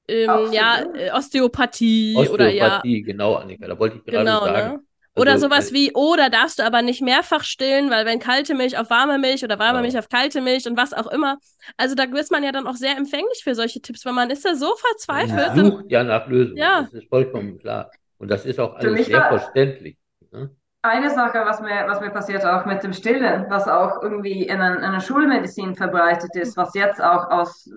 [0.09, 2.65] ähm, ja, Osteopathie, Osteopathie oder ja.
[2.65, 4.73] Osteopathie, genau, Annika, da wollte ich gerade genau, sagen.
[4.73, 4.81] Ne?
[5.19, 8.55] Oder also, sowas wie, oh, da darfst du aber nicht mehrfach stillen, weil wenn kalte
[8.55, 9.83] Milch auf warme Milch oder warme ja.
[9.83, 11.39] Milch auf kalte Milch und was auch immer.
[11.77, 14.45] Also da ist man ja dann auch sehr empfänglich für solche Tipps, weil man ist
[14.45, 15.57] ja so verzweifelt.
[15.57, 16.83] Man sucht ja nach Lösungen, ja.
[16.83, 17.91] das ist vollkommen klar.
[18.18, 19.97] Und das ist auch alles sehr verständlich.
[20.33, 20.51] Ne?
[20.83, 24.61] Eine Sache, was mir, was mir passiert auch mit dem Stillen, was auch irgendwie in,
[24.61, 27.68] ein, in einer Schulmedizin verbreitet ist, was jetzt auch aus,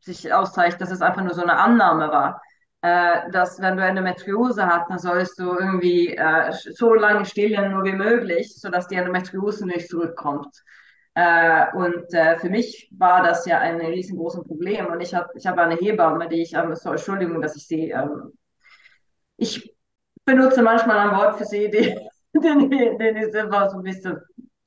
[0.00, 2.40] sich auszeichnet, dass es einfach nur so eine Annahme war
[2.82, 7.84] äh, dass wenn du Endometriose hast, dann sollst du irgendwie äh, so lange stillen nur
[7.84, 10.62] wie möglich, sodass die Endometriose nicht zurückkommt.
[11.14, 14.86] Äh, und äh, für mich war das ja ein riesengroßes Problem.
[14.86, 17.90] Und ich habe ich hab eine Hebamme, die ich, ähm, so, Entschuldigung, dass ich sie,
[17.90, 18.32] ähm,
[19.36, 19.74] ich
[20.24, 21.98] benutze manchmal ein Wort für sie, die,
[22.40, 24.20] den, den ist immer so ein bisschen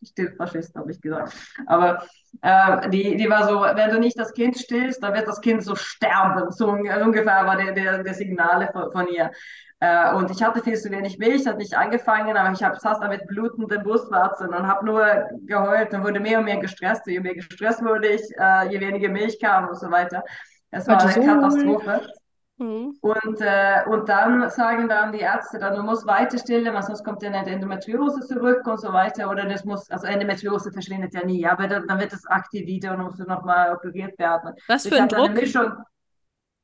[0.03, 1.33] Stillfaschist, habe ich gesagt.
[1.67, 2.03] Aber
[2.41, 5.63] äh, die, die war so, wenn du nicht das Kind stillst, dann wird das Kind
[5.63, 6.51] so sterben.
[6.51, 9.31] So ungefähr war der, der, der Signale von, von ihr.
[9.79, 13.01] Äh, und ich hatte viel zu wenig Milch, hat nicht angefangen, aber ich habe fast
[13.01, 17.07] mit blutenden Brustwarzen und habe nur geheult und wurde mehr und mehr gestresst.
[17.07, 20.23] Je mehr gestresst wurde ich, äh, je weniger Milch kam und so weiter.
[20.69, 22.01] Es war eine Katastrophe.
[22.61, 22.95] Mhm.
[23.01, 27.03] Und, äh, und dann sagen dann die Ärzte, dann, du musst weiter stillen, weil sonst
[27.03, 29.31] kommt ja eine Endometriose zurück und so weiter.
[29.31, 32.93] Oder das muss, also Endometriose verschwindet ja nie, aber dann, dann wird es aktiv wieder
[32.93, 34.53] und musst du nochmal operiert werden.
[34.67, 35.33] Was für ein Druck?
[35.33, 35.71] Mischung,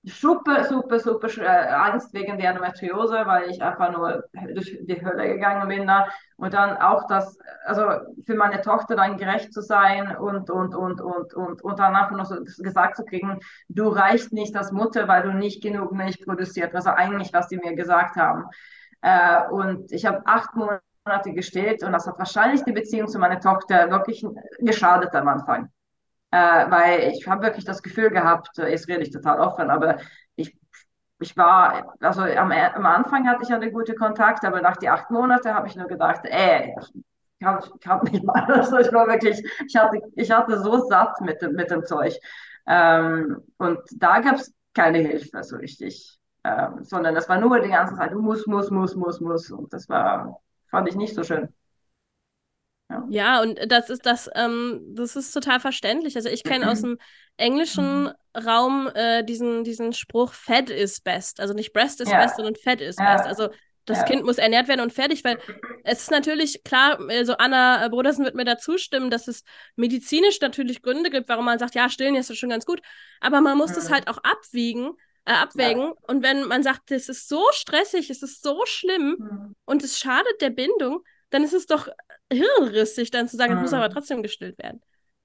[0.08, 4.24] super, super, super äh, Angst wegen der Endometriose, weil ich einfach nur
[4.54, 6.08] durch die Hölle gegangen bin da.
[6.38, 7.84] Und dann auch das, also
[8.26, 12.16] für meine Tochter dann gerecht zu sein und, und, und, und, und, und dann einfach
[12.16, 13.40] noch so gesagt zu kriegen,
[13.70, 17.58] du reichst nicht als Mutter, weil du nicht genug Milch produziert, was eigentlich, was die
[17.58, 18.46] mir gesagt haben.
[19.02, 23.40] Äh, und ich habe acht Monate gestillt und das hat wahrscheinlich die Beziehung zu meiner
[23.40, 24.26] Tochter wirklich
[24.60, 25.70] geschadet am Anfang.
[26.32, 26.38] Äh,
[26.72, 29.98] weil ich habe wirklich das Gefühl gehabt, äh, jetzt rede ich total offen, aber
[30.36, 30.58] ich,
[31.20, 35.10] ich war, also am, am Anfang hatte ich einen guten Kontakt, aber nach die acht
[35.10, 38.46] Monate habe ich nur gedacht, ey, ich kann, kann nicht mal.
[38.50, 42.14] Also ich war wirklich, ich hatte, ich hatte so satt mit dem, mit dem Zeug.
[42.68, 47.70] Ähm, und da gab es keine Hilfe so richtig, ähm, sondern das war nur die
[47.70, 49.52] ganze Zeit, du musst, musst, musst, musst, musst.
[49.52, 51.48] Und das war, fand ich nicht so schön.
[52.90, 53.06] Ja.
[53.10, 56.16] ja, und das ist das, ähm, das ist total verständlich.
[56.16, 56.98] Also ich kenne aus dem
[57.36, 58.14] englischen mhm.
[58.38, 61.42] Raum äh, diesen, diesen Spruch, Fed is best.
[61.42, 62.22] Also nicht Breast is ja.
[62.22, 63.16] best, sondern Fed is ja.
[63.16, 63.28] best.
[63.28, 63.50] Also
[63.88, 64.04] das.
[64.06, 65.40] Kind muss ernährt werden und fertig, weil
[65.86, 69.44] es ist natürlich klar, also Anna Brodersen wird mir da zustimmen, dass es
[69.78, 72.82] medizinisch natürlich Gründe gibt, warum man sagt, ja, stillen ist schon ganz gut,
[73.22, 73.76] aber man muss mhm.
[73.76, 74.92] das halt auch abwiegen,
[75.24, 75.94] äh, abwägen.
[76.06, 79.56] Und wenn man sagt, es ist so stressig, es ist so schlimm mhm.
[79.64, 81.88] und es schadet der Bindung, dann ist es doch
[82.32, 83.94] hirnrissig, dann zu sagen, es muss aber mhm.
[83.94, 84.82] trotzdem gestillt werden.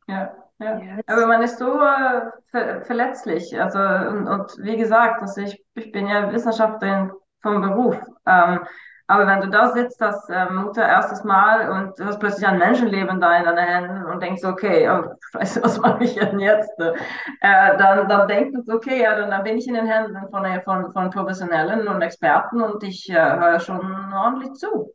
[0.09, 0.81] Ja, ja.
[1.07, 3.59] aber man ist so äh, ver verletzlich.
[3.61, 7.97] Also, und, und, wie gesagt, also ich, ich bin ja Wissenschaftlerin vom Beruf.
[8.27, 8.61] Ähm,
[9.09, 12.59] aber wenn du da sitzt als äh, Mutter erstes Mal und du hast plötzlich ein
[12.59, 16.71] Menschenleben da in deinen Händen und denkst, okay, oh, scheiße, was mache ich denn jetzt?
[16.79, 20.47] Äh, dann, dann denkst du, okay, ja, dann, dann bin ich in den Händen von,
[20.63, 23.81] von, von Professionellen und Experten und ich äh, höre schon
[24.15, 24.93] ordentlich zu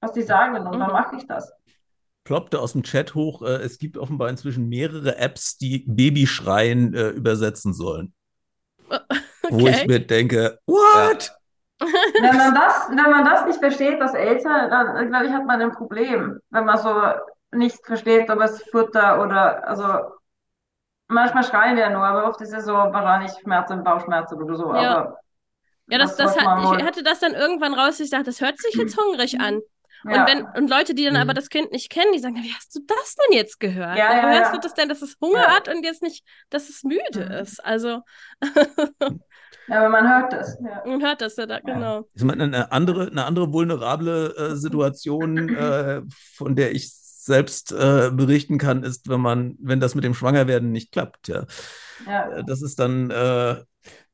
[0.00, 0.80] was die sagen und mhm.
[0.80, 1.52] dann mache ich das.
[2.24, 7.08] Ploppte aus dem Chat hoch, äh, es gibt offenbar inzwischen mehrere Apps, die Babyschreien äh,
[7.08, 8.12] übersetzen sollen.
[8.88, 9.00] Okay.
[9.50, 11.32] Wo ich mir denke, what?
[11.80, 15.62] wenn, man das, wenn man das nicht versteht als Eltern, dann glaube ich, hat man
[15.62, 16.38] ein Problem.
[16.50, 16.94] Wenn man so
[17.52, 20.12] nicht versteht, ob es Futter oder, also
[21.06, 24.74] manchmal schreien wir nur, aber oft ist es so wahrscheinlich Schmerzen, Bauchschmerzen oder so.
[24.74, 25.18] Ja, aber
[25.88, 28.74] ja das, das hat, ich hatte das dann irgendwann raus, ich dachte, das hört sich
[28.78, 29.60] jetzt hungrig an.
[30.04, 30.20] Ja.
[30.20, 31.20] Und, wenn, und Leute, die dann mhm.
[31.20, 33.98] aber das Kind nicht kennen, die sagen, wie hast du das denn jetzt gehört?
[33.98, 35.56] Ja, ja, hörst du das denn, dass es Hunger ja.
[35.56, 37.32] hat und jetzt nicht, dass es müde mhm.
[37.32, 37.64] ist?
[37.64, 38.02] Also.
[39.68, 40.58] ja, aber man hört das.
[40.60, 40.82] Ja.
[40.86, 42.08] Man hört das, ja, da, genau.
[42.14, 46.02] Ich meine, eine andere, eine andere vulnerable äh, Situation, äh,
[46.34, 46.90] von der ich
[47.28, 51.44] selbst äh, berichten kann, ist, wenn man, wenn das mit dem Schwangerwerden nicht klappt, ja.
[52.06, 52.30] ja.
[52.30, 53.56] Äh, das ist dann äh,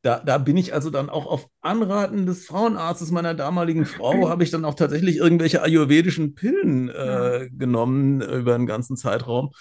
[0.05, 4.45] da, da bin ich also dann auch auf Anraten des Frauenarztes meiner damaligen Frau, habe
[4.45, 9.53] ich dann auch tatsächlich irgendwelche ayurvedischen Pillen äh, genommen über einen ganzen Zeitraum,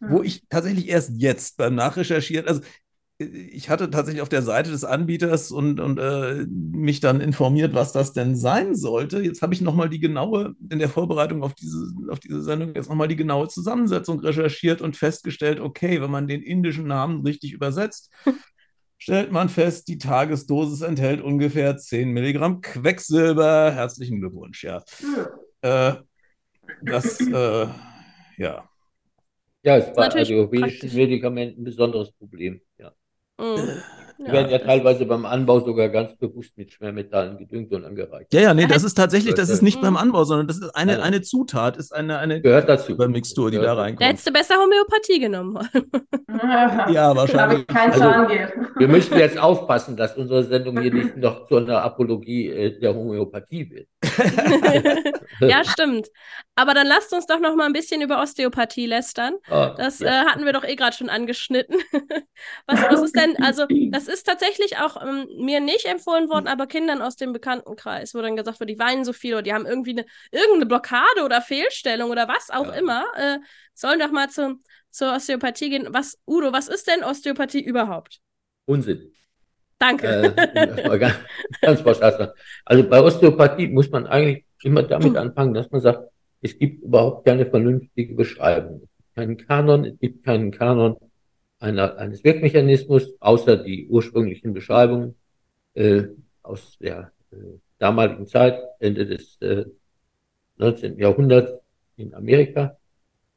[0.00, 2.62] wo ich tatsächlich erst jetzt beim Nachrecherchieren, also
[3.18, 7.92] ich hatte tatsächlich auf der Seite des Anbieters und, und äh, mich dann informiert, was
[7.92, 9.22] das denn sein sollte.
[9.22, 12.90] Jetzt habe ich nochmal die genaue, in der Vorbereitung auf diese, auf diese Sendung, jetzt
[12.90, 18.10] nochmal die genaue Zusammensetzung recherchiert und festgestellt, okay, wenn man den indischen Namen richtig übersetzt,
[19.06, 23.70] stellt man fest, die Tagesdosis enthält ungefähr 10 Milligramm Quecksilber.
[23.72, 24.82] Herzlichen Glückwunsch, ja.
[25.62, 25.90] ja.
[25.90, 25.96] Äh,
[26.82, 27.68] das, äh,
[28.36, 28.68] ja.
[29.62, 32.92] Ja, es war ayurvedischen Medikamenten ein besonderes Problem, ja.
[33.38, 33.80] Mhm.
[34.18, 38.32] Die werden ja teilweise beim Anbau sogar ganz bewusst mit Schwermetallen gedüngt und angereicht.
[38.32, 41.02] Ja, ja, nee, das ist tatsächlich, das ist nicht beim Anbau, sondern das ist eine,
[41.02, 42.92] eine Zutat, ist eine, eine Gehört dazu.
[42.92, 44.00] Übermixtur, die da reinkommt.
[44.00, 45.58] Da hättest du besser Homöopathie genommen.
[46.92, 47.66] ja, wahrscheinlich.
[47.66, 48.04] kein also,
[48.76, 52.94] wir müssen jetzt aufpassen, dass unsere Sendung hier nicht noch zu einer Apologie äh, der
[52.94, 53.88] Homöopathie wird.
[55.40, 56.08] ja, stimmt.
[56.54, 59.34] Aber dann lasst uns doch noch mal ein bisschen über Osteopathie lästern.
[59.50, 60.22] Oh, das ja.
[60.22, 61.76] äh, hatten wir doch eh gerade schon angeschnitten.
[62.66, 66.66] was, was ist denn, also das ist tatsächlich auch ähm, mir nicht empfohlen worden, aber
[66.66, 69.66] Kindern aus dem Bekanntenkreis, wo dann gesagt wird, die weinen so viel oder die haben
[69.66, 72.74] irgendwie eine, irgendeine Blockade oder Fehlstellung oder was auch ja.
[72.74, 73.38] immer, äh,
[73.74, 74.60] sollen doch mal zu,
[74.90, 75.88] zur Osteopathie gehen.
[75.90, 78.20] Was, Udo, was ist denn Osteopathie überhaupt?
[78.66, 79.12] Unsinn.
[79.78, 80.34] Danke.
[80.36, 82.32] Äh, ganz, ganz
[82.64, 86.08] Also bei Osteopathie muss man eigentlich immer damit anfangen, dass man sagt,
[86.40, 88.82] es gibt überhaupt keine vernünftige Beschreibung.
[88.82, 90.96] Es gibt keinen Kanon, es gibt keinen Kanon
[91.58, 95.14] einer, eines Wirkmechanismus, außer die ursprünglichen Beschreibungen
[95.74, 96.04] äh,
[96.42, 97.36] aus der äh,
[97.78, 99.64] damaligen Zeit, Ende des äh,
[100.58, 100.98] 19.
[100.98, 101.52] Jahrhunderts
[101.96, 102.76] in Amerika.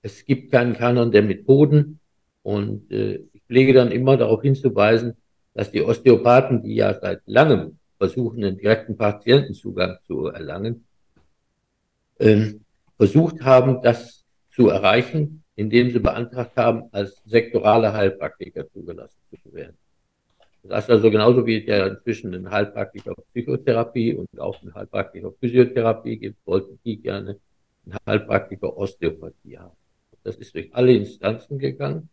[0.02, 2.00] Es gibt keinen Kanon der Methoden
[2.44, 5.16] und äh, ich pflege dann immer darauf hinzuweisen,
[5.54, 10.86] dass die Osteopathen, die ja seit langem versuchen, einen direkten Patientenzugang zu erlangen,
[12.20, 12.62] ähm,
[12.98, 19.78] versucht haben, das zu erreichen, indem sie beantragt haben, als sektorale Heilpraktiker zugelassen zu werden.
[20.64, 26.18] Das ist also genauso wie der inzwischen einen Heilpraktiker Psychotherapie und auch einen Heilpraktiker Physiotherapie
[26.18, 27.40] gibt, wollten die gerne
[27.86, 29.76] einen Heilpraktiker Osteopathie haben.
[30.24, 32.08] Das ist durch alle Instanzen gegangen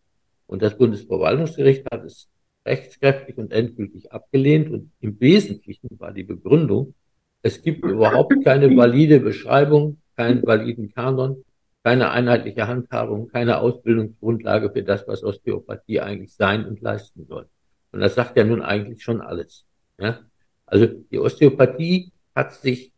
[0.48, 2.28] und das Bundesverwaltungsgericht hat es
[2.66, 6.94] rechtskräftig und endgültig abgelehnt und im Wesentlichen war die Begründung,
[7.42, 11.44] es gibt überhaupt keine valide Beschreibung, keinen validen Kanon,
[11.86, 17.46] keine einheitliche Handhabung, keine Ausbildungsgrundlage für das, was Osteopathie eigentlich sein und leisten soll.
[17.92, 19.64] Und das sagt ja nun eigentlich schon alles.
[19.96, 20.18] Ja?
[20.66, 22.92] Also die Osteopathie hat sich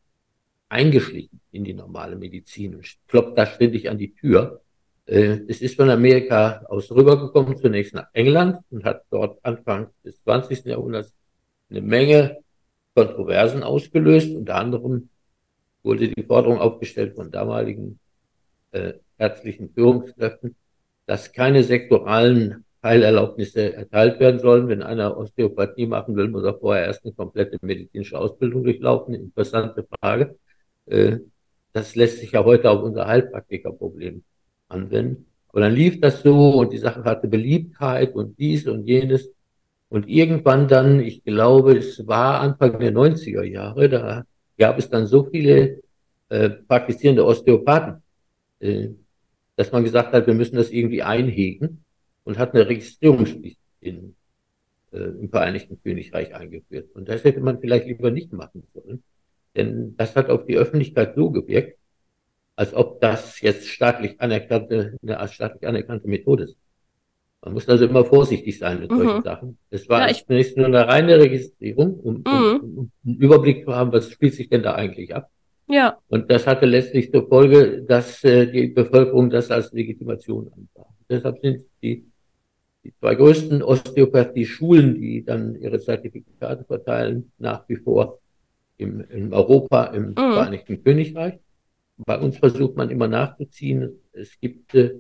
[0.71, 4.63] eingeschlichen in die normale Medizin und klopft da ständig an die Tür.
[5.05, 10.23] Äh, es ist von Amerika aus rübergekommen, zunächst nach England und hat dort Anfang des
[10.23, 10.65] 20.
[10.65, 11.15] Jahrhunderts
[11.69, 12.39] eine Menge
[12.95, 14.35] Kontroversen ausgelöst.
[14.35, 15.11] Unter anderem
[15.83, 18.01] wurde die Forderung aufgestellt von damaligen
[18.79, 20.57] äh, ärztlichen Führungskräften,
[21.07, 24.69] dass keine sektoralen Heilerlaubnisse erteilt werden sollen.
[24.69, 29.15] Wenn einer Osteopathie machen will, muss er vorher erst eine komplette medizinische Ausbildung durchlaufen.
[29.15, 30.37] Interessante Frage.
[30.87, 31.19] Äh,
[31.73, 34.23] das lässt sich ja heute auf unser Heilpraktikerproblem
[34.69, 35.27] anwenden.
[35.49, 39.31] Aber dann lief das so und die Sache hatte Beliebtheit und dies und jenes.
[39.89, 44.25] Und irgendwann dann, ich glaube, es war Anfang der 90er Jahre, da
[44.59, 45.81] gab es dann so viele
[46.29, 48.03] äh, praktizierende Osteopathen,
[48.61, 51.85] dass man gesagt hat, wir müssen das irgendwie einhegen
[52.25, 54.15] und hat eine Registrierungspflicht in,
[54.93, 56.91] äh, im Vereinigten Königreich eingeführt.
[56.95, 59.03] Und das hätte man vielleicht lieber nicht machen sollen,
[59.57, 61.79] denn das hat auf die Öffentlichkeit so gewirkt,
[62.57, 66.57] als ob das jetzt staatlich anerkannte, eine als staatlich anerkannte Methode ist.
[67.41, 68.97] Man muss also immer vorsichtig sein mit mhm.
[68.97, 69.59] solchen Sachen.
[69.71, 72.23] Es war ja, zunächst nur eine reine Registrierung, um, mhm.
[72.27, 75.31] um, um, einen Überblick zu haben, was spielt sich denn da eigentlich ab.
[75.69, 75.99] Ja.
[76.09, 80.89] Und das hatte letztlich zur Folge, dass äh, die Bevölkerung das als Legitimation ansah.
[81.09, 82.05] Deshalb sind die
[82.85, 88.21] die zwei größten Osteopathie-Schulen, die dann ihre Zertifikate verteilen, nach wie vor
[88.77, 90.15] im, in Europa, im mhm.
[90.15, 91.39] Vereinigten Königreich.
[91.99, 94.01] Bei uns versucht man immer nachzuziehen.
[94.13, 94.95] Es gibt äh,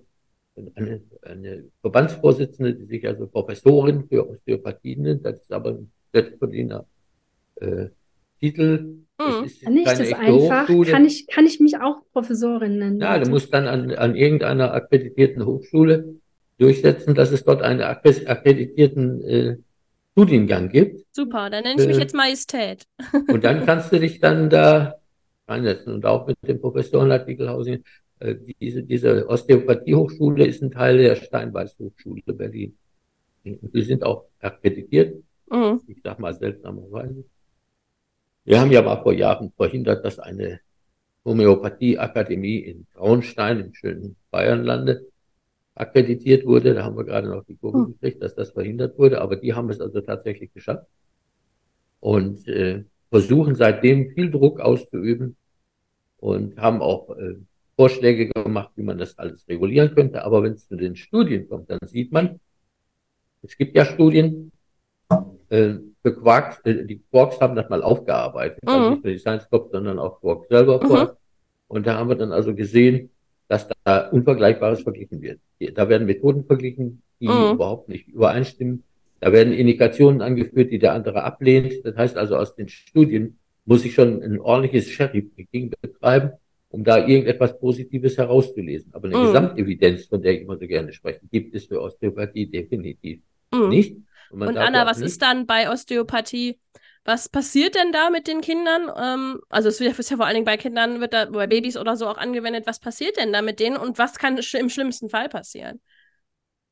[0.74, 5.24] eine, eine Verbandsvorsitzende, die sich also Professorin für Osteopathie nennt.
[5.24, 6.84] Das ist aber ein selbstverdiener
[7.56, 7.86] äh,
[8.40, 9.04] Titel.
[9.18, 9.44] Mhm.
[9.44, 10.66] Ist Nicht das einfach.
[10.66, 13.00] Kann ich, kann ich mich auch Professorin nennen?
[13.00, 16.14] Ja, du musst dann an, an irgendeiner akkreditierten Hochschule
[16.58, 19.56] durchsetzen, dass es dort einen akkreditierten äh,
[20.12, 21.06] Studiengang gibt.
[21.12, 22.84] Super, dann nenne ich mich äh, jetzt Majestät.
[23.28, 24.96] und dann kannst du dich dann da
[25.46, 25.94] reinsetzen.
[25.94, 27.84] Und auch mit dem Professorenartikelhausen.
[28.20, 32.76] Äh, diese, diese Osteopathie-Hochschule ist ein Teil der Steinbeiß-Hochschule Berlin.
[33.44, 35.22] Und die sind auch akkreditiert.
[35.50, 35.80] Mhm.
[35.86, 37.24] Ich sag mal seltsamerweise.
[38.48, 40.60] Wir haben ja mal vor Jahren verhindert, dass eine
[41.22, 45.04] Homöopathie-Akademie in Traunstein im schönen Bayernlande
[45.74, 46.72] akkreditiert wurde.
[46.72, 47.86] Da haben wir gerade noch die Kurve hm.
[47.92, 50.86] gekriegt, dass das verhindert wurde, aber die haben es also tatsächlich geschafft
[52.00, 55.36] und äh, versuchen seitdem viel Druck auszuüben
[56.16, 57.34] und haben auch äh,
[57.76, 60.24] Vorschläge gemacht, wie man das alles regulieren könnte.
[60.24, 62.40] Aber wenn es zu den Studien kommt, dann sieht man,
[63.42, 64.52] es gibt ja Studien,
[65.50, 65.74] äh,
[66.08, 68.84] für Quarks, äh, die Quarks haben das mal aufgearbeitet, also mhm.
[68.84, 71.10] also nicht nur die Science Cop, sondern auch Quarks selber mhm.
[71.68, 73.10] Und da haben wir dann also gesehen,
[73.48, 75.40] dass da Unvergleichbares verglichen wird.
[75.74, 77.54] Da werden Methoden verglichen, die mhm.
[77.54, 78.84] überhaupt nicht übereinstimmen.
[79.20, 81.84] Da werden Indikationen angeführt, die der andere ablehnt.
[81.84, 86.32] Das heißt also, aus den Studien muss ich schon ein ordentliches Cherry-Picking betreiben,
[86.70, 88.92] um da irgendetwas Positives herauszulesen.
[88.94, 89.26] Aber eine mhm.
[89.26, 93.20] Gesamtevidenz, von der ich immer so gerne spreche, gibt es für Osteopathie definitiv
[93.52, 93.68] mhm.
[93.68, 93.96] nicht.
[94.30, 96.58] Und, Und Anna, was nicht, ist dann bei Osteopathie
[97.08, 98.92] was passiert denn da mit den Kindern?
[98.94, 101.96] Ähm, also es ist ja vor allen Dingen bei Kindern, wird da bei Babys oder
[101.96, 102.66] so auch angewendet.
[102.66, 105.80] Was passiert denn da mit denen und was kann im schlimmsten Fall passieren?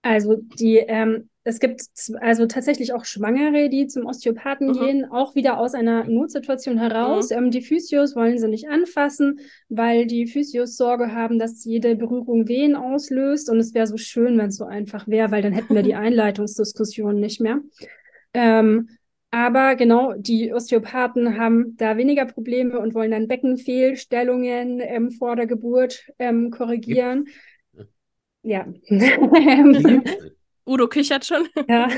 [0.07, 1.83] Also die, ähm, es gibt
[2.21, 4.73] also tatsächlich auch Schwangere, die zum Osteopathen mhm.
[4.73, 7.31] gehen, auch wieder aus einer Notsituation heraus.
[7.31, 7.37] Mhm.
[7.37, 12.47] Ähm, die Physios wollen sie nicht anfassen, weil die Physios Sorge haben, dass jede Berührung
[12.47, 13.51] Wehen auslöst.
[13.51, 15.95] Und es wäre so schön, wenn es so einfach wäre, weil dann hätten wir die
[15.97, 17.61] Einleitungsdiskussion nicht mehr.
[18.33, 18.89] Ähm,
[19.33, 25.47] aber genau, die Osteopathen haben da weniger Probleme und wollen dann Beckenfehlstellungen ähm, vor der
[25.47, 27.27] Geburt ähm, korrigieren.
[28.47, 28.65] Ja.
[30.69, 31.49] Udo kichert schon.
[31.69, 31.89] ja.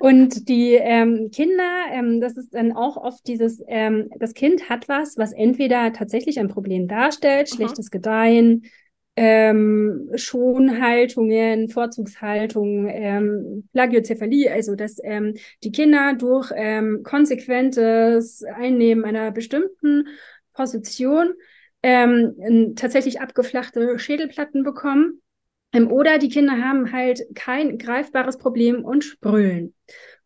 [0.00, 4.88] Und die ähm, Kinder, ähm, das ist dann auch oft dieses, ähm, das Kind hat
[4.88, 7.56] was, was entweder tatsächlich ein Problem darstellt, mhm.
[7.56, 8.64] schlechtes Gedeihen,
[9.14, 16.50] ähm, Schonhaltungen, Vorzugshaltungen, ähm, Plagiozephalie, also dass ähm, die Kinder durch
[17.02, 20.06] konsequentes Einnehmen einer bestimmten
[20.52, 21.34] Position
[21.84, 25.20] tatsächlich abgeflachte Schädelplatten bekommen.
[25.72, 29.74] Ähm, oder die Kinder haben halt kein greifbares Problem und spröhlen.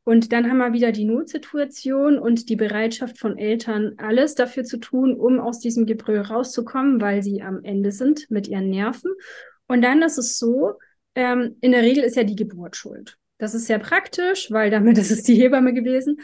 [0.05, 4.79] Und dann haben wir wieder die Notsituation und die Bereitschaft von Eltern, alles dafür zu
[4.79, 9.11] tun, um aus diesem Gebrüll rauszukommen, weil sie am Ende sind mit ihren Nerven.
[9.67, 10.75] Und dann ist es so,
[11.17, 13.19] ähm, in der Regel ist ja die Geburt schuld.
[13.39, 16.21] Das ist sehr praktisch, weil damit ist es die Hebamme gewesen,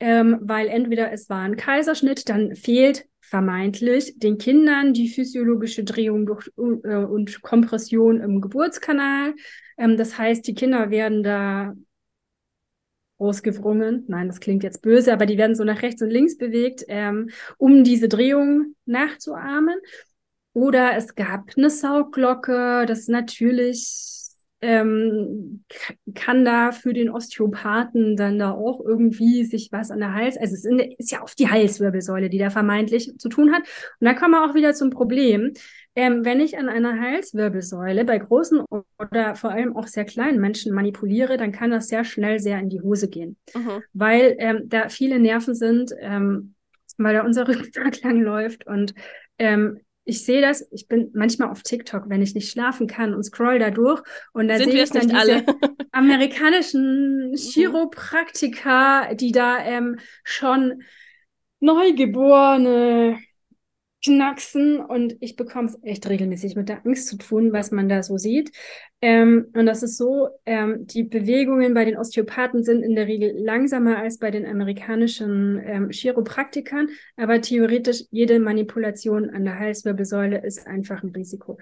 [0.00, 6.26] ähm, weil entweder es war ein Kaiserschnitt, dann fehlt vermeintlich den Kindern die physiologische Drehung
[6.26, 9.34] durch, äh, und Kompression im Geburtskanal.
[9.78, 11.74] Ähm, das heißt, die Kinder werden da
[13.18, 14.04] ausgewrungen.
[14.08, 17.30] Nein, das klingt jetzt böse, aber die werden so nach rechts und links bewegt, ähm,
[17.56, 19.78] um diese Drehung nachzuahmen.
[20.52, 24.19] Oder es gab eine Saugglocke, das natürlich
[24.62, 25.64] ähm,
[26.14, 30.54] kann da für den Osteopathen dann da auch irgendwie sich was an der Hals, also
[30.54, 30.64] es
[30.98, 33.62] ist ja oft die Halswirbelsäule, die da vermeintlich zu tun hat.
[34.00, 35.52] Und da kommen wir auch wieder zum Problem.
[35.96, 38.62] Ähm, wenn ich an einer Halswirbelsäule bei großen
[38.98, 42.68] oder vor allem auch sehr kleinen Menschen manipuliere, dann kann das sehr schnell sehr in
[42.68, 43.82] die Hose gehen, mhm.
[43.92, 46.54] weil ähm, da viele Nerven sind, ähm,
[46.96, 48.94] weil da unser Rückenmark lang läuft und
[49.38, 53.22] ähm, ich sehe das, ich bin manchmal auf TikTok, wenn ich nicht schlafen kann und
[53.22, 54.02] scroll da durch
[54.32, 55.44] und da sehe ich dann diese alle.
[55.92, 57.36] amerikanischen mhm.
[57.36, 60.82] Chiropraktiker, die da ähm, schon
[61.60, 63.18] Neugeborene
[64.02, 68.02] knacksen und ich bekomme es echt regelmäßig mit der Angst zu tun, was man da
[68.02, 68.50] so sieht.
[69.02, 73.32] Ähm, und das ist so, ähm, die Bewegungen bei den Osteopathen sind in der Regel
[73.36, 80.66] langsamer als bei den amerikanischen ähm, Chiropraktikern, aber theoretisch jede Manipulation an der Halswirbelsäule ist
[80.66, 81.58] einfach ein Risiko.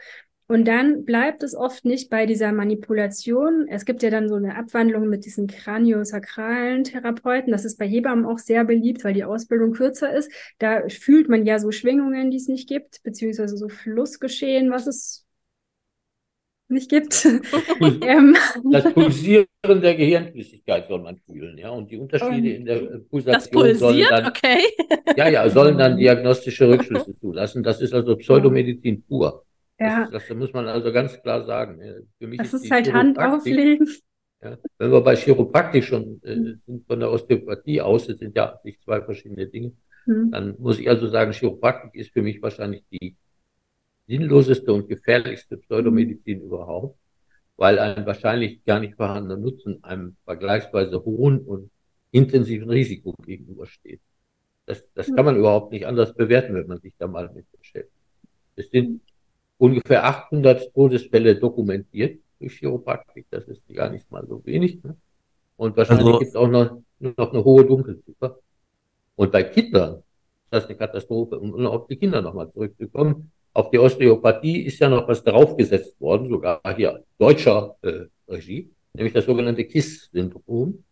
[0.49, 3.67] Und dann bleibt es oft nicht bei dieser Manipulation.
[3.69, 7.53] Es gibt ja dann so eine Abwandlung mit diesen kraniosakralen Therapeuten.
[7.53, 10.33] Das ist bei Hebammen auch sehr beliebt, weil die Ausbildung kürzer ist.
[10.59, 15.27] Da fühlt man ja so Schwingungen, die es nicht gibt, beziehungsweise so Flussgeschehen, was es
[16.69, 17.29] nicht gibt.
[18.03, 18.37] Ähm,
[18.73, 21.71] das Pulsieren der Gehirnflüssigkeit soll man fühlen, ja.
[21.71, 22.77] Und die Unterschiede in der
[23.11, 23.79] Pulsation das pulsiert?
[23.79, 24.59] sollen dann, okay.
[25.17, 27.63] ja, ja, sollen dann diagnostische Rückschlüsse zulassen.
[27.63, 29.45] Das ist also Pseudomedizin pur.
[29.79, 30.09] Ja.
[30.11, 31.81] Das, das, muss man also ganz klar sagen.
[32.19, 33.89] Für mich das ist, ist halt Hand auflegen.
[34.43, 36.61] Ja, wenn wir bei Chiropraktik schon äh, hm.
[36.65, 39.73] sind von der Osteopathie aus, es sind ja sich zwei verschiedene Dinge,
[40.07, 40.31] mhm.
[40.31, 43.17] dann muss ich also sagen, Chiropraktik ist für mich wahrscheinlich die
[44.07, 46.45] sinnloseste und gefährlichste Pseudomedizin mhm.
[46.45, 46.99] überhaupt,
[47.57, 51.71] weil ein wahrscheinlich gar nicht vorhandener Nutzen einem vergleichsweise hohen und
[52.13, 54.01] intensiven Risiko gegenübersteht.
[54.67, 57.93] Das, das kann man überhaupt nicht anders bewerten, wenn man sich da mal mit beschäftigt.
[58.55, 59.01] Es sind
[59.59, 63.27] ungefähr 800 Todesfälle dokumentiert durch Chiropraktik.
[63.31, 64.83] Das ist gar nicht mal so wenig.
[64.83, 64.97] Ne?
[65.57, 68.39] Und wahrscheinlich also, gibt es auch noch, noch eine hohe Dunkelziffer.
[69.17, 70.05] Und bei Kindern ist
[70.51, 71.39] das eine Katastrophe.
[71.39, 73.33] Um auf die Kinder nochmal zurückzukommen.
[73.53, 79.13] Auf die Osteopathie ist ja noch was draufgesetzt worden, sogar hier deutscher äh, Regie, nämlich
[79.13, 80.85] das sogenannte KISS-Syndrom.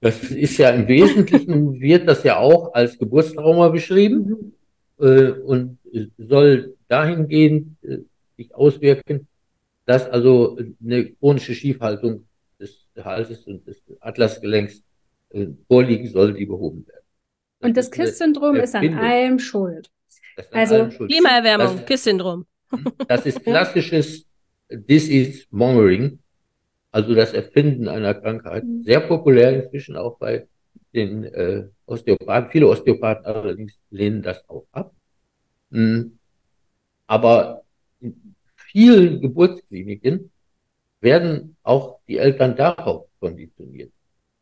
[0.00, 4.52] Das ist ja im Wesentlichen, wird das ja auch als Geburtstrauma beschrieben
[4.98, 5.06] mhm.
[5.06, 5.78] äh, und
[6.18, 7.98] soll dahingehend äh,
[8.36, 9.28] sich auswirken,
[9.84, 12.26] dass also eine chronische Schiefhaltung
[12.60, 14.82] des Halses und des Atlasgelenks
[15.30, 17.04] äh, vorliegen soll, die behoben werden.
[17.60, 19.90] Das und das KISS-Syndrom ist an allem schuld.
[20.52, 21.10] also allem schuld.
[21.10, 22.46] Klimaerwärmung, KISS-Syndrom.
[23.08, 24.26] Das ist klassisches
[24.70, 26.18] Disease-Mongering,
[26.92, 28.64] also das Erfinden einer Krankheit.
[28.64, 28.84] Mhm.
[28.84, 30.46] Sehr populär inzwischen auch bei
[30.94, 32.50] den äh, Osteopathen.
[32.50, 34.94] Viele Osteopathen allerdings lehnen das auch ab.
[35.70, 36.17] Mhm.
[37.08, 37.62] Aber
[38.00, 40.30] in vielen Geburtskliniken
[41.00, 43.90] werden auch die Eltern darauf konditioniert.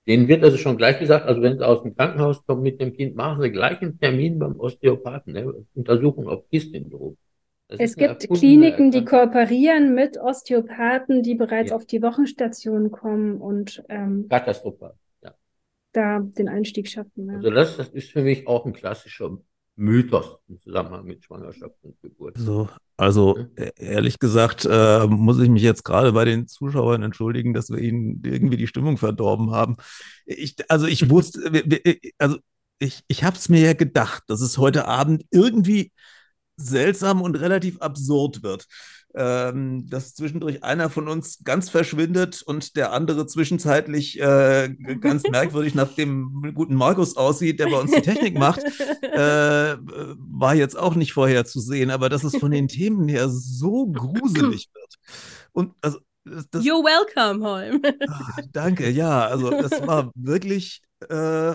[0.07, 2.93] Denen wird also schon gleich gesagt, also wenn sie aus dem Krankenhaus kommen mit dem
[2.93, 5.65] Kind, machen sie gleich einen Termin beim Osteopathen, ne?
[5.75, 7.17] Untersuchung auf KISS-Syndrom.
[7.69, 11.77] Es gibt Kliniken, die kooperieren mit Osteopathen, die bereits ja.
[11.77, 14.95] auf die Wochenstation kommen und ähm, katastrophal,
[15.25, 15.35] ja.
[15.93, 17.27] da den Einstieg schaffen.
[17.27, 17.35] Ja.
[17.35, 19.37] Also das, das ist für mich auch ein klassischer
[19.77, 22.37] Mythos im Zusammenhang mit Schwangerschaft und Geburt.
[22.39, 27.53] So, also e-, ehrlich gesagt, äh, muss ich mich jetzt gerade bei den Zuschauern entschuldigen,
[27.53, 29.77] dass wir ihnen irgendwie die Stimmung verdorben haben.
[30.25, 31.51] Ich, also ich wusste,
[32.19, 32.39] also
[32.79, 35.93] ich, ich habe es mir ja gedacht, dass es heute Abend irgendwie
[36.57, 38.67] seltsam und relativ absurd wird.
[39.17, 44.69] Ähm, dass zwischendurch einer von uns ganz verschwindet und der andere zwischenzeitlich äh,
[45.01, 48.63] ganz merkwürdig nach dem guten Markus aussieht, der bei uns die Technik macht,
[49.01, 54.69] äh, war jetzt auch nicht vorherzusehen, aber dass es von den Themen her so gruselig
[54.75, 54.95] wird.
[55.53, 57.83] Und also das, You're welcome, Holm.
[58.09, 61.55] Ach, danke, ja, also das war wirklich äh,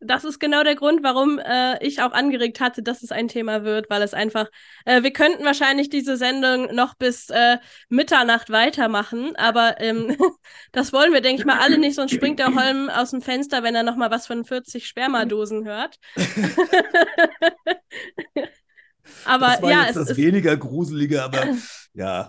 [0.00, 3.64] das ist genau der Grund, warum äh, ich auch angeregt hatte, dass es ein Thema
[3.64, 4.48] wird, weil es einfach,
[4.84, 7.58] äh, wir könnten wahrscheinlich diese Sendung noch bis äh,
[7.88, 10.16] Mitternacht weitermachen, aber ähm,
[10.72, 13.62] das wollen wir, denke ich mal, alle nicht, sonst springt der Holm aus dem Fenster,
[13.62, 15.98] wenn er noch mal was von 40 Spermadosen hört.
[19.24, 21.44] aber das war ja, jetzt es das ist weniger gruselige, aber
[21.94, 22.28] ja.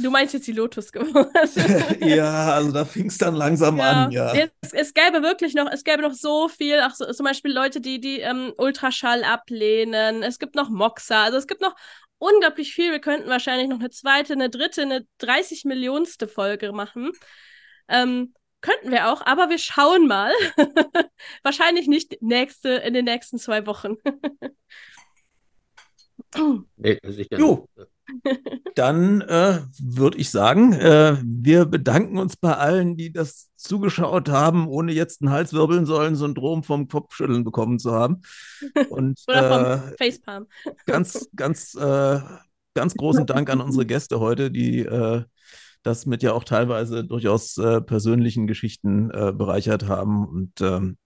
[0.00, 1.30] Du meinst jetzt die Lotusgeburt?
[2.00, 4.04] ja, also da fing es dann langsam ja.
[4.04, 4.32] an, ja.
[4.34, 7.80] Es, es, gäbe wirklich noch, es gäbe noch so viel, auch so, zum Beispiel Leute,
[7.80, 10.22] die, die ähm, Ultraschall ablehnen.
[10.22, 11.74] Es gibt noch Moxa, also es gibt noch
[12.18, 12.90] unglaublich viel.
[12.90, 17.12] Wir könnten wahrscheinlich noch eine zweite, eine dritte, eine 30 Millionste Folge machen.
[17.88, 20.32] Ähm, könnten wir auch, aber wir schauen mal.
[21.42, 23.96] wahrscheinlich nicht nächste, in den nächsten zwei Wochen.
[26.76, 27.68] nee, sicher jo.
[27.76, 27.93] nicht.
[28.74, 34.68] Dann äh, würde ich sagen, äh, wir bedanken uns bei allen, die das zugeschaut haben,
[34.68, 38.22] ohne jetzt ein Halswirbelsäulen-Syndrom vom Kopfschütteln bekommen zu haben.
[38.88, 40.46] Und, Oder vom äh, Facepalm.
[40.86, 42.20] Ganz, ganz, äh,
[42.74, 45.24] ganz großen Dank an unsere Gäste heute, die äh,
[45.82, 50.26] das mit ja auch teilweise durchaus äh, persönlichen Geschichten bereichert haben.
[50.26, 50.96] Und ähm,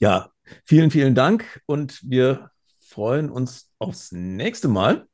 [0.00, 0.30] ja,
[0.64, 2.50] vielen, vielen Dank und wir
[2.88, 5.06] freuen uns aufs nächste Mal.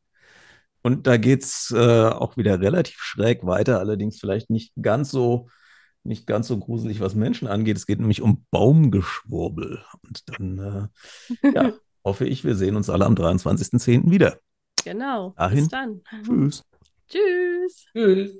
[0.88, 5.50] Und da geht es äh, auch wieder relativ schräg weiter, allerdings vielleicht nicht ganz so,
[6.02, 7.76] nicht ganz so gruselig, was Menschen angeht.
[7.76, 9.84] Es geht nämlich um Baumgeschwurbel.
[10.02, 10.90] Und dann
[11.42, 11.74] äh, ja,
[12.06, 14.10] hoffe ich, wir sehen uns alle am 23.10.
[14.10, 14.38] wieder.
[14.82, 15.34] Genau.
[15.36, 15.58] Dahin.
[15.58, 16.00] Bis dann.
[16.24, 16.64] Tschüss.
[17.06, 17.84] Tschüss.
[17.92, 18.38] Tschüss.